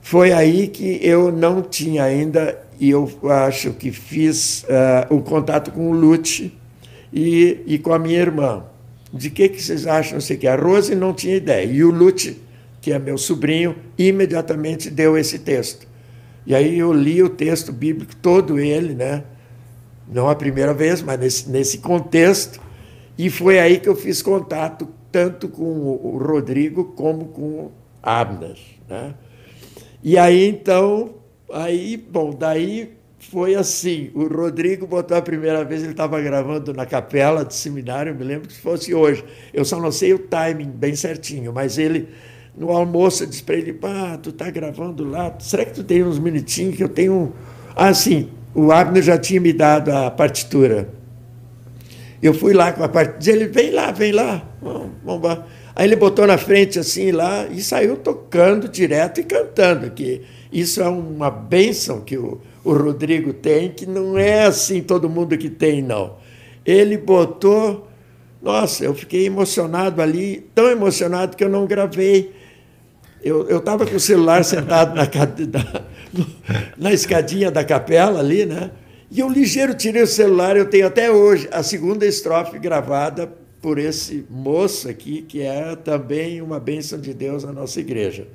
Foi 0.01 0.31
aí 0.33 0.67
que 0.67 0.99
eu 1.01 1.31
não 1.31 1.61
tinha 1.61 2.03
ainda, 2.03 2.59
e 2.79 2.89
eu 2.89 3.09
acho 3.29 3.71
que 3.71 3.91
fiz 3.91 4.63
uh, 4.63 5.15
o 5.15 5.21
contato 5.21 5.71
com 5.71 5.89
o 5.89 5.93
Lute 5.93 6.57
e, 7.11 7.59
e 7.65 7.77
com 7.77 7.93
a 7.93 7.99
minha 7.99 8.19
irmã. 8.19 8.65
De 9.13 9.29
que, 9.29 9.47
que 9.47 9.61
vocês 9.61 9.85
acham? 9.85 10.13
Não 10.15 10.21
sei 10.21 10.37
que. 10.37 10.47
A 10.47 10.55
Rose 10.55 10.95
não 10.95 11.13
tinha 11.13 11.35
ideia. 11.35 11.65
E 11.65 11.83
o 11.83 11.91
Lute, 11.91 12.41
que 12.81 12.91
é 12.91 12.97
meu 12.97 13.17
sobrinho, 13.17 13.75
imediatamente 13.97 14.89
deu 14.89 15.15
esse 15.15 15.37
texto. 15.37 15.87
E 16.45 16.55
aí 16.55 16.79
eu 16.79 16.91
li 16.91 17.21
o 17.21 17.29
texto 17.29 17.71
bíblico 17.71 18.15
todo 18.15 18.59
ele, 18.59 18.95
né? 18.95 19.23
Não 20.07 20.29
a 20.29 20.35
primeira 20.35 20.73
vez, 20.73 21.01
mas 21.01 21.19
nesse, 21.19 21.49
nesse 21.49 21.77
contexto. 21.79 22.59
E 23.17 23.29
foi 23.29 23.59
aí 23.59 23.79
que 23.79 23.87
eu 23.87 23.95
fiz 23.95 24.21
contato 24.21 24.87
tanto 25.11 25.47
com 25.47 25.63
o 25.63 26.17
Rodrigo 26.17 26.85
como 26.95 27.25
com 27.25 27.41
o 27.43 27.71
Abner. 28.01 28.57
Né? 28.89 29.13
E 30.03 30.17
aí, 30.17 30.47
então, 30.47 31.15
aí, 31.51 31.95
bom, 31.97 32.31
daí 32.31 32.97
foi 33.19 33.55
assim, 33.55 34.11
o 34.13 34.27
Rodrigo 34.27 34.85
botou 34.85 35.15
a 35.15 35.21
primeira 35.21 35.63
vez, 35.63 35.81
ele 35.81 35.91
estava 35.91 36.19
gravando 36.19 36.73
na 36.73 36.85
capela 36.85 37.45
do 37.45 37.53
seminário, 37.53 38.11
eu 38.11 38.15
me 38.15 38.23
lembro 38.23 38.47
que 38.47 38.59
fosse 38.59 38.93
hoje. 38.93 39.23
Eu 39.53 39.63
só 39.63 39.79
não 39.79 39.91
sei 39.91 40.13
o 40.13 40.19
timing 40.19 40.69
bem 40.69 40.95
certinho, 40.95 41.53
mas 41.53 41.77
ele, 41.77 42.09
no 42.57 42.69
almoço, 42.71 43.25
disse 43.25 43.43
para 43.43 43.55
ele, 43.55 43.79
tu 44.21 44.33
tá 44.33 44.49
gravando 44.49 45.07
lá, 45.07 45.33
será 45.39 45.63
que 45.63 45.73
tu 45.73 45.83
tem 45.83 46.03
uns 46.03 46.19
minutinhos 46.19 46.75
que 46.75 46.83
eu 46.83 46.89
tenho... 46.89 47.33
Ah, 47.75 47.93
sim, 47.93 48.29
o 48.53 48.71
Abner 48.71 49.03
já 49.03 49.17
tinha 49.17 49.41
me 49.41 49.51
dado 49.51 49.89
a 49.89 50.11
partitura. 50.11 50.89
Eu 52.21 52.33
fui 52.33 52.53
lá 52.53 52.71
com 52.71 52.83
a 52.83 52.89
partitura, 52.89 53.35
ele 53.35 53.47
vem 53.47 53.71
lá, 53.71 53.91
vem 53.91 54.11
lá, 54.11 54.43
vamos 55.03 55.23
lá. 55.23 55.45
Aí 55.75 55.87
ele 55.87 55.95
botou 55.95 56.27
na 56.27 56.37
frente 56.37 56.77
assim 56.79 57.11
lá 57.11 57.47
e 57.47 57.61
saiu 57.61 57.97
tocando 57.97 58.67
direto 58.69 59.19
e 59.19 59.23
cantando, 59.23 59.89
que 59.91 60.21
isso 60.51 60.81
é 60.81 60.87
uma 60.87 61.31
bênção 61.31 61.99
que 61.99 62.17
o, 62.17 62.39
o 62.63 62.73
Rodrigo 62.73 63.33
tem, 63.33 63.69
que 63.71 63.85
não 63.85 64.17
é 64.17 64.43
assim 64.43 64.81
todo 64.81 65.09
mundo 65.09 65.37
que 65.37 65.49
tem, 65.49 65.81
não. 65.81 66.15
Ele 66.65 66.97
botou 66.97 67.89
Nossa, 68.41 68.83
eu 68.83 68.93
fiquei 68.93 69.25
emocionado 69.25 70.01
ali, 70.01 70.47
tão 70.53 70.67
emocionado 70.69 71.35
que 71.35 71.43
eu 71.43 71.49
não 71.49 71.65
gravei. 71.65 72.31
Eu 73.23 73.57
estava 73.57 73.85
com 73.85 73.95
o 73.95 73.99
celular 73.99 74.43
sentado 74.43 74.95
na, 74.95 75.07
na 76.77 76.91
escadinha 76.91 77.49
da 77.49 77.63
capela 77.63 78.19
ali, 78.19 78.45
né? 78.45 78.71
E 79.09 79.19
eu 79.19 79.29
ligeiro 79.29 79.73
tirei 79.73 80.01
o 80.01 80.07
celular, 80.07 80.57
eu 80.57 80.65
tenho 80.65 80.87
até 80.87 81.09
hoje 81.09 81.47
a 81.51 81.63
segunda 81.63 82.05
estrofe 82.05 82.59
gravada 82.59 83.31
por 83.61 83.77
esse 83.77 84.25
moço 84.29 84.89
aqui, 84.89 85.21
que 85.21 85.41
é 85.41 85.75
também 85.75 86.41
uma 86.41 86.59
bênção 86.59 86.99
de 86.99 87.13
Deus 87.13 87.43
na 87.43 87.53
nossa 87.53 87.79
igreja. 87.79 88.27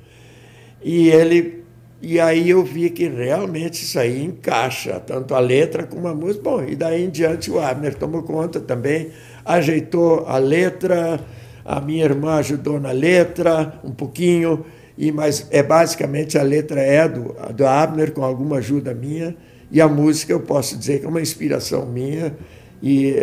E 0.81 1.09
ele 1.09 1.63
e 2.01 2.17
aí 2.17 2.49
eu 2.49 2.63
vi 2.63 2.89
que 2.89 3.09
realmente 3.09 3.83
isso 3.83 3.99
aí 3.99 4.23
encaixa, 4.23 5.01
tanto 5.01 5.35
a 5.35 5.39
letra 5.39 5.83
como 5.83 6.07
a 6.07 6.15
música. 6.15 6.41
Bom, 6.41 6.63
e 6.63 6.73
daí 6.73 7.03
em 7.03 7.09
diante 7.09 7.51
o 7.51 7.59
Abner 7.59 7.93
tomou 7.93 8.23
conta 8.23 8.59
também, 8.59 9.11
ajeitou 9.43 10.25
a 10.25 10.37
letra, 10.37 11.19
a 11.65 11.81
minha 11.81 12.05
irmã 12.05 12.35
ajudou 12.35 12.79
na 12.79 12.91
letra 12.91 13.79
um 13.83 13.91
pouquinho, 13.91 14.65
e 14.99 15.13
mas 15.13 15.47
é 15.49 15.63
basicamente 15.63 16.37
a 16.37 16.43
letra 16.43 16.81
é 16.81 17.07
do, 17.07 17.33
do 17.53 17.65
Abner 17.65 18.11
com 18.11 18.21
alguma 18.21 18.57
ajuda 18.57 18.93
minha, 18.93 19.33
e 19.71 19.79
a 19.79 19.87
música 19.87 20.33
eu 20.33 20.41
posso 20.41 20.77
dizer 20.77 20.99
que 20.99 21.05
é 21.05 21.09
uma 21.09 21.21
inspiração 21.21 21.85
minha, 21.85 22.35
e 22.83 23.15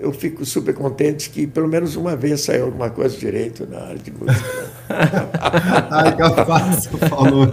eu 0.00 0.12
fico 0.12 0.44
super 0.44 0.74
contente 0.74 1.30
que 1.30 1.46
pelo 1.46 1.66
menos 1.68 1.96
uma 1.96 2.14
vez 2.14 2.42
saiu 2.42 2.66
alguma 2.66 2.90
coisa 2.90 3.16
direito 3.16 3.66
na 3.68 3.78
área 3.78 3.98
de 3.98 4.12
música. 4.12 4.70
Ai, 5.90 6.16
capaz, 6.16 6.86
falou. 7.08 7.52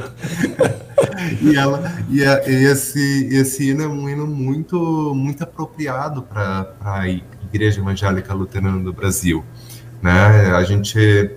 e, 1.41 1.55
ela, 1.55 1.91
e, 2.09 2.21
e, 2.21 2.65
esse, 2.65 3.29
esse 3.31 3.69
hino 3.69 3.83
é 3.83 3.87
um 3.87 4.07
hino 4.09 4.27
muito, 4.27 5.13
muito 5.15 5.43
apropriado 5.43 6.21
para 6.21 6.75
a 6.81 7.07
Igreja 7.07 7.81
Evangélica 7.81 8.31
Luterana 8.33 8.83
do 8.83 8.93
Brasil. 8.93 9.43
Né? 10.01 10.11
A 10.55 10.63
gente, 10.63 11.31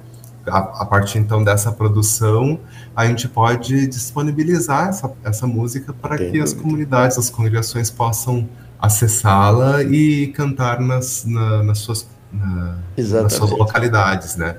a, 0.46 0.82
a 0.82 0.86
partir 0.86 1.18
então 1.18 1.42
dessa 1.42 1.70
produção, 1.72 2.58
a 2.94 3.06
gente 3.06 3.28
pode 3.28 3.86
disponibilizar 3.86 4.88
essa, 4.88 5.12
essa 5.24 5.46
música 5.46 5.92
para 5.92 6.18
que 6.18 6.40
as 6.40 6.52
comunidades, 6.52 7.18
as 7.18 7.30
congregações 7.30 7.90
possam 7.90 8.48
acessá-la 8.80 9.82
e 9.82 10.28
cantar 10.28 10.80
nas, 10.80 11.24
na, 11.24 11.62
nas, 11.62 11.78
suas, 11.78 12.08
na, 12.32 12.76
nas 12.96 13.32
suas 13.32 13.50
localidades, 13.50 14.36
né? 14.36 14.56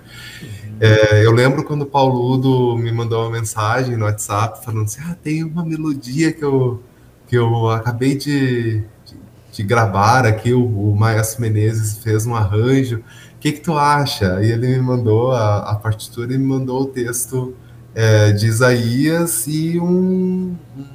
É, 0.80 1.26
eu 1.26 1.32
lembro 1.32 1.64
quando 1.64 1.84
o 1.84 1.86
Paulo 1.86 2.32
Udo 2.32 2.78
me 2.78 2.92
mandou 2.92 3.22
uma 3.22 3.32
mensagem 3.32 3.96
no 3.96 4.06
WhatsApp 4.06 4.64
falando 4.66 4.86
assim, 4.86 5.02
ah, 5.06 5.16
tem 5.22 5.44
uma 5.44 5.64
melodia 5.64 6.32
que 6.32 6.44
eu, 6.44 6.82
que 7.28 7.38
eu 7.38 7.70
acabei 7.70 8.18
de, 8.18 8.80
de, 8.80 9.18
de 9.52 9.64
gravar 9.64 10.26
aqui, 10.26 10.52
o, 10.54 10.66
o 10.66 10.96
Maestro 10.96 11.42
Menezes 11.42 11.98
fez 12.00 12.26
um 12.26 12.36
arranjo, 12.36 13.04
que 13.44 13.52
que 13.52 13.60
tu 13.60 13.78
acha? 13.78 14.42
E 14.42 14.50
ele 14.50 14.70
me 14.70 14.80
mandou 14.80 15.34
a, 15.34 15.72
a 15.72 15.76
partitura 15.76 16.34
e 16.34 16.38
me 16.38 16.46
mandou 16.46 16.84
o 16.84 16.86
texto 16.86 17.54
é, 17.94 18.32
de 18.32 18.48
Isaías 18.48 19.46
e 19.48 19.78
um, 19.78 20.56
um 20.78 20.88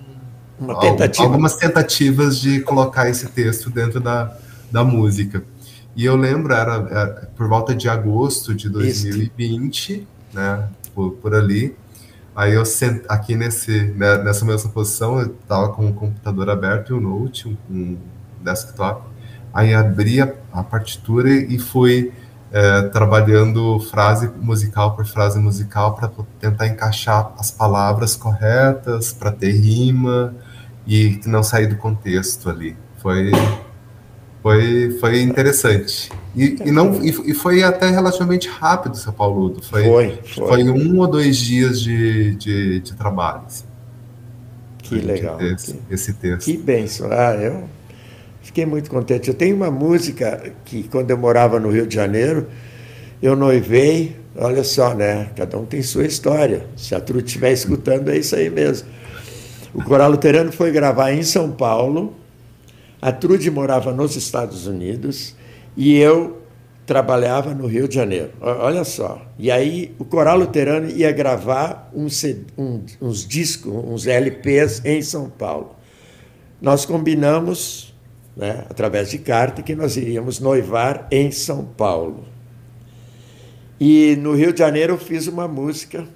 uma 0.58 0.80
tentativa. 0.80 1.24
algumas 1.24 1.56
tentativas 1.56 2.40
de 2.40 2.60
colocar 2.60 3.06
esse 3.10 3.26
texto 3.26 3.68
dentro 3.68 4.00
da, 4.00 4.34
da 4.72 4.82
música. 4.82 5.44
E 5.94 6.06
eu 6.06 6.16
lembro, 6.16 6.54
era, 6.54 6.88
era 6.90 7.30
por 7.36 7.46
volta 7.48 7.74
de 7.74 7.86
agosto 7.86 8.54
de 8.54 8.70
2020, 8.70 9.92
Isso. 9.92 10.06
né, 10.32 10.70
por, 10.94 11.10
por, 11.16 11.34
ali. 11.34 11.76
Aí 12.34 12.54
eu 12.54 12.64
sent, 12.64 13.02
aqui 13.10 13.36
nesse, 13.36 13.92
né, 13.94 14.16
nessa 14.24 14.46
mesma 14.46 14.70
posição, 14.70 15.20
eu 15.20 15.26
estava 15.26 15.68
com 15.68 15.86
o 15.86 15.92
computador 15.92 16.48
aberto 16.48 16.94
e 16.94 16.96
o 16.96 17.00
Note, 17.00 17.46
um, 17.46 17.56
um 17.70 17.98
desktop. 18.42 19.02
Aí 19.52 19.74
abri 19.74 20.22
a, 20.22 20.32
a 20.50 20.62
partitura 20.62 21.30
e 21.30 21.58
fui 21.58 22.10
é, 22.52 22.82
trabalhando 22.82 23.78
frase 23.80 24.30
musical 24.40 24.96
por 24.96 25.04
frase 25.06 25.38
musical 25.38 25.94
para 25.94 26.10
tentar 26.40 26.66
encaixar 26.66 27.32
as 27.38 27.50
palavras 27.50 28.16
corretas, 28.16 29.12
para 29.12 29.30
ter 29.30 29.52
rima, 29.52 30.34
e 30.86 31.20
não 31.26 31.42
sair 31.42 31.66
do 31.66 31.76
contexto 31.76 32.48
ali. 32.48 32.76
Foi 32.96 33.30
foi, 34.42 34.96
foi 34.98 35.20
interessante. 35.20 36.10
E, 36.34 36.56
e 36.64 36.70
não, 36.70 37.04
e, 37.04 37.08
e, 37.30 37.34
foi 37.34 37.62
até 37.62 37.90
relativamente 37.90 38.48
rápido, 38.48 38.96
São 38.96 39.12
Paulo. 39.12 39.60
Foi, 39.62 39.84
foi, 39.84 40.20
foi. 40.22 40.46
foi 40.46 40.70
um 40.70 40.98
ou 40.98 41.06
dois 41.06 41.36
dias 41.36 41.80
de, 41.80 42.34
de, 42.36 42.80
de 42.80 42.94
trabalho. 42.94 43.42
Assim, 43.46 43.64
que 44.78 44.94
legal. 45.00 45.40
Esse, 45.40 45.74
que, 45.74 45.94
esse 45.94 46.12
texto. 46.14 46.44
Que 46.44 46.56
benção. 46.56 47.08
Ah, 47.10 47.34
eu 47.34 47.64
fiquei 48.48 48.64
muito 48.64 48.90
contente. 48.90 49.28
Eu 49.28 49.34
tenho 49.34 49.54
uma 49.54 49.70
música 49.70 50.52
que, 50.64 50.84
quando 50.84 51.10
eu 51.10 51.18
morava 51.18 51.60
no 51.60 51.70
Rio 51.70 51.86
de 51.86 51.94
Janeiro, 51.94 52.48
eu 53.22 53.36
noivei. 53.36 54.16
Olha 54.34 54.64
só, 54.64 54.94
né? 54.94 55.30
Cada 55.36 55.58
um 55.58 55.66
tem 55.66 55.82
sua 55.82 56.06
história. 56.06 56.64
Se 56.76 56.94
a 56.94 57.00
Tru 57.00 57.18
estiver 57.18 57.52
escutando, 57.52 58.10
é 58.10 58.16
isso 58.16 58.34
aí 58.34 58.48
mesmo. 58.48 58.88
O 59.74 59.84
Coral 59.84 60.10
Luterano 60.10 60.50
foi 60.50 60.72
gravar 60.72 61.12
em 61.12 61.22
São 61.22 61.50
Paulo, 61.50 62.16
a 63.02 63.12
Trude 63.12 63.50
morava 63.50 63.92
nos 63.92 64.16
Estados 64.16 64.66
Unidos 64.66 65.36
e 65.76 65.96
eu 65.98 66.38
trabalhava 66.86 67.52
no 67.52 67.66
Rio 67.66 67.86
de 67.86 67.94
Janeiro. 67.94 68.30
Olha 68.40 68.82
só. 68.82 69.20
E 69.38 69.50
aí 69.50 69.94
o 69.98 70.06
Coral 70.06 70.38
Luterano 70.38 70.88
ia 70.88 71.12
gravar 71.12 71.92
uns 71.94 73.26
discos, 73.28 73.72
uns 73.72 74.06
LPs 74.06 74.80
em 74.86 75.02
São 75.02 75.28
Paulo. 75.28 75.76
Nós 76.60 76.86
combinamos, 76.86 77.87
né, 78.38 78.64
através 78.70 79.10
de 79.10 79.18
carta, 79.18 79.62
que 79.62 79.74
nós 79.74 79.96
iríamos 79.96 80.38
noivar 80.38 81.08
em 81.10 81.32
São 81.32 81.64
Paulo. 81.64 82.24
E 83.80 84.16
no 84.20 84.34
Rio 84.34 84.52
de 84.52 84.60
Janeiro 84.60 84.94
eu 84.94 84.98
fiz 84.98 85.26
uma 85.26 85.48
música 85.48 86.06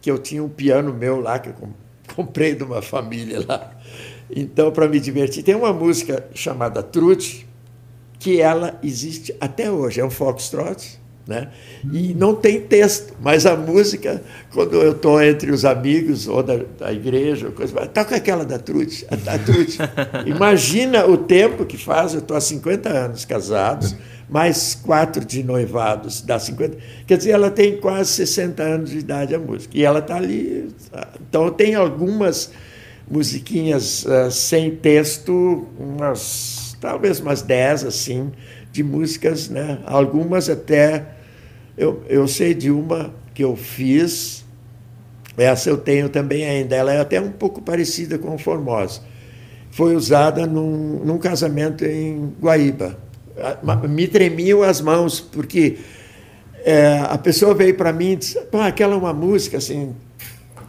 que 0.00 0.10
eu 0.10 0.18
tinha 0.18 0.42
um 0.42 0.48
piano 0.48 0.92
meu 0.92 1.20
lá 1.20 1.38
que 1.38 1.50
eu 1.50 1.54
comprei 2.16 2.56
de 2.56 2.64
uma 2.64 2.82
família 2.82 3.44
lá. 3.46 3.72
Então, 4.28 4.72
para 4.72 4.88
me 4.88 4.98
divertir, 4.98 5.44
tem 5.44 5.54
uma 5.54 5.72
música 5.72 6.28
chamada 6.34 6.82
Trude, 6.82 7.46
que 8.18 8.40
ela 8.40 8.78
existe 8.82 9.34
até 9.40 9.70
hoje, 9.70 10.00
é 10.00 10.04
um 10.04 10.10
foxtrot, 10.10 11.00
né? 11.28 11.48
E 11.92 12.14
não 12.14 12.34
tem 12.34 12.58
texto, 12.58 13.14
mas 13.20 13.44
a 13.44 13.54
música, 13.54 14.22
quando 14.50 14.80
eu 14.80 14.92
estou 14.92 15.22
entre 15.22 15.50
os 15.50 15.62
amigos 15.66 16.26
ou 16.26 16.42
da, 16.42 16.56
da 16.78 16.90
igreja, 16.90 17.50
coisa, 17.50 17.86
toca 17.86 18.16
aquela 18.16 18.46
da 18.46 18.58
Trude, 18.58 19.06
a, 19.10 19.34
a 19.34 19.38
Trude. 19.38 19.76
Imagina 20.24 21.06
o 21.06 21.18
tempo 21.18 21.66
que 21.66 21.76
faz, 21.76 22.14
eu 22.14 22.20
estou 22.20 22.34
há 22.34 22.40
50 22.40 22.88
anos 22.88 23.26
casados, 23.26 23.94
mais 24.26 24.74
quatro 24.74 25.22
de 25.22 25.42
noivados, 25.42 26.22
dá 26.22 26.38
50. 26.38 26.78
Quer 27.06 27.18
dizer, 27.18 27.32
ela 27.32 27.50
tem 27.50 27.76
quase 27.76 28.10
60 28.12 28.62
anos 28.62 28.90
de 28.90 28.98
idade 28.98 29.34
a 29.34 29.38
música. 29.38 29.76
E 29.76 29.84
ela 29.84 29.98
está 29.98 30.16
ali. 30.16 30.70
Então, 31.28 31.50
tem 31.50 31.74
algumas 31.74 32.50
musiquinhas 33.10 34.04
uh, 34.04 34.30
sem 34.30 34.76
texto, 34.76 35.66
umas, 35.78 36.76
talvez 36.80 37.20
umas 37.20 37.42
10, 37.42 37.84
assim, 37.84 38.32
de 38.72 38.82
músicas, 38.82 39.48
né? 39.48 39.78
Algumas 39.84 40.48
até. 40.48 41.17
Eu, 41.78 42.02
eu 42.08 42.28
sei 42.28 42.52
de 42.52 42.70
uma 42.70 43.14
que 43.32 43.42
eu 43.42 43.56
fiz, 43.56 44.44
essa 45.36 45.70
eu 45.70 45.78
tenho 45.78 46.08
também 46.10 46.44
ainda. 46.44 46.76
Ela 46.76 46.92
é 46.92 47.00
até 47.00 47.20
um 47.20 47.30
pouco 47.30 47.62
parecida 47.62 48.18
com 48.18 48.36
Formosa. 48.36 49.00
Foi 49.70 49.94
usada 49.94 50.46
num, 50.46 51.04
num 51.04 51.18
casamento 51.18 51.84
em 51.84 52.34
Guaíba 52.40 53.08
me 53.88 54.08
tremiam 54.08 54.62
as 54.62 54.80
mãos, 54.80 55.20
porque 55.20 55.78
é, 56.64 56.98
a 57.08 57.18
pessoa 57.18 57.54
veio 57.54 57.74
para 57.74 57.92
mim 57.92 58.12
e 58.12 58.16
disse, 58.16 58.40
Pô, 58.46 58.60
aquela 58.60 58.94
é 58.94 58.96
uma 58.96 59.12
música 59.12 59.58
assim, 59.58 59.94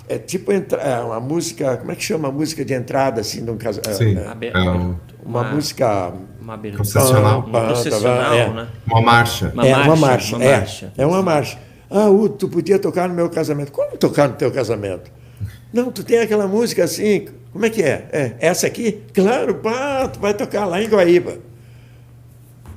é 0.07 0.17
tipo 0.17 0.51
é 0.51 0.99
uma 0.99 1.19
música, 1.19 1.77
como 1.77 1.91
é 1.91 1.95
que 1.95 2.03
chama 2.03 2.27
a 2.27 2.31
música 2.31 2.63
de 2.63 2.73
entrada 2.73 3.21
assim 3.21 3.43
de 3.43 3.51
um 3.51 3.57
casamento? 3.57 3.97
Sim, 3.97 4.17
é, 4.17 4.47
é 4.47 4.59
uma, 4.59 4.99
uma, 5.23 5.43
música 5.43 6.13
uma 6.49 6.57
processional, 6.57 7.39
uma, 7.45 7.61
processional 7.61 8.33
é. 8.33 8.49
né? 8.49 8.67
uma 8.87 9.01
marcha. 9.01 9.51
Uma 9.53 9.67
é 9.67 9.71
marcha, 9.71 9.87
uma 9.87 9.95
marcha, 9.95 10.35
uma 10.35 10.45
é, 10.45 10.57
marcha. 10.57 10.93
é 10.97 11.05
uma 11.05 11.21
marcha. 11.21 11.59
Ah, 11.89 12.09
uh, 12.09 12.29
tu 12.29 12.47
podia 12.47 12.79
tocar 12.79 13.07
no 13.07 13.15
meu 13.15 13.29
casamento. 13.29 13.71
Como 13.71 13.97
tocar 13.97 14.27
no 14.27 14.35
teu 14.35 14.51
casamento? 14.51 15.11
Não, 15.71 15.91
tu 15.91 16.03
tem 16.03 16.19
aquela 16.19 16.47
música 16.47 16.83
assim, 16.83 17.27
como 17.51 17.65
é 17.65 17.69
que 17.69 17.83
é? 17.83 18.07
é 18.11 18.35
essa 18.39 18.67
aqui? 18.67 19.03
Claro, 19.13 19.55
pá, 19.55 20.07
tu 20.07 20.19
vai 20.19 20.33
tocar 20.33 20.65
lá 20.65 20.81
em 20.81 20.87
Guaíba. 20.87 21.37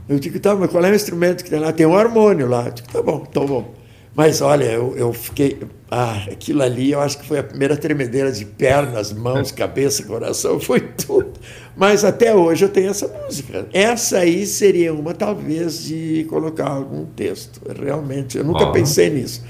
Eu 0.08 0.18
digo, 0.18 0.38
tá, 0.40 0.54
mas 0.54 0.70
qual 0.70 0.84
é 0.84 0.90
o 0.90 0.94
instrumento 0.94 1.44
que 1.44 1.50
tem 1.50 1.58
lá? 1.58 1.72
Tem 1.72 1.86
um 1.86 1.96
harmônio 1.96 2.48
lá. 2.48 2.66
Eu 2.66 2.72
digo, 2.72 2.88
tá 2.88 3.02
bom, 3.02 3.20
tá 3.20 3.40
bom. 3.40 3.81
Mas 4.14 4.42
olha, 4.42 4.64
eu, 4.64 4.94
eu 4.96 5.12
fiquei. 5.12 5.58
Ah, 5.90 6.26
aquilo 6.30 6.62
ali 6.62 6.92
eu 6.92 7.00
acho 7.00 7.18
que 7.18 7.26
foi 7.26 7.38
a 7.38 7.42
primeira 7.42 7.76
tremedeira 7.76 8.30
de 8.30 8.44
pernas, 8.44 9.12
mãos, 9.12 9.50
cabeça, 9.52 10.02
coração, 10.04 10.60
foi 10.60 10.80
tudo. 10.80 11.32
Mas 11.76 12.04
até 12.04 12.34
hoje 12.34 12.64
eu 12.64 12.68
tenho 12.68 12.90
essa 12.90 13.08
música. 13.08 13.66
Essa 13.72 14.18
aí 14.18 14.46
seria 14.46 14.92
uma, 14.92 15.14
talvez, 15.14 15.84
de 15.84 16.26
colocar 16.28 16.68
algum 16.68 17.06
texto. 17.06 17.60
Realmente, 17.80 18.36
eu 18.36 18.44
nunca 18.44 18.70
pensei 18.70 19.08
nisso. 19.08 19.42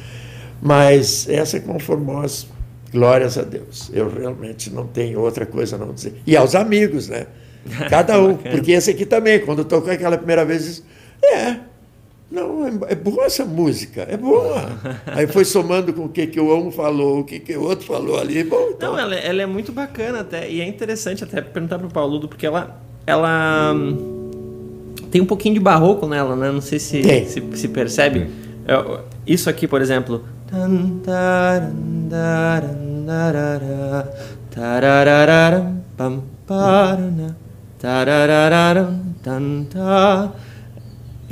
Mas 0.60 1.28
essa 1.28 1.56
é 1.56 1.60
conformosa. 1.60 2.46
Glórias 2.92 3.38
a 3.38 3.42
Deus. 3.42 3.90
Eu 3.92 4.08
realmente 4.08 4.70
não 4.70 4.86
tenho 4.86 5.18
outra 5.20 5.44
coisa 5.46 5.74
a 5.74 5.78
não 5.78 5.92
dizer. 5.92 6.14
E 6.24 6.36
aos 6.36 6.54
amigos, 6.54 7.08
né? 7.08 7.26
Cada 7.90 8.20
um. 8.20 8.36
Porque 8.36 8.72
esse 8.72 8.90
aqui 8.90 9.04
também, 9.04 9.40
quando 9.40 9.64
tocou 9.64 9.90
aquela 9.90 10.16
primeira 10.16 10.44
vez, 10.44 10.64
disse, 10.64 10.82
é, 11.24 11.56
Não, 12.32 12.66
é, 12.66 12.92
é 12.92 12.94
boa 12.94 13.26
essa 13.26 13.44
música, 13.44 14.06
é 14.08 14.16
boa. 14.16 14.70
Aí 15.06 15.26
foi 15.26 15.44
somando 15.44 15.92
com 15.92 16.06
o 16.06 16.08
que, 16.08 16.26
que 16.26 16.40
o 16.40 16.56
um 16.56 16.72
falou, 16.72 17.20
o 17.20 17.24
que, 17.24 17.38
que 17.38 17.54
o 17.54 17.62
outro 17.62 17.86
falou 17.86 18.18
ali. 18.18 18.42
Bom, 18.42 18.70
então... 18.70 18.92
Não, 18.92 18.98
ela, 18.98 19.14
ela 19.14 19.42
é 19.42 19.46
muito 19.46 19.70
bacana 19.70 20.20
até, 20.20 20.50
e 20.50 20.62
é 20.62 20.66
interessante 20.66 21.22
até 21.22 21.42
perguntar 21.42 21.78
para 21.78 21.86
o 21.86 21.92
Paulo, 21.92 22.26
porque 22.26 22.46
ela, 22.46 22.80
ela 23.06 23.74
tem 25.10 25.20
um 25.20 25.26
pouquinho 25.26 25.54
de 25.54 25.60
barroco 25.60 26.06
nela, 26.06 26.34
né? 26.34 26.50
Não 26.50 26.62
sei 26.62 26.78
se, 26.78 27.02
se, 27.26 27.42
se, 27.54 27.68
percebe. 27.68 28.30
É, 28.66 29.00
isso 29.26 29.50
aqui, 29.50 29.68
por 29.68 29.82
exemplo. 29.82 30.24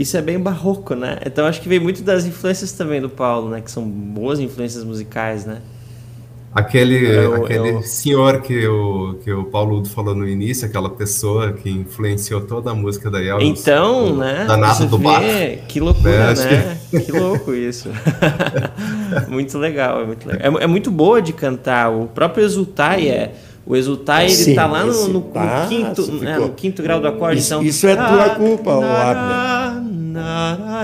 Isso 0.00 0.16
é 0.16 0.22
bem 0.22 0.38
barroco, 0.38 0.94
né? 0.94 1.18
Então 1.26 1.44
acho 1.44 1.60
que 1.60 1.68
vem 1.68 1.78
muito 1.78 2.02
das 2.02 2.24
influências 2.24 2.72
também 2.72 3.02
do 3.02 3.10
Paulo, 3.10 3.50
né? 3.50 3.60
Que 3.60 3.70
são 3.70 3.86
boas 3.86 4.40
influências 4.40 4.82
musicais, 4.82 5.44
né? 5.44 5.58
Aquele, 6.54 7.06
eu, 7.06 7.44
aquele 7.44 7.70
eu... 7.72 7.82
senhor 7.82 8.40
que 8.40 8.66
o, 8.66 9.18
que 9.22 9.30
o 9.30 9.44
Paulo 9.44 9.76
Udo 9.76 9.90
falou 9.90 10.14
no 10.14 10.26
início, 10.26 10.66
aquela 10.66 10.88
pessoa 10.88 11.52
que 11.52 11.68
influenciou 11.68 12.40
toda 12.40 12.70
a 12.70 12.74
música 12.74 13.10
da 13.10 13.22
Elvis. 13.22 13.60
Então, 13.60 14.16
né? 14.16 14.46
Danado 14.48 14.86
do 14.86 14.96
bar. 14.96 15.20
Que 15.68 15.78
loucura, 15.78 16.34
né? 16.34 16.44
né? 16.44 16.78
Que... 16.90 17.00
que... 17.04 17.12
louco 17.12 17.52
isso. 17.52 17.90
muito 19.28 19.58
legal, 19.58 20.00
é 20.00 20.06
muito 20.06 20.26
legal. 20.26 20.58
É, 20.60 20.64
é, 20.64 20.66
muito 20.66 20.90
boa 20.90 21.20
de 21.20 21.34
cantar. 21.34 21.90
O 21.90 22.06
próprio 22.06 22.42
Exultai 22.42 23.06
é. 23.06 23.34
O 23.66 23.76
Exultai, 23.76 24.24
ele 24.24 24.34
Sim, 24.34 24.54
tá 24.54 24.66
lá 24.66 24.82
no, 24.82 25.08
no, 25.08 25.20
no 25.20 25.68
quinto, 25.68 26.12
né, 26.12 26.38
no 26.38 26.48
quinto 26.54 26.82
grau 26.82 27.00
do 27.00 27.06
acorde. 27.06 27.40
Isso, 27.40 27.52
então, 27.52 27.62
isso 27.62 27.86
é 27.86 27.94
tua 27.94 28.30
culpa, 28.30 28.78
o 28.78 28.82
Abner. 28.82 29.79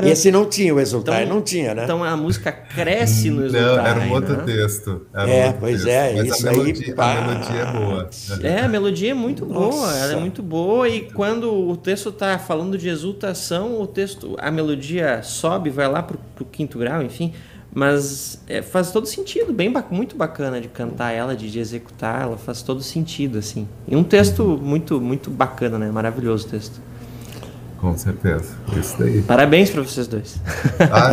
Esse 0.04 0.30
não 0.30 0.46
tinha 0.46 0.74
o 0.74 0.80
Exultar, 0.80 1.22
então, 1.22 1.36
não 1.36 1.42
tinha, 1.42 1.74
né? 1.74 1.84
Então 1.84 2.02
a 2.02 2.16
música 2.16 2.52
cresce 2.52 3.30
no 3.30 3.46
Exultar. 3.46 3.76
Não, 3.76 3.86
era 3.86 4.00
um 4.00 4.12
outro 4.12 4.36
né? 4.36 4.42
texto. 4.44 5.06
é, 5.14 5.48
um 5.48 5.52
pois 5.54 5.84
texto. 5.84 5.88
é, 5.88 6.14
Mas 6.14 6.28
isso 6.28 6.48
a 6.48 6.50
melodia, 6.52 6.86
aí. 6.86 6.94
Pá. 6.94 7.12
A 7.12 7.20
melodia 7.26 7.60
é 7.60 7.72
boa. 7.72 8.10
É, 8.42 8.60
a 8.60 8.68
melodia 8.68 9.10
é 9.10 9.14
muito 9.14 9.46
Nossa. 9.46 9.76
boa, 9.76 9.96
ela 9.96 10.12
é 10.12 10.16
muito 10.16 10.42
boa 10.42 10.88
e 10.88 11.10
quando 11.12 11.52
o 11.52 11.76
texto 11.76 12.10
está 12.10 12.38
falando 12.38 12.76
de 12.76 12.88
exultação, 12.88 13.80
o 13.80 13.86
texto, 13.86 14.36
a 14.38 14.50
melodia 14.50 15.22
sobe, 15.22 15.70
vai 15.70 15.88
lá 15.88 16.02
para 16.02 16.16
o 16.40 16.44
quinto 16.44 16.78
grau, 16.78 17.02
enfim. 17.02 17.32
Mas 17.78 18.42
é, 18.46 18.62
faz 18.62 18.90
todo 18.90 19.06
sentido, 19.06 19.52
bem 19.52 19.70
muito 19.90 20.16
bacana 20.16 20.58
de 20.62 20.66
cantar 20.66 21.12
ela, 21.12 21.36
de, 21.36 21.50
de, 21.50 21.58
executar 21.58 22.22
ela, 22.22 22.38
faz 22.38 22.62
todo 22.62 22.82
sentido, 22.82 23.36
assim. 23.36 23.68
E 23.86 23.94
um 23.94 24.02
texto 24.02 24.58
muito, 24.62 24.98
muito 24.98 25.28
bacana, 25.28 25.78
né? 25.78 25.90
Maravilhoso 25.90 26.46
o 26.46 26.50
texto. 26.50 26.80
Com 27.86 27.96
certeza. 27.96 28.46
Isso 28.76 28.96
daí. 28.98 29.22
Parabéns 29.22 29.70
para 29.70 29.80
vocês 29.80 30.08
dois. 30.08 30.40
Ah, 30.90 31.12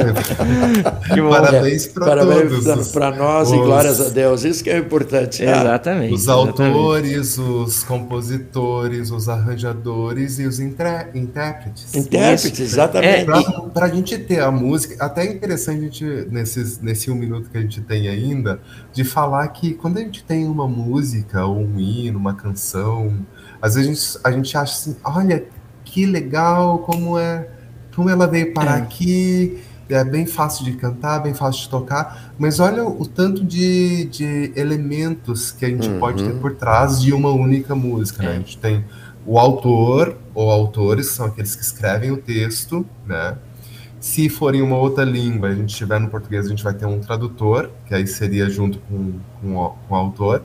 parabéns 1.29 1.85
para 1.85 2.25
todos. 2.25 2.91
Para 2.91 3.15
nós 3.15 3.49
os... 3.49 3.53
e 3.53 3.57
glórias 3.57 4.01
a 4.01 4.09
Deus. 4.09 4.43
Isso 4.43 4.63
que 4.63 4.71
é 4.71 4.79
importante. 4.79 5.43
Exatamente. 5.43 6.15
Os 6.15 6.27
autores, 6.27 7.37
os 7.37 7.83
compositores, 7.83 9.11
os 9.11 9.29
arranjadores 9.29 10.39
e 10.39 10.47
os 10.47 10.59
intérpretes. 10.59 11.93
Intérpretes, 11.93 12.59
exatamente. 12.59 13.29
É, 13.29 13.69
para 13.71 13.85
a 13.85 13.89
gente 13.89 14.17
ter 14.17 14.39
a 14.39 14.49
música, 14.49 14.95
até 15.05 15.27
é 15.27 15.31
interessante 15.31 15.77
a 15.77 15.81
gente, 15.81 16.05
nesses, 16.31 16.81
nesse 16.81 17.11
um 17.11 17.15
minuto 17.15 17.51
que 17.51 17.57
a 17.59 17.61
gente 17.61 17.81
tem 17.81 18.07
ainda, 18.07 18.59
de 18.91 19.03
falar 19.03 19.47
que 19.49 19.75
quando 19.75 19.99
a 19.99 20.01
gente 20.01 20.23
tem 20.23 20.47
uma 20.47 20.67
música, 20.67 21.45
ou 21.45 21.59
um 21.59 21.79
hino, 21.79 22.17
uma 22.17 22.33
canção, 22.33 23.23
às 23.61 23.75
vezes 23.75 23.87
a 23.87 23.93
gente, 23.93 24.19
a 24.23 24.31
gente 24.31 24.57
acha 24.57 24.73
assim, 24.73 24.95
olha, 25.03 25.45
que 25.93 26.07
legal, 26.07 26.79
como 26.79 27.19
é, 27.19 27.47
como 27.95 28.09
ela 28.09 28.25
veio 28.25 28.51
parar 28.51 28.79
é. 28.79 28.81
aqui, 28.81 29.61
é 29.87 30.03
bem 30.03 30.25
fácil 30.25 30.65
de 30.65 30.71
cantar, 30.73 31.19
bem 31.19 31.35
fácil 31.35 31.61
de 31.61 31.69
tocar, 31.69 32.33
mas 32.35 32.59
olha 32.59 32.83
o 32.83 33.05
tanto 33.05 33.45
de, 33.45 34.05
de 34.05 34.51
elementos 34.55 35.51
que 35.51 35.63
a 35.63 35.69
gente 35.69 35.87
uhum. 35.87 35.99
pode 35.99 36.23
ter 36.23 36.33
por 36.39 36.55
trás 36.55 36.99
de 36.99 37.13
uma 37.13 37.29
única 37.29 37.75
música, 37.75 38.23
né? 38.23 38.31
A 38.31 38.35
gente 38.37 38.57
tem 38.57 38.83
o 39.23 39.37
autor 39.37 40.17
ou 40.33 40.49
autores, 40.49 41.11
são 41.11 41.27
aqueles 41.27 41.55
que 41.55 41.61
escrevem 41.61 42.09
o 42.09 42.17
texto, 42.17 42.83
né? 43.05 43.37
Se 43.99 44.29
for 44.29 44.55
em 44.55 44.63
uma 44.63 44.77
outra 44.77 45.03
língua, 45.03 45.49
a 45.49 45.53
gente 45.53 45.69
estiver 45.69 45.99
no 45.99 46.09
português, 46.09 46.47
a 46.47 46.49
gente 46.49 46.63
vai 46.63 46.73
ter 46.73 46.87
um 46.87 46.99
tradutor, 46.99 47.69
que 47.85 47.93
aí 47.93 48.07
seria 48.07 48.49
junto 48.49 48.79
com, 48.79 49.13
com, 49.39 49.75
com 49.87 49.93
o 49.93 49.95
autor. 49.95 50.43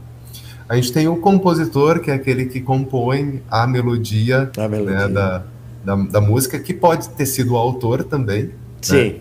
A 0.68 0.76
gente 0.76 0.92
tem 0.92 1.08
o 1.08 1.16
compositor, 1.16 2.00
que 2.00 2.10
é 2.10 2.14
aquele 2.14 2.44
que 2.44 2.60
compõe 2.60 3.42
a 3.50 3.66
melodia, 3.66 4.50
a 4.56 4.68
melodia. 4.68 5.08
Né, 5.08 5.08
da, 5.08 5.42
da, 5.82 5.96
da, 5.96 6.20
música, 6.20 6.58
que 6.58 6.74
pode 6.74 7.08
ter 7.10 7.24
sido 7.24 7.54
o 7.54 7.56
autor 7.56 8.04
também. 8.04 8.44
Né? 8.44 8.50
Sim. 8.82 9.12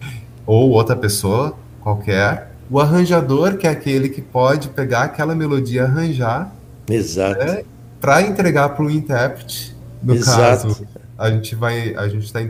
Né? 0.00 0.12
Ou 0.44 0.70
outra 0.70 0.96
pessoa 0.96 1.56
qualquer. 1.80 2.50
O 2.68 2.80
arranjador, 2.80 3.56
que 3.56 3.66
é 3.66 3.70
aquele 3.70 4.08
que 4.08 4.20
pode 4.20 4.68
pegar 4.68 5.02
aquela 5.02 5.34
melodia 5.34 5.82
e 5.82 5.84
arranjar. 5.84 6.52
Exato. 6.88 7.44
Né, 7.44 7.62
Para 8.00 8.22
entregar 8.22 8.70
para 8.70 8.84
o 8.84 8.90
intérprete. 8.90 9.76
No 10.02 10.14
Exato. 10.14 10.68
caso, 10.68 10.86
a 11.18 11.30
gente 11.30 11.54
vai, 11.54 11.94
a 11.94 12.08
gente 12.08 12.24
está 12.24 12.40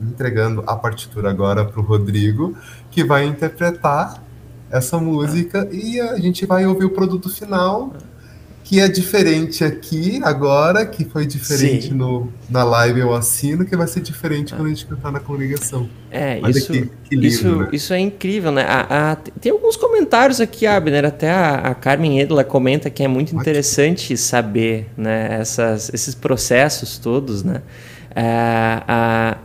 entregando 0.00 0.64
a 0.66 0.74
partitura 0.74 1.30
agora 1.30 1.64
para 1.64 1.80
o 1.80 1.82
Rodrigo, 1.82 2.56
que 2.90 3.04
vai 3.04 3.24
interpretar 3.24 4.23
essa 4.74 4.98
música 4.98 5.68
e 5.70 6.00
a 6.00 6.18
gente 6.18 6.44
vai 6.44 6.66
ouvir 6.66 6.84
o 6.84 6.90
produto 6.90 7.28
final 7.30 7.94
que 8.64 8.80
é 8.80 8.88
diferente 8.88 9.62
aqui 9.62 10.20
agora, 10.24 10.86
que 10.86 11.04
foi 11.04 11.26
diferente 11.26 11.92
no, 11.92 12.32
na 12.48 12.64
live 12.64 12.98
eu 12.98 13.14
assino, 13.14 13.64
que 13.64 13.76
vai 13.76 13.86
ser 13.86 14.00
diferente 14.00 14.54
quando 14.54 14.66
a 14.66 14.68
gente 14.70 14.86
cantar 14.86 15.12
na 15.12 15.20
congregação. 15.20 15.86
É, 16.10 16.40
isso, 16.48 16.72
aqui, 16.72 16.90
lindo, 17.12 17.26
isso, 17.26 17.56
né? 17.56 17.68
isso 17.72 17.92
é 17.92 18.00
incrível, 18.00 18.50
né? 18.50 18.62
A, 18.66 19.12
a, 19.12 19.16
tem 19.16 19.52
alguns 19.52 19.76
comentários 19.76 20.40
aqui, 20.40 20.66
Abner, 20.66 21.04
até 21.04 21.30
a, 21.30 21.56
a 21.56 21.74
Carmen 21.74 22.18
Edla 22.18 22.42
comenta 22.42 22.88
que 22.88 23.02
é 23.02 23.08
muito 23.08 23.36
interessante 23.36 24.16
saber 24.16 24.88
né, 24.96 25.36
essas, 25.40 25.92
esses 25.92 26.14
processos 26.14 26.96
todos, 26.96 27.44
né? 27.44 27.60
É, 28.16 28.22
a, 28.88 29.36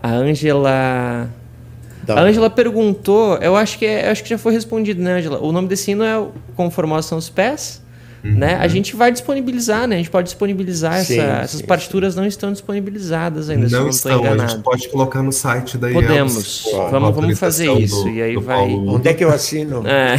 a 2.14 2.16
Angela 2.16 2.26
a 2.26 2.30
Ângela 2.30 2.50
perguntou, 2.50 3.38
eu 3.38 3.56
acho 3.56 3.78
que 3.78 3.86
é, 3.86 4.10
acho 4.10 4.24
que 4.24 4.30
já 4.30 4.38
foi 4.38 4.54
respondido, 4.54 5.02
né, 5.02 5.18
Ângela? 5.18 5.40
O 5.40 5.52
nome 5.52 5.68
desse 5.68 5.92
hino 5.92 6.04
é 6.04 6.26
Conformação 6.56 7.18
aos 7.18 7.30
Pés. 7.30 7.82
Uhum. 8.24 8.36
Né? 8.36 8.56
A 8.56 8.68
gente 8.68 8.96
vai 8.96 9.12
disponibilizar, 9.12 9.88
né? 9.88 9.96
A 9.96 9.98
gente 9.98 10.10
pode 10.10 10.26
disponibilizar 10.26 11.04
sim, 11.06 11.20
essa, 11.20 11.32
essas 11.42 11.62
sim, 11.62 11.66
partituras 11.66 12.14
sim. 12.14 12.20
não 12.20 12.28
estão 12.28 12.52
disponibilizadas 12.52 13.50
ainda, 13.50 13.70
não, 13.70 13.84
não 13.84 13.90
estão, 13.90 14.24
a 14.24 14.48
gente 14.48 14.62
pode 14.62 14.90
colocar 14.90 15.24
no 15.24 15.32
site 15.32 15.78
da 15.78 15.90
Podemos. 15.90 16.66
vamos, 16.92 17.16
vamos 17.16 17.40
fazer 17.40 17.72
isso. 17.74 18.04
Do, 18.04 18.10
e 18.10 18.22
aí 18.22 18.36
vai. 18.36 18.58
Paulo. 18.58 18.96
Onde 18.96 19.08
é 19.08 19.14
que 19.14 19.24
eu 19.24 19.30
assino? 19.30 19.84
É. 19.88 20.18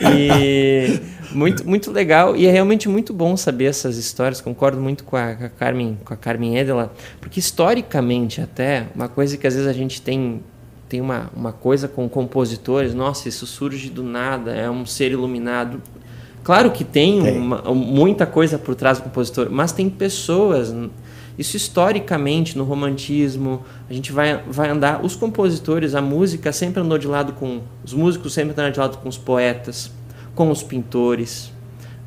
e 0.14 1.00
muito, 1.32 1.66
muito 1.68 1.90
legal. 1.90 2.34
E 2.34 2.46
é 2.46 2.50
realmente 2.50 2.88
muito 2.88 3.12
bom 3.12 3.36
saber 3.36 3.66
essas 3.66 3.96
histórias. 3.96 4.40
Concordo 4.40 4.80
muito 4.80 5.04
com 5.04 5.16
a, 5.16 5.34
com 5.34 5.44
a 5.44 5.48
Carmen, 5.48 5.98
com 6.04 6.14
a 6.14 6.16
Carmen 6.16 6.58
Edela, 6.58 6.92
porque 7.20 7.38
historicamente 7.38 8.40
até, 8.40 8.86
uma 8.94 9.08
coisa 9.08 9.36
que 9.36 9.46
às 9.46 9.54
vezes 9.54 9.68
a 9.68 9.72
gente 9.72 10.00
tem 10.00 10.40
tem 10.88 11.00
uma, 11.00 11.30
uma 11.36 11.52
coisa 11.52 11.86
com 11.86 12.08
compositores, 12.08 12.94
nossa, 12.94 13.28
isso 13.28 13.46
surge 13.46 13.90
do 13.90 14.02
nada, 14.02 14.52
é 14.52 14.70
um 14.70 14.86
ser 14.86 15.12
iluminado. 15.12 15.82
Claro 16.42 16.70
que 16.70 16.82
tem, 16.82 17.22
tem. 17.22 17.38
Uma, 17.38 17.60
muita 17.74 18.24
coisa 18.24 18.58
por 18.58 18.74
trás 18.74 18.98
do 18.98 19.04
compositor, 19.04 19.48
mas 19.50 19.70
tem 19.70 19.90
pessoas. 19.90 20.74
Isso 21.38 21.56
historicamente, 21.56 22.56
no 22.56 22.64
romantismo, 22.64 23.62
a 23.88 23.92
gente 23.92 24.10
vai, 24.10 24.42
vai 24.48 24.70
andar. 24.70 25.04
Os 25.04 25.14
compositores, 25.14 25.94
a 25.94 26.00
música 26.00 26.52
sempre 26.52 26.80
andou 26.80 26.96
de 26.96 27.06
lado 27.06 27.34
com. 27.34 27.60
Os 27.84 27.92
músicos 27.92 28.32
sempre 28.32 28.52
andaram 28.52 28.72
de 28.72 28.78
lado 28.78 28.96
com 28.98 29.08
os 29.08 29.18
poetas, 29.18 29.90
com 30.34 30.50
os 30.50 30.62
pintores. 30.62 31.52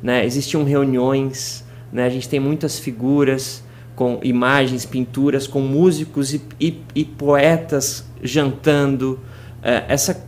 Né? 0.02 0.26
Existiam 0.26 0.64
reuniões, 0.64 1.64
né? 1.92 2.04
a 2.04 2.10
gente 2.10 2.28
tem 2.28 2.40
muitas 2.40 2.78
figuras 2.80 3.62
com 3.94 4.20
imagens, 4.22 4.84
pinturas, 4.84 5.46
com 5.46 5.60
músicos 5.60 6.34
e, 6.34 6.42
e, 6.60 6.80
e 6.94 7.04
poetas 7.04 8.06
jantando. 8.22 9.20
É, 9.62 9.84
essa, 9.88 10.24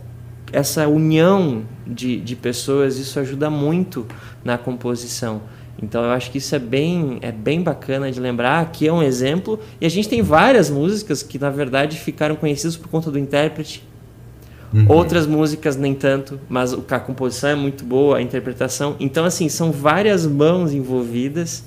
essa 0.51 0.87
união 0.87 1.63
de, 1.85 2.17
de 2.17 2.35
pessoas, 2.35 2.97
isso 2.97 3.19
ajuda 3.19 3.49
muito 3.49 4.05
na 4.43 4.57
composição. 4.57 5.41
Então 5.81 6.03
eu 6.03 6.11
acho 6.11 6.31
que 6.31 6.37
isso 6.37 6.55
é 6.55 6.59
bem, 6.59 7.17
é 7.21 7.31
bem 7.31 7.61
bacana 7.61 8.11
de 8.11 8.19
lembrar. 8.19 8.61
Aqui 8.61 8.87
é 8.87 8.93
um 8.93 9.03
exemplo. 9.03 9.59
E 9.79 9.85
a 9.85 9.89
gente 9.89 10.07
tem 10.07 10.21
várias 10.21 10.69
músicas 10.69 11.21
que, 11.21 11.37
na 11.37 11.49
verdade, 11.49 11.99
ficaram 11.99 12.35
conhecidas 12.35 12.77
por 12.77 12.87
conta 12.87 13.11
do 13.11 13.19
intérprete. 13.19 13.85
Uhum. 14.73 14.85
Outras 14.89 15.27
músicas 15.27 15.75
nem 15.75 15.93
tanto, 15.93 16.39
mas 16.49 16.73
a 16.73 16.99
composição 16.99 17.49
é 17.49 17.55
muito 17.55 17.83
boa, 17.83 18.17
a 18.17 18.21
interpretação. 18.21 18.95
Então, 18.99 19.25
assim, 19.25 19.47
são 19.47 19.71
várias 19.71 20.25
mãos 20.25 20.73
envolvidas 20.73 21.63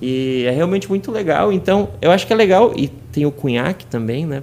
e 0.00 0.44
é 0.46 0.50
realmente 0.50 0.88
muito 0.88 1.10
legal. 1.10 1.52
Então, 1.52 1.88
eu 2.00 2.10
acho 2.10 2.26
que 2.26 2.32
é 2.32 2.36
legal. 2.36 2.72
E 2.76 2.88
tem 2.88 3.26
o 3.26 3.32
cunhaque 3.32 3.86
também, 3.86 4.26
né? 4.26 4.42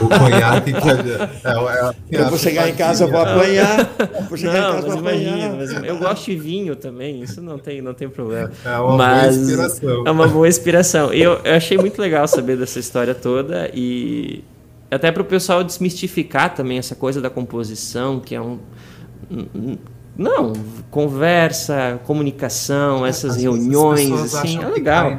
o 0.00 0.08
cunhaque 0.08 0.72
que 0.72 0.88
é, 0.88 1.50
é, 1.50 2.18
é, 2.18 2.20
eu 2.20 2.28
vou 2.28 2.38
chegar 2.38 2.68
em 2.68 2.74
casa, 2.74 3.06
vou 3.06 3.20
apanhar. 3.20 3.88
Vou 4.28 4.36
chegar 4.36 4.52
não, 4.52 4.70
em 4.70 4.82
casa, 4.82 4.88
mas 4.88 5.20
imagina, 5.20 5.56
mas 5.56 5.84
eu 5.84 5.96
gosto 5.98 6.26
de 6.26 6.36
vinho 6.36 6.76
também, 6.76 7.22
isso 7.22 7.40
não 7.40 7.58
tem, 7.58 7.80
não 7.80 7.94
tem 7.94 8.08
problema. 8.08 8.50
É 8.64 8.78
uma 8.78 8.96
mas 8.96 9.36
boa 9.36 9.44
inspiração. 9.44 10.06
É 10.06 10.10
uma 10.10 10.28
boa 10.28 10.48
inspiração. 10.48 11.14
E 11.14 11.22
eu, 11.22 11.40
eu 11.44 11.54
achei 11.54 11.78
muito 11.78 12.00
legal 12.00 12.26
saber 12.28 12.56
dessa 12.56 12.78
história 12.78 13.14
toda 13.14 13.70
e 13.72 14.44
até 14.90 15.10
para 15.10 15.22
o 15.22 15.24
pessoal 15.24 15.64
desmistificar 15.64 16.54
também 16.54 16.78
essa 16.78 16.94
coisa 16.94 17.20
da 17.20 17.30
composição, 17.30 18.20
que 18.20 18.34
é 18.34 18.40
um 18.40 18.58
não, 20.16 20.52
conversa, 20.90 22.00
comunicação, 22.04 23.06
essas 23.06 23.36
Às 23.36 23.42
reuniões, 23.42 24.34
assim, 24.34 24.62
é 24.62 24.66
legal. 24.66 25.16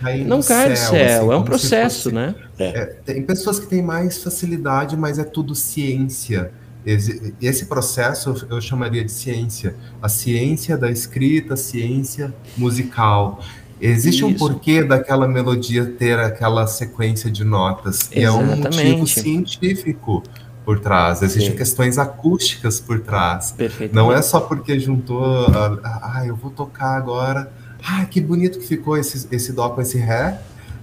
Cai 0.00 0.22
do, 0.22 0.28
não 0.28 0.40
cai 0.40 0.70
do 0.70 0.76
céu, 0.76 0.90
céu 0.90 1.22
assim, 1.22 1.32
é 1.32 1.36
um 1.36 1.42
processo, 1.42 2.02
fosse, 2.04 2.14
né? 2.14 2.34
É, 2.58 2.84
tem 3.04 3.22
pessoas 3.22 3.58
que 3.58 3.66
têm 3.66 3.82
mais 3.82 4.22
facilidade, 4.22 4.96
mas 4.96 5.18
é 5.18 5.24
tudo 5.24 5.54
ciência. 5.54 6.52
Esse, 6.86 7.34
esse 7.42 7.66
processo 7.66 8.46
eu 8.48 8.60
chamaria 8.60 9.04
de 9.04 9.10
ciência. 9.10 9.74
A 10.00 10.08
ciência 10.08 10.76
da 10.76 10.90
escrita, 10.90 11.54
a 11.54 11.56
ciência 11.56 12.32
musical. 12.56 13.40
Existe 13.80 14.24
Isso. 14.24 14.26
um 14.26 14.34
porquê 14.34 14.82
daquela 14.82 15.28
melodia 15.28 15.84
ter 15.84 16.18
aquela 16.18 16.66
sequência 16.66 17.30
de 17.30 17.44
notas. 17.44 18.08
E 18.14 18.22
é 18.22 18.30
um 18.30 18.56
motivo 18.56 19.06
científico 19.06 20.22
por 20.68 20.78
trás, 20.80 21.22
existem 21.22 21.52
Sim. 21.52 21.56
questões 21.56 21.96
acústicas 21.96 22.78
por 22.78 23.00
trás. 23.00 23.54
Não 23.90 24.12
é 24.12 24.20
só 24.20 24.38
porque 24.38 24.78
juntou, 24.78 25.46
ah, 25.82 26.22
eu 26.26 26.36
vou 26.36 26.50
tocar 26.50 26.94
agora, 26.94 27.50
ah, 27.82 28.04
que 28.04 28.20
bonito 28.20 28.58
que 28.58 28.66
ficou 28.66 28.94
esse, 28.98 29.26
esse 29.34 29.50
dó 29.50 29.70
com 29.70 29.80
esse 29.80 29.96
ré. 29.96 30.38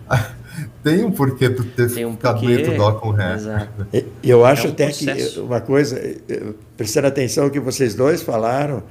Tem 0.84 1.06
um 1.06 1.12
porquê 1.12 1.52
tu 1.52 1.64
ter 1.64 1.94
Tem 1.94 2.04
um 2.04 2.14
ficado 2.14 2.40
porquê, 2.40 2.64
dó 2.76 2.94
com 2.94 3.12
ré. 3.12 3.36
Exato. 3.36 3.88
Eu 4.24 4.44
acho 4.44 4.66
é 4.66 4.70
um 4.70 4.74
até 4.74 4.86
processo. 4.86 5.34
que 5.34 5.40
uma 5.42 5.62
coisa, 5.62 6.02
prestando 6.76 7.06
atenção 7.06 7.44
ao 7.44 7.52
que 7.52 7.60
vocês 7.60 7.94
dois 7.94 8.24
falaram, 8.24 8.82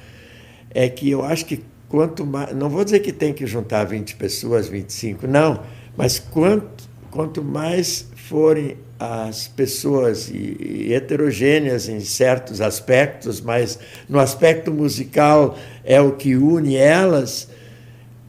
é 0.70 0.88
que 0.88 1.11
eu 1.11 1.24
acho 1.24 1.45
que 1.45 1.64
quanto 1.88 2.24
mais, 2.24 2.55
não 2.55 2.70
vou 2.70 2.84
dizer 2.84 3.01
que 3.01 3.12
tem 3.12 3.32
que 3.32 3.45
juntar 3.49 3.82
20 3.82 4.14
pessoas, 4.14 4.68
25, 4.68 5.26
não, 5.26 5.61
mas 5.97 6.20
quanto, 6.20 6.88
quanto 7.11 7.42
mais 7.42 8.07
forem 8.14 8.76
as 8.99 9.49
pessoas 9.49 10.30
heterogêneas 10.32 11.88
em 11.88 12.01
certos 12.01 12.61
aspectos, 12.61 13.40
mas 13.40 13.78
no 14.09 14.18
aspecto 14.18 14.72
musical 14.72 15.59
é 15.84 16.01
o 16.01 16.12
que 16.12 16.36
une 16.36 16.76
elas, 16.76 17.49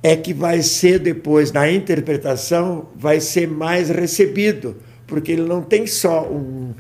é 0.02 0.16
que 0.16 0.34
vai 0.34 0.62
ser 0.62 1.00
depois, 1.00 1.52
na 1.52 1.72
interpretação, 1.72 2.90
vai 2.96 3.20
ser 3.20 3.48
mais 3.48 3.90
recebido, 3.90 4.76
porque 5.08 5.32
ele 5.32 5.44
não 5.44 5.62
tem 5.62 5.88
só 5.88 6.24
um. 6.24 6.74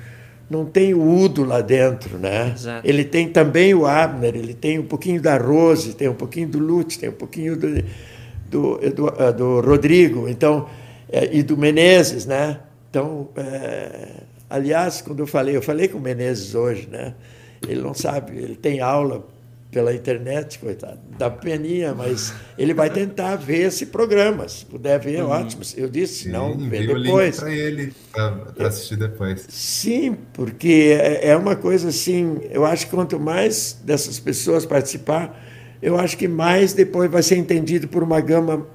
Não 0.48 0.64
tem 0.64 0.94
o 0.94 1.02
Udo 1.02 1.44
lá 1.44 1.60
dentro, 1.60 2.20
né? 2.20 2.54
Exato. 2.56 2.88
Ele 2.88 3.04
tem 3.04 3.28
também 3.28 3.74
o 3.74 3.88
Abner, 3.88 4.36
ele 4.36 4.54
tem 4.54 4.78
um 4.78 4.86
pouquinho 4.86 5.20
da 5.20 5.40
Rose, 5.40 5.96
tem 5.96 6.08
um 6.08 6.14
pouquinho 6.14 6.48
do 6.48 6.60
Lutz, 6.60 6.98
tem 6.98 7.10
um 7.10 7.14
pouquinho 7.14 7.58
do, 7.58 7.84
do, 8.48 8.78
do, 8.92 9.34
do 9.34 9.62
Rodrigo, 9.62 10.30
então, 10.30 10.70
é, 11.12 11.36
e 11.36 11.42
do 11.42 11.58
Menezes, 11.58 12.28
né? 12.28 12.60
Então, 12.96 13.28
é, 13.36 14.24
aliás, 14.50 15.02
quando 15.02 15.20
eu 15.20 15.28
falei, 15.28 15.54
eu 15.54 15.62
falei 15.62 15.90
com 15.90 15.98
o 15.98 16.02
Menezes 16.02 16.56
hoje, 16.56 16.88
né? 16.90 17.14
Ele 17.68 17.82
não 17.82 17.94
sabe, 17.94 18.38
ele 18.38 18.56
tem 18.56 18.80
aula 18.80 19.28
pela 19.70 19.94
internet, 19.94 20.58
coitado, 20.60 21.02
da 21.18 21.30
peninha, 21.30 21.94
mas 21.94 22.34
ele 22.58 22.74
vai 22.74 22.90
tentar 22.90 23.36
ver 23.36 23.68
esse 23.68 23.88
programa. 23.88 24.48
Se 24.48 24.66
puder 24.66 24.98
ver, 24.98 25.22
uhum. 25.22 25.30
ótimo. 25.30 25.62
Eu 25.76 25.90
disse, 25.90 26.24
Sim, 26.24 26.30
não, 26.30 26.58
vê 26.58 26.88
depois. 26.88 27.38
para 27.38 27.52
ele, 27.54 27.94
para 28.14 28.68
assistir 28.70 28.96
depois. 28.96 29.46
Sim, 29.50 30.16
porque 30.32 30.98
é, 30.98 31.32
é 31.32 31.36
uma 31.36 31.58
coisa 31.58 31.90
assim, 31.90 32.40
eu 32.50 32.66
acho 32.66 32.86
que 32.86 32.96
quanto 32.96 33.20
mais 33.20 33.78
dessas 33.84 34.22
pessoas 34.22 34.66
participar, 34.66 35.38
eu 35.82 36.00
acho 36.00 36.16
que 36.18 36.30
mais 36.30 36.72
depois 36.72 37.12
vai 37.12 37.22
ser 37.22 37.36
entendido 37.36 37.90
por 37.90 38.02
uma 38.02 38.22
gama 38.22 38.66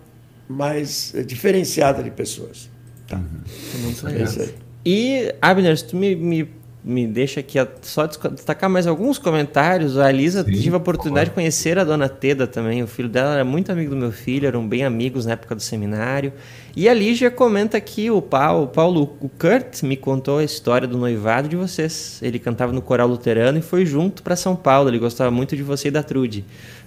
mais 0.46 1.14
diferenciada 1.24 2.02
de 2.02 2.10
pessoas. 2.10 2.68
Tá. 3.10 3.16
Uhum. 3.16 3.82
Muito 3.82 4.06
legal. 4.06 4.28
É 4.38 4.48
e, 4.86 5.34
Abner, 5.42 5.76
se 5.76 5.84
tu 5.84 5.96
me, 5.96 6.14
me, 6.14 6.48
me 6.82 7.06
deixa 7.06 7.40
aqui 7.40 7.58
só 7.82 8.06
destacar 8.06 8.70
mais 8.70 8.86
alguns 8.86 9.18
comentários. 9.18 9.98
A 9.98 10.10
Lisa 10.10 10.44
Sim, 10.44 10.52
tive 10.52 10.74
a 10.74 10.78
oportunidade 10.78 11.28
de 11.28 11.34
conhecer 11.34 11.76
a 11.78 11.84
dona 11.84 12.08
Teda 12.08 12.46
também. 12.46 12.82
O 12.82 12.86
filho 12.86 13.08
dela 13.08 13.34
era 13.34 13.44
muito 13.44 13.70
amigo 13.70 13.90
do 13.90 13.96
meu 13.96 14.12
filho, 14.12 14.46
eram 14.46 14.66
bem 14.66 14.84
amigos 14.84 15.26
na 15.26 15.32
época 15.32 15.54
do 15.54 15.60
seminário. 15.60 16.32
E 16.74 16.88
a 16.88 16.94
Lígia 16.94 17.32
comenta 17.32 17.76
aqui, 17.76 18.10
o 18.10 18.22
Paulo, 18.22 18.68
Paulo, 18.68 19.16
o 19.20 19.28
Kurt 19.28 19.82
me 19.82 19.96
contou 19.96 20.38
a 20.38 20.44
história 20.44 20.86
do 20.86 20.96
noivado 20.96 21.48
de 21.48 21.56
vocês. 21.56 22.20
Ele 22.22 22.38
cantava 22.38 22.72
no 22.72 22.80
coral 22.80 23.08
luterano 23.08 23.58
e 23.58 23.62
foi 23.62 23.84
junto 23.84 24.22
para 24.22 24.36
São 24.36 24.54
Paulo. 24.54 24.88
Ele 24.88 25.00
gostava 25.00 25.32
muito 25.32 25.56
de 25.56 25.64
você 25.64 25.88
e 25.88 25.90
da 25.90 26.02
Trude. 26.02 26.44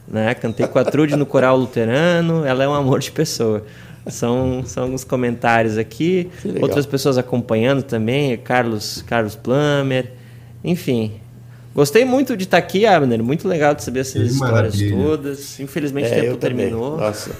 Né? 0.07 0.33
Cantei 0.33 0.65
com 0.67 0.79
a 0.79 0.85
Trude 0.85 1.15
no 1.17 1.25
coral 1.25 1.57
luterano, 1.57 2.45
ela 2.45 2.63
é 2.63 2.67
um 2.67 2.73
amor 2.73 3.01
de 3.01 3.11
pessoa. 3.11 3.63
São, 4.07 4.63
são 4.65 4.83
alguns 4.83 5.03
comentários 5.03 5.77
aqui. 5.77 6.29
Outras 6.61 6.85
pessoas 6.85 7.17
acompanhando 7.17 7.83
também, 7.83 8.37
Carlos, 8.37 9.01
Carlos 9.07 9.35
Plummer. 9.35 10.11
Enfim, 10.63 11.19
Gostei 11.75 12.05
muito 12.05 12.37
de 12.37 12.43
estar 12.43 12.57
aqui, 12.57 12.85
Abner. 12.85 13.23
Muito 13.23 13.47
legal 13.47 13.73
de 13.73 13.83
saber 13.83 14.01
essas 14.01 14.13
que 14.13 14.27
histórias 14.27 14.75
maravilha. 14.75 14.95
todas. 14.95 15.59
Infelizmente 15.59 16.07
é, 16.07 16.19
o 16.19 16.21
tempo 16.21 16.37
terminou. 16.37 16.97
Nossa. 16.97 17.31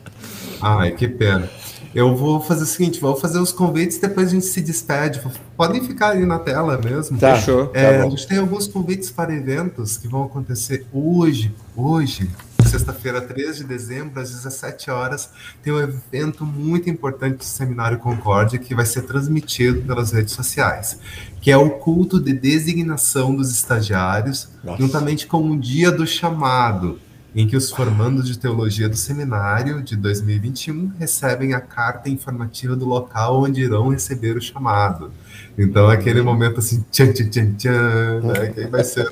Ai, 0.62 0.92
que 0.92 1.06
pena. 1.06 1.48
Eu 1.94 2.14
vou 2.14 2.40
fazer 2.40 2.62
o 2.62 2.66
seguinte, 2.66 3.00
vou 3.00 3.16
fazer 3.16 3.38
os 3.38 3.52
convites 3.52 3.98
depois 3.98 4.28
a 4.28 4.30
gente 4.30 4.46
se 4.46 4.60
despede. 4.60 5.20
Podem 5.56 5.82
ficar 5.82 6.10
aí 6.10 6.24
na 6.24 6.38
tela 6.38 6.78
mesmo. 6.78 7.18
Tá, 7.18 7.36
Fechou. 7.36 7.70
É, 7.74 7.98
tá 7.98 8.04
a 8.04 8.08
gente 8.08 8.26
tem 8.26 8.38
alguns 8.38 8.66
convites 8.66 9.10
para 9.10 9.34
eventos 9.34 9.96
que 9.96 10.08
vão 10.08 10.24
acontecer 10.24 10.86
hoje, 10.92 11.54
hoje, 11.74 12.28
sexta-feira, 12.66 13.20
3 13.20 13.56
de 13.58 13.64
dezembro, 13.64 14.20
às 14.20 14.30
17 14.30 14.90
horas, 14.90 15.30
tem 15.62 15.72
um 15.72 15.80
evento 15.80 16.44
muito 16.44 16.90
importante 16.90 17.38
do 17.38 17.44
Seminário 17.44 17.98
Concórdia 17.98 18.58
que 18.58 18.74
vai 18.74 18.84
ser 18.86 19.02
transmitido 19.02 19.82
pelas 19.82 20.12
redes 20.12 20.34
sociais, 20.34 20.98
que 21.40 21.50
é 21.50 21.56
o 21.56 21.70
culto 21.70 22.20
de 22.20 22.32
designação 22.32 23.34
dos 23.34 23.50
estagiários, 23.50 24.48
Nossa. 24.62 24.82
juntamente 24.82 25.26
com 25.26 25.50
o 25.50 25.58
dia 25.58 25.90
do 25.90 26.06
chamado, 26.06 26.98
em 27.34 27.46
que 27.46 27.54
os 27.54 27.70
formandos 27.70 28.26
de 28.26 28.38
teologia 28.38 28.88
do 28.88 28.96
seminário 28.96 29.82
de 29.82 29.94
2021 29.94 30.92
recebem 30.98 31.52
a 31.52 31.60
carta 31.60 32.08
informativa 32.08 32.74
do 32.74 32.86
local 32.86 33.42
onde 33.42 33.60
irão 33.60 33.90
receber 33.90 34.36
o 34.38 34.40
chamado. 34.40 35.10
Então, 35.58 35.88
aquele 35.88 36.22
momento 36.22 36.60
assim, 36.60 36.84
tchan, 36.90 37.12
tchan, 37.12 37.28
tchan, 37.28 37.52
tchan, 37.52 38.20
né, 38.22 38.68
vai 38.70 38.82
ser. 38.82 39.06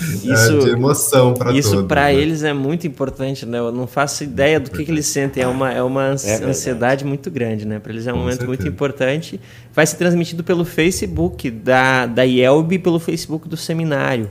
Ai. 0.00 0.34
Isso, 0.34 0.56
é 0.56 0.58
de 0.58 0.70
emoção 0.70 1.34
para 1.34 1.46
todos. 1.46 1.66
Isso 1.66 1.84
para 1.84 2.04
né? 2.04 2.14
eles 2.14 2.42
é 2.42 2.52
muito 2.52 2.86
importante, 2.86 3.44
né? 3.44 3.58
Eu 3.58 3.70
não 3.70 3.86
faço 3.86 4.24
ideia 4.24 4.58
do 4.58 4.70
que, 4.70 4.84
que 4.84 4.90
eles 4.90 5.06
sentem. 5.06 5.42
É 5.42 5.46
uma, 5.46 5.72
é 5.72 5.82
uma 5.82 6.16
é 6.24 6.44
ansiedade 6.44 7.04
muito 7.04 7.30
grande, 7.30 7.66
né? 7.66 7.78
Para 7.78 7.92
eles 7.92 8.06
é 8.06 8.10
um 8.10 8.14
Com 8.14 8.20
momento 8.20 8.38
certeza. 8.38 8.48
muito 8.48 8.68
importante. 8.68 9.40
Vai 9.72 9.86
ser 9.86 9.96
transmitido 9.96 10.42
pelo 10.42 10.64
Facebook 10.64 11.50
da, 11.50 12.06
da 12.06 12.22
IELB 12.22 12.74
e 12.74 12.78
pelo 12.78 12.98
Facebook 12.98 13.48
do 13.48 13.56
seminário. 13.56 14.30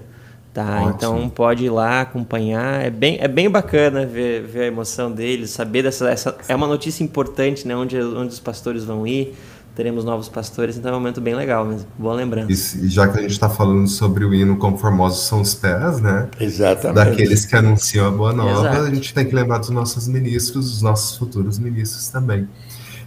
Tá, 0.51 0.81
Ótimo. 0.81 0.93
então 0.95 1.29
pode 1.29 1.65
ir 1.65 1.69
lá 1.69 2.01
acompanhar. 2.01 2.83
É 2.83 2.89
bem, 2.89 3.17
é 3.21 3.27
bem 3.27 3.49
bacana 3.49 4.05
ver, 4.05 4.41
ver 4.41 4.63
a 4.63 4.65
emoção 4.65 5.11
deles, 5.11 5.51
saber 5.51 5.83
dessa. 5.83 6.09
Essa, 6.09 6.35
é 6.47 6.55
uma 6.55 6.67
notícia 6.67 7.03
importante, 7.03 7.67
né? 7.67 7.75
Onde, 7.75 8.01
onde 8.01 8.33
os 8.33 8.39
pastores 8.39 8.83
vão 8.83 9.05
ir 9.05 9.35
teremos 9.79 10.03
novos 10.03 10.27
pastores, 10.27 10.75
então 10.75 10.91
é 10.91 10.93
um 10.93 10.99
momento 10.99 11.21
bem 11.21 11.33
legal 11.33 11.63
mesmo. 11.63 11.87
Boa 11.97 12.13
lembrança. 12.13 12.77
E 12.77 12.89
já 12.89 13.07
que 13.07 13.17
a 13.17 13.21
gente 13.21 13.31
está 13.31 13.47
falando 13.47 13.87
sobre 13.87 14.25
o 14.25 14.33
hino 14.33 14.57
Como 14.57 14.77
Formosos 14.77 15.25
são 15.25 15.39
os 15.39 15.55
pés, 15.55 16.01
né? 16.01 16.27
Exatamente. 16.37 16.95
Daqueles 16.95 17.45
que 17.45 17.55
anunciam 17.55 18.05
a 18.05 18.11
boa 18.11 18.33
nova, 18.33 18.71
Exato. 18.71 18.81
a 18.87 18.93
gente 18.93 19.13
tem 19.13 19.25
que 19.25 19.33
lembrar 19.33 19.59
dos 19.59 19.69
nossos 19.69 20.05
ministros, 20.05 20.69
dos 20.69 20.81
nossos 20.81 21.17
futuros 21.17 21.57
ministros 21.57 22.09
também. 22.09 22.45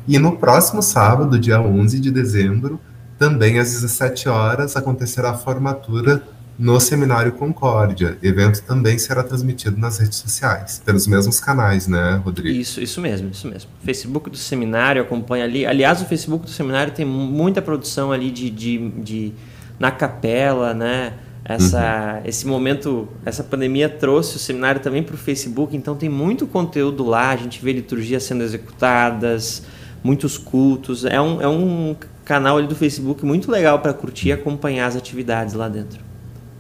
E 0.09 0.19
no 0.19 0.39
próximo 0.39 0.81
sábado, 0.81 1.39
dia 1.39 1.61
11 1.61 2.01
de 2.01 2.11
dezembro, 2.11 2.81
também 3.19 3.59
às 3.59 3.73
17 3.73 4.31
horas, 4.31 4.75
acontecerá 4.75 5.33
a 5.33 5.35
formatura 5.35 6.23
no 6.59 6.79
Seminário 6.79 7.33
Concórdia. 7.33 8.19
O 8.23 8.27
evento 8.27 8.63
também 8.63 8.99
será 8.99 9.23
transmitido 9.23 9.79
nas 9.79 9.99
redes 9.99 10.19
sociais, 10.19 10.83
pelos 10.85 11.07
mesmos 11.07 11.41
canais, 11.41 11.87
né, 11.87 12.21
Rodrigo? 12.25 12.57
Isso, 12.57 12.81
isso 12.81 13.01
mesmo, 13.01 13.31
isso 13.31 13.49
mesmo. 13.49 13.71
Facebook 13.85 14.31
do 14.31 14.37
seminário 14.37 15.03
acompanha 15.03 15.45
ali. 15.45 15.65
Aliás, 15.67 16.03
o 16.03 16.05
Facebook 16.05 16.45
do 16.45 16.51
seminário 16.51 16.93
tem 16.93 17.05
muita 17.05 17.63
produção 17.63 18.13
ali 18.13 18.31
de, 18.31 18.51
de, 18.51 18.91
de 18.91 19.33
na 19.79 19.91
capela, 19.91 20.75
né? 20.75 21.15
Essa, 21.45 22.19
uhum. 22.19 22.29
Esse 22.29 22.47
momento, 22.47 23.09
essa 23.25 23.43
pandemia 23.43 23.89
trouxe 23.89 24.37
o 24.37 24.39
seminário 24.39 24.81
também 24.81 25.03
para 25.03 25.15
o 25.15 25.19
Facebook, 25.19 25.77
então 25.77 25.97
tem 25.97 26.09
muito 26.09 26.47
conteúdo 26.47 27.05
lá. 27.05 27.31
A 27.31 27.37
gente 27.37 27.63
vê 27.63 27.73
liturgias 27.73 28.23
sendo 28.23 28.45
executadas, 28.45 29.63
muitos 30.05 30.39
cultos. 30.39 31.05
É 31.05 31.21
um, 31.21 31.43
é 31.43 31.49
um 31.49 31.97
canal 32.25 32.59
ali 32.59 32.69
do 32.69 32.77
Facebook 32.77 33.27
muito 33.27 33.51
legal 33.51 33.81
para 33.81 33.93
curtir 33.93 34.29
e 34.29 34.33
acompanhar 34.33 34.87
as 34.87 34.95
atividades 34.95 35.55
lá 35.55 35.69
dentro. 35.69 36.12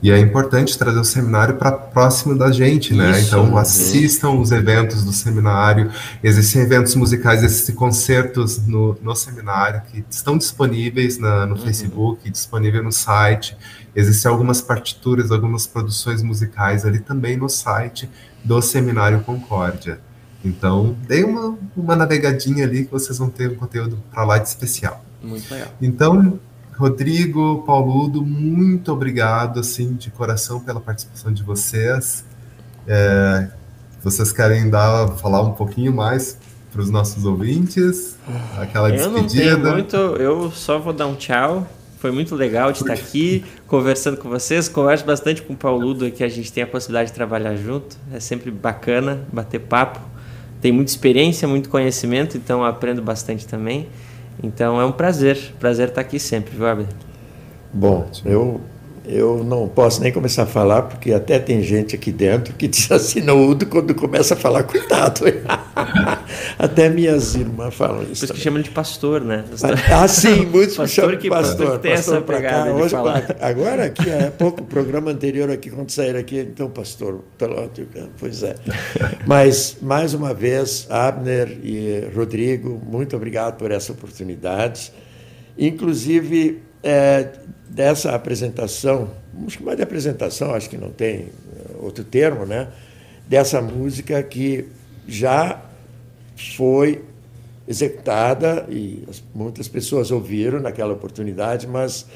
E 0.02 0.10
é 0.10 0.18
importante 0.18 0.76
trazer 0.76 0.98
o 0.98 1.04
seminário 1.04 1.54
para 1.54 1.70
próximo 1.70 2.36
da 2.36 2.50
gente, 2.50 2.92
né? 2.92 3.12
Isso, 3.12 3.28
então, 3.28 3.56
assistam 3.56 4.30
os 4.30 4.50
eventos 4.50 5.04
do 5.04 5.12
seminário. 5.12 5.92
Existem 6.24 6.62
eventos 6.62 6.96
musicais, 6.96 7.44
existem 7.44 7.72
concertos 7.72 8.58
no, 8.66 8.98
no 9.00 9.14
seminário 9.14 9.80
que 9.82 10.04
estão 10.10 10.36
disponíveis 10.36 11.18
na, 11.18 11.46
no 11.46 11.54
uhum. 11.54 11.62
Facebook, 11.62 12.28
disponível 12.28 12.82
no 12.82 12.90
site. 12.90 13.56
Existem 13.94 14.28
algumas 14.28 14.60
partituras, 14.60 15.30
algumas 15.30 15.68
produções 15.68 16.20
musicais 16.20 16.84
ali 16.84 16.98
também 16.98 17.36
no 17.36 17.48
site 17.48 18.10
do 18.42 18.60
Seminário 18.60 19.20
Concórdia. 19.20 20.00
Então, 20.44 20.96
dê 21.06 21.22
uma, 21.22 21.56
uma 21.76 21.94
navegadinha 21.94 22.64
ali 22.64 22.86
que 22.86 22.90
vocês 22.90 23.18
vão 23.18 23.30
ter 23.30 23.50
um 23.50 23.54
conteúdo 23.54 24.02
para 24.10 24.24
lá 24.24 24.38
de 24.38 24.48
especial. 24.48 25.04
Muito 25.22 25.48
legal. 25.52 25.68
Então, 25.80 26.40
Rodrigo, 26.76 27.62
Pauludo, 27.66 28.24
muito 28.24 28.92
obrigado, 28.92 29.60
assim, 29.60 29.94
de 29.94 30.10
coração 30.10 30.60
pela 30.60 30.80
participação 30.80 31.32
de 31.32 31.42
vocês. 31.42 32.24
É, 32.86 33.48
vocês 34.02 34.32
querem 34.32 34.68
dar, 34.68 35.08
falar 35.18 35.42
um 35.42 35.52
pouquinho 35.52 35.92
mais 35.92 36.36
para 36.72 36.80
os 36.80 36.90
nossos 36.90 37.24
ouvintes? 37.24 38.16
Aquela 38.58 38.88
eu 38.90 38.96
despedida? 38.96 39.44
Eu 39.44 39.56
não 39.58 39.62
tenho 39.62 39.72
muito, 39.74 39.96
eu 39.96 40.50
só 40.50 40.78
vou 40.78 40.92
dar 40.92 41.06
um 41.06 41.14
tchau. 41.14 41.66
Foi 41.98 42.10
muito 42.10 42.34
legal 42.34 42.72
de 42.72 42.80
estar 42.80 42.94
aqui 42.94 43.44
conversando 43.68 44.16
com 44.16 44.28
vocês. 44.28 44.68
Converso 44.68 45.04
bastante 45.04 45.40
com 45.40 45.52
o 45.52 45.56
Pauludo, 45.56 46.10
que 46.10 46.24
a 46.24 46.28
gente 46.28 46.52
tem 46.52 46.64
a 46.64 46.66
possibilidade 46.66 47.10
de 47.10 47.14
trabalhar 47.14 47.54
junto. 47.54 47.96
É 48.12 48.18
sempre 48.18 48.50
bacana 48.50 49.20
bater 49.32 49.60
papo. 49.60 50.00
Tem 50.60 50.72
muita 50.72 50.90
experiência, 50.90 51.46
muito 51.46 51.68
conhecimento, 51.68 52.36
então 52.36 52.64
aprendo 52.64 53.00
bastante 53.00 53.46
também. 53.46 53.88
Então 54.42 54.80
é 54.80 54.84
um 54.84 54.92
prazer, 54.92 55.54
prazer 55.60 55.88
estar 55.88 56.00
aqui 56.00 56.18
sempre, 56.18 56.56
viu? 56.56 56.86
Bom, 57.72 58.06
eu 58.24 58.60
eu 59.04 59.42
não 59.42 59.68
posso 59.68 60.00
nem 60.00 60.12
começar 60.12 60.44
a 60.44 60.46
falar, 60.46 60.82
porque 60.82 61.12
até 61.12 61.38
tem 61.38 61.62
gente 61.62 61.94
aqui 61.94 62.12
dentro 62.12 62.54
que 62.54 62.66
diz 62.68 62.90
assim, 62.90 63.20
não, 63.20 63.48
Udo, 63.48 63.66
quando 63.66 63.94
começa 63.94 64.34
a 64.34 64.36
falar, 64.36 64.62
cuidado. 64.62 65.24
até 66.58 66.88
minhas 66.88 67.34
irmãs 67.34 67.74
falam 67.74 68.02
isso. 68.02 68.20
Por 68.20 68.24
isso 68.24 68.34
que 68.34 68.40
chamam 68.40 68.62
de 68.62 68.70
pastor, 68.70 69.20
né? 69.22 69.44
Ah, 69.90 70.06
sim, 70.06 70.46
muitos 70.52 70.76
pastor 70.76 70.88
chamam 70.88 71.18
que 71.18 71.28
pastor. 71.28 71.78
Pastor 71.80 72.22
pegada 72.22 72.70
cá, 72.70 72.76
hoje, 72.76 72.94
Agora 73.40 73.84
aqui, 73.86 74.08
é 74.08 74.30
pouco, 74.30 74.62
o 74.62 74.66
programa 74.66 75.10
anterior 75.10 75.50
aqui, 75.50 75.70
quando 75.70 75.90
saíram 75.90 76.20
aqui, 76.20 76.38
então, 76.38 76.70
pastor, 76.70 77.20
tá 77.36 77.46
pois 78.18 78.42
é. 78.42 78.54
Mas, 79.26 79.76
mais 79.82 80.14
uma 80.14 80.32
vez, 80.32 80.86
Abner 80.88 81.58
e 81.62 82.08
Rodrigo, 82.14 82.80
muito 82.84 83.16
obrigado 83.16 83.56
por 83.56 83.70
essa 83.70 83.92
oportunidade. 83.92 84.92
Inclusive, 85.58 86.62
é, 86.82 87.28
dessa 87.72 88.14
apresentação, 88.14 89.10
que 89.48 89.62
mais 89.62 89.76
de 89.76 89.82
apresentação, 89.82 90.54
acho 90.54 90.68
que 90.68 90.76
não 90.76 90.90
tem 90.90 91.20
eh, 91.20 91.76
outro 91.80 92.04
termo, 92.04 92.44
né? 92.44 92.68
dessa 93.28 93.62
música 93.62 94.22
que 94.22 94.68
já 95.06 95.62
foi 96.54 97.02
executada 97.66 98.66
e 98.68 99.06
muitas 99.34 99.68
pessoas 99.68 100.10
ouviram 100.10 100.60
naquela 100.60 100.92
oportunidade, 100.92 101.66
mas 101.66 102.06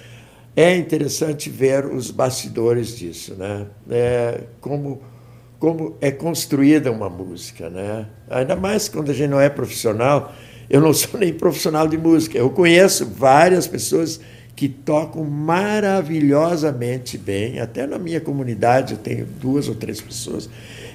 é 0.55 0.77
interessante 0.77 1.49
ver 1.49 1.87
os 1.87 2.11
bastidores 2.11 2.97
disso, 2.97 3.35
né? 3.35 3.67
É, 3.91 4.43
como 4.61 5.01
como 5.59 5.97
é 6.03 6.11
construída 6.11 6.93
uma 6.93 7.09
música, 7.09 7.71
né? 7.71 8.07
Ainda 8.29 8.55
mais 8.55 8.89
quando 8.89 9.11
a 9.11 9.15
gente 9.15 9.31
não 9.31 9.41
é 9.41 9.49
profissional. 9.49 10.35
Eu 10.69 10.83
não 10.83 10.93
sou 10.93 11.17
nem 11.21 11.33
profissional 11.33 11.89
de 11.89 11.97
música. 11.97 12.37
Eu 12.37 12.51
conheço 12.51 13.07
várias 13.07 13.67
pessoas 13.67 14.21
que 14.57 14.71
tocam 14.71 15.23
maravilhosamente 15.23 17.19
bem. 17.19 17.61
Até 17.61 17.87
na 17.87 17.99
minha 17.99 18.21
comunidade 18.21 18.95
eu 18.95 18.99
tenho 18.99 19.27
duas 19.27 19.69
ou 19.69 19.75
três 19.75 20.01
pessoas. 20.01 20.49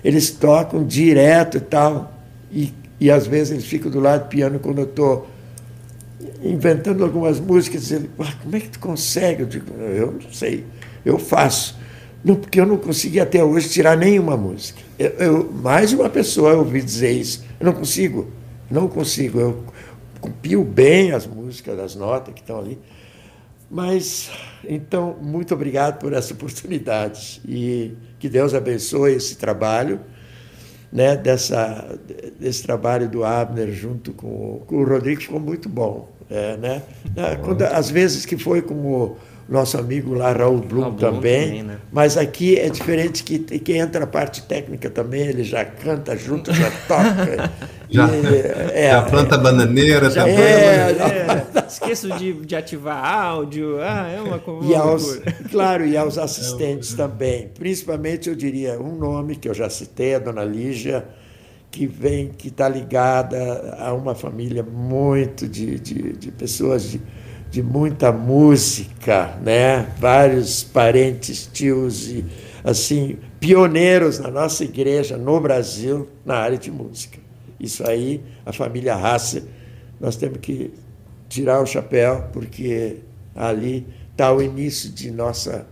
Eles 0.03 0.31
tocam 0.31 0.83
direto 0.83 1.57
e 1.57 1.61
tal. 1.61 2.11
E, 2.51 2.73
e 2.99 3.11
às 3.11 3.27
vezes 3.27 3.51
eles 3.51 3.65
ficam 3.65 3.91
do 3.91 3.99
lado 3.99 4.23
do 4.23 4.29
piano 4.29 4.59
quando 4.59 4.79
eu 4.79 4.85
estou 4.85 5.27
inventando 6.43 7.03
algumas 7.03 7.39
músicas. 7.39 7.83
Dizendo, 7.83 8.09
ah, 8.17 8.33
como 8.41 8.55
é 8.55 8.59
que 8.59 8.69
tu 8.69 8.79
consegue? 8.79 9.43
Eu 9.43 9.47
digo, 9.47 9.71
eu 9.79 10.13
não 10.13 10.33
sei, 10.33 10.65
eu 11.05 11.19
faço. 11.19 11.79
Não, 12.23 12.35
porque 12.35 12.59
eu 12.59 12.65
não 12.65 12.77
consegui 12.77 13.19
até 13.19 13.43
hoje 13.43 13.69
tirar 13.69 13.95
nenhuma 13.95 14.35
música. 14.35 14.79
Eu, 14.97 15.09
eu, 15.11 15.51
mais 15.51 15.93
uma 15.93 16.09
pessoa 16.09 16.51
eu 16.51 16.59
ouvi 16.59 16.81
dizer 16.81 17.11
isso. 17.11 17.43
Eu 17.59 17.67
não 17.67 17.73
consigo, 17.73 18.27
não 18.69 18.87
consigo. 18.87 19.39
Eu 19.39 19.63
copio 20.19 20.63
bem 20.63 21.11
as 21.11 21.27
músicas, 21.27 21.79
as 21.79 21.95
notas 21.95 22.33
que 22.33 22.41
estão 22.41 22.59
ali, 22.59 22.77
mas, 23.71 24.29
então, 24.67 25.15
muito 25.21 25.53
obrigado 25.53 25.97
por 25.97 26.11
essa 26.11 26.33
oportunidade 26.33 27.41
e 27.47 27.93
que 28.19 28.27
Deus 28.27 28.53
abençoe 28.53 29.13
esse 29.13 29.37
trabalho, 29.37 30.01
né, 30.91 31.15
dessa, 31.15 31.97
desse 32.37 32.61
trabalho 32.63 33.07
do 33.07 33.23
Abner 33.23 33.71
junto 33.71 34.11
com, 34.11 34.61
com 34.67 34.75
o 34.75 34.83
Rodrigo, 34.83 35.21
ficou 35.21 35.39
muito 35.39 35.69
bom. 35.69 36.11
É, 36.29 36.55
né? 36.55 36.83
Quando, 37.43 37.61
às 37.63 37.89
vezes 37.89 38.25
que 38.25 38.37
foi 38.37 38.61
como 38.61 39.17
nosso 39.47 39.77
amigo 39.77 40.13
lá, 40.13 40.31
Raul 40.31 40.59
Blum, 40.59 40.81
Raul 40.81 40.95
também. 40.95 41.47
também 41.47 41.63
né? 41.63 41.77
Mas 41.91 42.17
aqui 42.17 42.57
é 42.57 42.69
diferente 42.69 43.23
que, 43.23 43.39
que 43.39 43.73
entra 43.73 44.03
a 44.03 44.07
parte 44.07 44.43
técnica 44.43 44.89
também, 44.89 45.21
ele 45.21 45.43
já 45.43 45.65
canta 45.65 46.15
junto, 46.15 46.53
já 46.53 46.71
toca. 46.87 47.51
já, 47.89 48.07
e, 48.07 48.71
é, 48.73 48.91
já 48.91 49.01
planta 49.03 49.35
é, 49.35 49.37
bananeira 49.37 50.09
já 50.09 50.21
também. 50.21 50.37
É, 50.37 50.91
é, 50.91 51.67
esqueço 51.67 52.09
de, 52.17 52.33
de 52.33 52.55
ativar 52.55 53.03
áudio. 53.03 53.79
Ah, 53.81 54.07
é 54.07 54.21
uma 54.21 54.41
e 54.63 54.75
aos, 54.75 55.19
Claro, 55.51 55.85
e 55.85 55.97
aos 55.97 56.17
assistentes 56.17 56.93
também. 56.93 57.49
Principalmente, 57.57 58.29
eu 58.29 58.35
diria, 58.35 58.79
um 58.79 58.95
nome 58.95 59.35
que 59.35 59.49
eu 59.49 59.53
já 59.53 59.69
citei, 59.69 60.15
a 60.15 60.19
dona 60.19 60.43
Lígia, 60.43 61.05
que 61.69 61.87
vem, 61.87 62.29
que 62.29 62.49
está 62.49 62.67
ligada 62.67 63.75
a 63.79 63.93
uma 63.93 64.13
família 64.13 64.61
muito 64.61 65.47
de, 65.47 65.79
de, 65.79 66.13
de 66.13 66.31
pessoas 66.31 66.83
de 66.83 67.01
de 67.51 67.61
muita 67.61 68.13
música, 68.13 69.37
né? 69.43 69.85
Vários 69.99 70.63
parentes, 70.63 71.49
tios 71.51 72.07
e 72.07 72.25
assim 72.63 73.17
pioneiros 73.39 74.19
na 74.19 74.31
nossa 74.31 74.63
igreja 74.63 75.17
no 75.17 75.39
Brasil 75.39 76.07
na 76.25 76.35
área 76.35 76.57
de 76.57 76.71
música. 76.71 77.19
Isso 77.59 77.87
aí, 77.87 78.23
a 78.45 78.53
família 78.53 78.95
Hasser, 78.95 79.43
nós 79.99 80.15
temos 80.15 80.39
que 80.39 80.73
tirar 81.27 81.61
o 81.61 81.65
chapéu 81.65 82.23
porque 82.31 82.97
ali 83.35 83.85
está 84.11 84.31
o 84.33 84.41
início 84.41 84.89
de 84.89 85.11
nossa, 85.11 85.67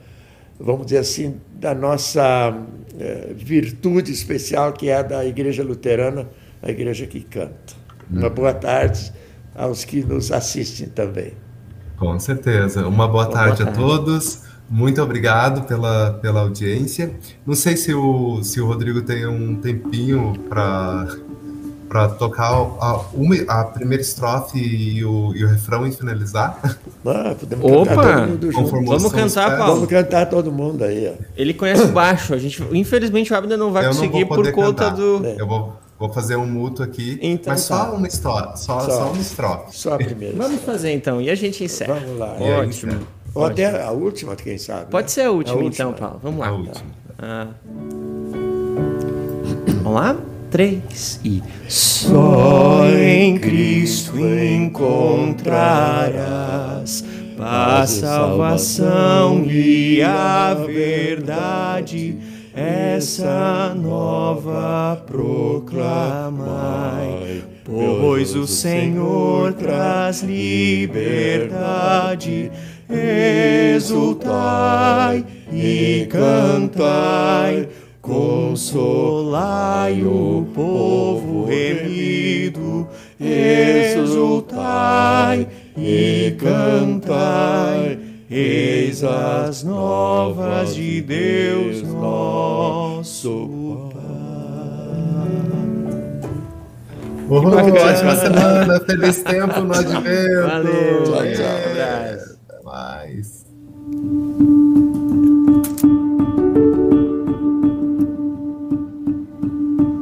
vamos 0.60 0.88
dizer 0.88 1.00
assim, 1.00 1.40
da 1.54 1.74
nossa 1.74 2.56
é, 3.00 3.34
virtude 3.34 4.12
especial 4.12 4.74
que 4.74 4.90
é 4.90 4.96
a 4.96 5.02
da 5.02 5.26
Igreja 5.26 5.64
Luterana, 5.64 6.30
a 6.62 6.70
igreja 6.70 7.08
que 7.08 7.22
canta. 7.22 7.74
Uma 8.12 8.28
hum. 8.28 8.30
boa 8.32 8.54
tarde 8.54 9.14
aos 9.56 9.86
que 9.86 10.04
nos 10.04 10.32
assistem 10.32 10.88
também. 10.90 11.34
Com 12.00 12.18
certeza. 12.20 12.88
Uma 12.88 13.08
boa, 13.08 13.26
boa 13.26 13.28
tarde, 13.28 13.64
tarde, 13.64 13.78
a 13.78 13.82
todos. 13.82 14.44
Muito 14.70 15.02
obrigado 15.02 15.68
pela, 15.68 16.14
pela 16.22 16.42
audiência. 16.42 17.14
Não 17.46 17.56
sei 17.56 17.76
se 17.76 17.94
o, 17.94 18.42
se 18.44 18.62
o 18.62 18.68
Rodrigo 18.68 19.02
tem 19.02 19.28
um 19.28 19.56
tempinho 19.56 20.34
para 20.48 21.08
para 21.90 22.08
tocar 22.08 22.52
a, 22.52 23.02
uma, 23.16 23.36
a 23.48 23.66
primeira 23.66 24.04
estrofe 24.04 24.60
e 24.60 25.04
o, 25.04 25.34
e 25.36 25.44
o 25.44 25.48
refrão 25.48 25.88
e 25.88 25.92
finalizar. 25.92 26.60
Ah, 27.04 27.34
podemos 27.40 27.66
Opa! 27.66 27.96
Cantar 27.96 28.28
Vamos 28.86 29.12
cantar, 29.12 29.58
Paulo. 29.58 29.74
Vamos 29.74 29.90
cantar 29.90 30.26
todo 30.28 30.52
mundo 30.52 30.84
aí. 30.84 31.08
Ó. 31.08 31.24
Ele 31.36 31.54
conhece 31.54 31.84
o 31.84 31.88
baixo. 31.88 32.34
A 32.34 32.38
gente, 32.38 32.62
infelizmente, 32.72 33.34
o 33.34 33.36
Abner 33.36 33.58
não 33.58 33.72
vai 33.72 33.86
Eu 33.86 33.90
conseguir 33.90 34.26
por 34.26 34.52
conta 34.52 34.84
cantar. 34.84 34.96
do. 34.96 35.26
Eu 35.26 35.48
vou 35.48 35.80
Vou 36.00 36.12
fazer 36.14 36.38
um 36.38 36.46
mútuo 36.46 36.86
aqui, 36.86 37.20
então, 37.22 37.52
mas 37.52 37.62
só 37.62 37.86
tá. 37.86 37.92
uma 37.92 38.08
história, 38.08 38.56
só, 38.56 38.80
só, 38.80 38.90
só 38.90 39.12
uma 39.12 39.22
estrofe. 39.22 39.78
Só 39.78 39.96
a 39.96 39.98
primeira. 39.98 40.38
Vamos 40.38 40.62
fazer 40.62 40.94
então, 40.94 41.22
e 41.22 41.30
a 41.30 41.36
gente 41.36 41.62
encerra. 41.62 41.96
Vamos 41.96 42.18
lá. 42.18 42.38
Ótimo. 42.40 43.06
Ou 43.36 43.46
até 43.46 43.84
a 43.84 43.92
última, 43.92 44.34
quem 44.36 44.58
sabe. 44.58 44.90
Pode 44.90 45.08
né? 45.08 45.10
ser 45.10 45.24
a 45.24 45.32
última, 45.32 45.60
a 45.60 45.64
última, 45.64 45.90
então, 45.90 46.00
Paulo. 46.00 46.20
Vamos 46.24 46.40
lá. 46.40 46.48
A 46.48 46.52
última. 46.54 46.86
Ah. 47.20 47.48
Vamos 49.84 49.94
lá? 49.94 50.18
Três 50.50 51.20
e. 51.24 51.44
Só 51.68 52.86
em 52.90 53.38
Cristo 53.38 54.18
encontrarás 54.18 57.04
paz, 57.38 57.92
salvação 57.92 59.44
e 59.46 60.02
a 60.02 60.54
verdade 60.54 62.18
essa 62.54 63.74
nova 63.76 65.02
proclamai, 65.06 65.70
pois 67.64 68.36
o 68.36 68.46
Senhor 68.48 69.54
traz 69.54 70.22
liberdade. 70.22 72.52
Exultai 73.76 75.24
e 75.54 76.08
cantai, 76.10 77.70
consolai 78.02 80.02
o 80.04 80.48
povo 80.54 81.46
remido. 81.46 82.88
Exultai 83.20 85.48
e 85.78 86.36
cantai 86.40 87.99
Eis 88.32 89.04
as 89.04 89.64
novas 89.64 90.76
de 90.76 91.02
Deus 91.02 91.82
nosso 91.82 93.50
Pai. 93.92 94.04
Oh, 97.28 97.38
ótima 97.38 98.16
semana, 98.16 98.80
feliz 98.82 99.24
tempo 99.24 99.62
no 99.62 99.74
advento. 99.74 100.48
Valeu, 100.48 101.04
tchau, 101.06 101.24
tchau. 101.34 101.59